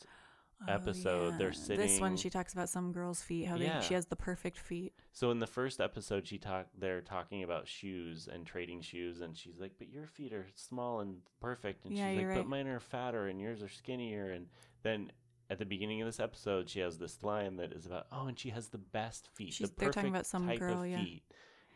Oh, 0.67 0.73
Episode, 0.73 1.37
they're 1.37 1.53
sitting 1.53 1.85
This 1.85 2.01
one 2.01 2.17
she 2.17 2.31
talks 2.31 2.51
about 2.51 2.67
some 2.67 2.91
girl's 2.91 3.21
feet, 3.21 3.45
how 3.45 3.57
Yeah. 3.57 3.79
they, 3.79 3.85
she 3.85 3.93
has 3.93 4.07
the 4.07 4.15
perfect 4.15 4.57
feet. 4.57 4.91
So 5.13 5.29
in 5.29 5.37
the 5.37 5.45
first 5.45 5.79
episode, 5.79 6.27
she 6.27 6.39
talk 6.39 6.65
they're 6.75 7.01
talking 7.01 7.43
about 7.43 7.67
shoes 7.67 8.27
and 8.27 8.43
trading 8.43 8.81
shoes, 8.81 9.21
and 9.21 9.37
she's 9.37 9.59
like, 9.59 9.73
"But 9.77 9.89
your 9.89 10.07
feet 10.07 10.33
are 10.33 10.47
small 10.55 11.01
and 11.01 11.17
perfect," 11.39 11.85
and 11.85 11.95
Yeah, 11.95 12.07
she's 12.07 12.15
like, 12.17 12.25
you're 12.25 12.33
"But 12.33 12.47
mine 12.47 12.65
are 12.67 12.79
fatter 12.79 13.27
and 13.27 13.39
yours 13.39 13.61
are 13.61 13.69
skinnier." 13.69 14.31
And 14.31 14.47
then 14.81 15.11
at 15.49 15.59
the 15.59 15.65
beginning 15.65 16.01
of 16.01 16.07
this 16.07 16.19
episode, 16.19 16.69
she 16.69 16.79
has 16.79 16.97
this 16.97 17.23
line 17.23 17.55
that 17.57 17.71
is 17.71 17.85
about, 17.85 18.07
"Oh, 18.11 18.27
and 18.27 18.37
she 18.37 18.49
has 18.49 18.69
the 18.69 18.77
best 18.77 19.27
feet, 19.29 19.53
She's- 19.53 19.69
the 19.69 19.75
they're 19.75 19.87
perfect 19.87 19.95
talking 19.95 20.09
about 20.09 20.25
some 20.25 20.47
type 20.47 20.59
girl, 20.59 20.83
of 20.83 20.89
yeah. 20.89 21.03
feet," 21.03 21.23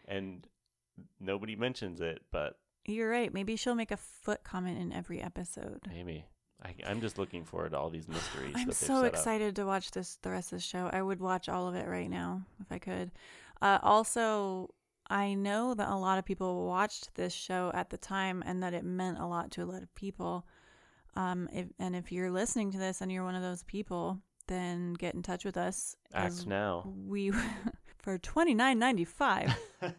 and 0.07 0.47
nobody 1.19 1.55
mentions 1.55 2.01
it, 2.01 2.24
but 2.32 2.57
You're 2.86 3.09
right. 3.09 3.32
Maybe 3.34 3.55
she'll 3.55 3.76
make 3.76 3.91
a 3.91 3.97
foot 3.97 4.43
comment 4.43 4.80
in 4.80 4.91
every 4.91 5.22
episode. 5.22 5.82
maybe. 5.88 6.26
I, 6.63 6.76
I'm 6.86 7.01
just 7.01 7.17
looking 7.17 7.43
forward 7.43 7.72
to 7.72 7.78
all 7.80 7.89
these 7.89 8.07
mysteries. 8.07 8.53
I'm 8.55 8.72
so 8.72 8.86
set 8.88 9.05
up. 9.05 9.13
excited 9.13 9.55
to 9.55 9.65
watch 9.65 9.89
this 9.91 10.17
the 10.22 10.30
rest 10.30 10.51
of 10.51 10.59
the 10.59 10.63
show. 10.63 10.89
I 10.93 11.01
would 11.01 11.19
watch 11.19 11.49
all 11.49 11.67
of 11.67 11.74
it 11.76 11.88
right 11.88 12.09
now 12.09 12.43
if 12.59 12.72
I 12.72 12.78
could. 12.78 13.11
Uh, 13.61 13.80
also, 13.82 14.74
I 15.09 15.34
know 15.34 15.74
that 15.74 15.89
a 15.89 15.95
lot 15.95 16.19
of 16.19 16.26
people 16.26 16.67
watched 16.67 17.15
this 17.15 17.34
show 17.34 17.72
at 17.74 17.89
the 17.89 17.97
time 17.97 18.43
and 18.45 18.61
that 18.61 18.74
it 18.76 18.84
meant 18.84 19.17
a 19.19 19.26
lot 19.26 19.49
to 19.51 19.63
a 19.63 19.65
lot 19.65 19.82
of 19.82 19.93
people. 19.95 20.45
Um, 21.16 21.49
if, 21.53 21.68
and 21.80 21.95
if 21.95 22.12
you're 22.12 22.32
listening 22.32 22.72
to 22.72 22.78
this 22.78 23.01
and 23.01 23.12
you're 23.12 23.24
one 23.24 23.36
of 23.36 23.41
those 23.41 23.64
people, 23.64 24.20
then 24.47 24.93
get 24.93 25.14
in 25.16 25.22
touch 25.24 25.43
with 25.45 25.57
us. 25.57 25.95
Act 26.14 26.45
now. 26.47 26.91
We 27.07 27.32
for 27.99 28.18
twenty 28.18 28.53
nine 28.53 28.80
ninety 28.80 29.05
five. 29.05 29.53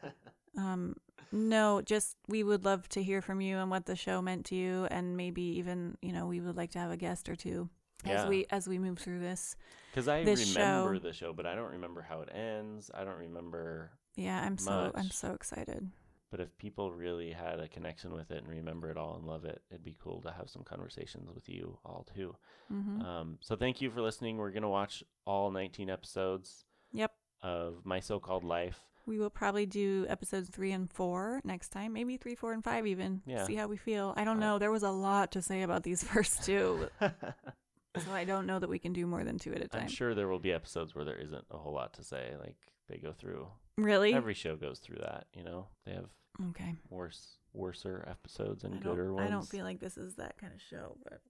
Um, 0.59 0.97
no, 1.33 1.81
just 1.81 2.15
we 2.29 2.43
would 2.43 2.67
love 2.67 2.87
to 2.91 3.03
hear 3.03 3.23
from 3.23 3.41
you 3.41 3.57
and 3.57 3.71
what 3.71 3.87
the 3.87 3.97
show 3.97 4.21
meant 4.21 4.45
to 4.47 4.55
you, 4.55 4.87
and 4.91 5.17
maybe 5.17 5.41
even 5.41 5.97
you 6.03 6.13
know 6.13 6.27
we 6.27 6.41
would 6.41 6.59
like 6.59 6.73
to 6.73 6.79
have 6.79 6.91
a 6.91 6.97
guest 6.99 7.29
or 7.31 7.35
two 7.37 7.71
as 8.05 8.29
we 8.29 8.45
as 8.51 8.69
we 8.69 8.79
move 8.79 8.99
through 8.99 9.21
this. 9.21 9.57
Because 9.91 10.09
I 10.09 10.25
this 10.25 10.55
remember 10.55 10.95
show- 10.97 10.99
the 11.01 11.13
show, 11.15 11.33
but 11.33 11.47
I 11.47 11.55
don't 11.55 11.73
remember 11.73 12.03
how 12.03 12.21
it 12.21 12.29
ends. 12.35 12.91
I 12.93 13.05
don't 13.05 13.19
remember. 13.19 13.93
Yeah, 14.15 14.43
I'm 14.45 14.59
so 14.59 14.93
I'm 14.95 15.11
so 15.11 15.33
excited. 15.33 15.91
But 16.33 16.41
if 16.41 16.57
people 16.59 16.91
really 16.91 17.31
had 17.31 17.61
a 17.61 17.69
connection 17.69 18.13
with 18.13 18.31
it 18.33 18.39
and 18.39 18.49
remember 18.49 18.91
it 18.91 18.97
all 18.97 19.15
and 19.17 19.25
love 19.27 19.45
it, 19.45 19.63
it'd 19.71 19.85
be 19.85 19.97
cool 20.03 20.21
to 20.23 20.33
have 20.33 20.49
some 20.51 20.65
conversations 20.65 21.29
with 21.33 21.49
you 21.49 21.79
all 21.85 22.05
too. 22.17 22.35
hmm 22.69 23.01
Um, 23.03 23.39
so 23.43 23.55
thank 23.55 23.81
you 23.81 23.91
for 23.91 24.01
listening. 24.01 24.39
We're 24.39 24.51
gonna 24.51 24.69
watch 24.71 25.05
all 25.27 25.51
19 25.53 25.89
episodes 25.91 26.65
Yep, 26.93 27.13
of 27.43 27.83
My 27.85 28.01
So-Called 28.01 28.43
Life. 28.45 28.81
we 29.07 29.19
will 29.19 29.31
probably 29.31 29.67
do 29.67 30.07
episodes 30.09 30.49
three 30.49 30.73
and 30.73 30.91
four 30.91 31.41
next 31.45 31.69
time. 31.69 31.93
Maybe 31.93 32.17
three, 32.17 32.35
four, 32.35 32.53
and 32.55 32.65
five 32.65 32.87
even. 32.87 33.21
Yeah. 33.27 33.45
See 33.47 33.57
how 33.57 33.67
we 33.67 33.77
feel. 33.77 34.15
I 34.17 34.25
don't 34.25 34.41
know. 34.41 34.59
There 34.59 34.71
was 34.71 34.85
a 34.85 34.91
lot 34.91 35.33
to 35.33 35.43
say 35.43 35.61
about 35.63 35.83
these 35.83 36.03
first 36.13 36.45
two, 36.45 36.89
so 37.01 38.11
I 38.11 38.25
don't 38.25 38.47
know 38.47 38.59
that 38.59 38.71
we 38.71 38.79
can 38.79 38.93
do 38.95 39.07
more 39.07 39.23
than 39.25 39.39
two 39.39 39.53
at 39.53 39.61
a 39.63 39.69
time. 39.69 39.83
I'm 39.83 39.89
sure 39.89 40.15
there 40.15 40.29
will 40.29 40.39
be 40.39 40.53
episodes 40.53 40.95
where 40.95 41.05
there 41.05 41.19
isn't 41.19 41.45
a 41.51 41.59
whole 41.59 41.75
lot 41.75 41.93
to 41.95 42.03
say. 42.05 42.33
Like 42.41 42.57
they 42.89 42.97
go 42.97 43.13
through 43.13 43.49
Really? 43.77 44.15
every 44.15 44.35
show 44.35 44.57
goes 44.57 44.79
through 44.79 44.99
that. 45.03 45.27
You 45.35 45.45
know, 45.45 45.67
they 45.85 45.93
have 45.93 46.09
okay. 46.51 46.75
worse, 46.91 47.37
worser 47.55 48.05
episodes 48.09 48.65
and 48.65 48.75
I 48.75 48.79
gooder 48.79 49.13
ones. 49.13 49.27
I 49.27 49.31
don't 49.31 49.47
feel 49.49 49.65
like 49.65 49.81
this 49.81 49.97
is 49.99 50.15
that 50.17 50.39
kind 50.39 50.53
of 50.55 50.61
show, 50.61 50.97
but 51.05 51.21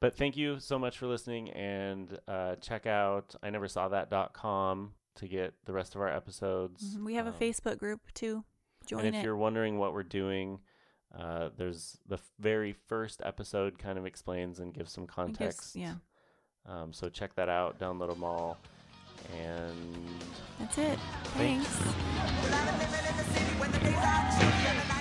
But 0.00 0.16
thank 0.16 0.36
you 0.36 0.58
so 0.60 0.78
much 0.78 0.98
for 0.98 1.06
listening 1.06 1.50
and 1.50 2.18
uh, 2.28 2.56
check 2.56 2.86
out 2.86 3.34
I 3.42 3.50
never 3.50 3.68
saw 3.68 3.88
that.com 3.88 4.94
to 5.16 5.28
get 5.28 5.54
the 5.64 5.72
rest 5.72 5.94
of 5.94 6.00
our 6.00 6.08
episodes. 6.08 6.96
Mhm. 6.96 7.04
we 7.04 7.14
have 7.14 7.26
a 7.26 7.30
Um, 7.30 7.36
Facebook 7.38 7.78
group 7.78 8.00
too. 8.14 8.44
Join 8.86 9.00
And 9.06 9.14
if 9.14 9.22
it. 9.22 9.24
you're 9.24 9.36
wondering 9.36 9.78
what 9.78 9.92
we're 9.92 10.02
doing, 10.02 10.60
uh, 11.14 11.50
there's 11.56 11.98
the 12.06 12.14
f- 12.16 12.32
very 12.38 12.72
first 12.72 13.20
episode 13.24 13.78
kind 13.78 13.98
of 13.98 14.06
explains 14.06 14.58
and 14.58 14.72
gives 14.74 14.90
some 14.92 15.04
It 15.04 15.06
gives- 15.08 15.14
context. 15.14 15.76
yeah, 15.76 15.96
Um, 16.66 16.92
so 16.92 17.08
check 17.08 17.34
that 17.34 17.48
out, 17.48 17.78
download 17.78 18.08
them 18.10 18.24
all. 18.24 18.56
And 19.34 20.08
that's 20.58 20.78
it. 20.78 20.98
Thanks. 21.36 21.68
Thanks 21.68 22.81
when 23.58 23.70
the 23.72 23.78
days 23.78 23.94
are 23.96 24.30
cheap 24.38 24.91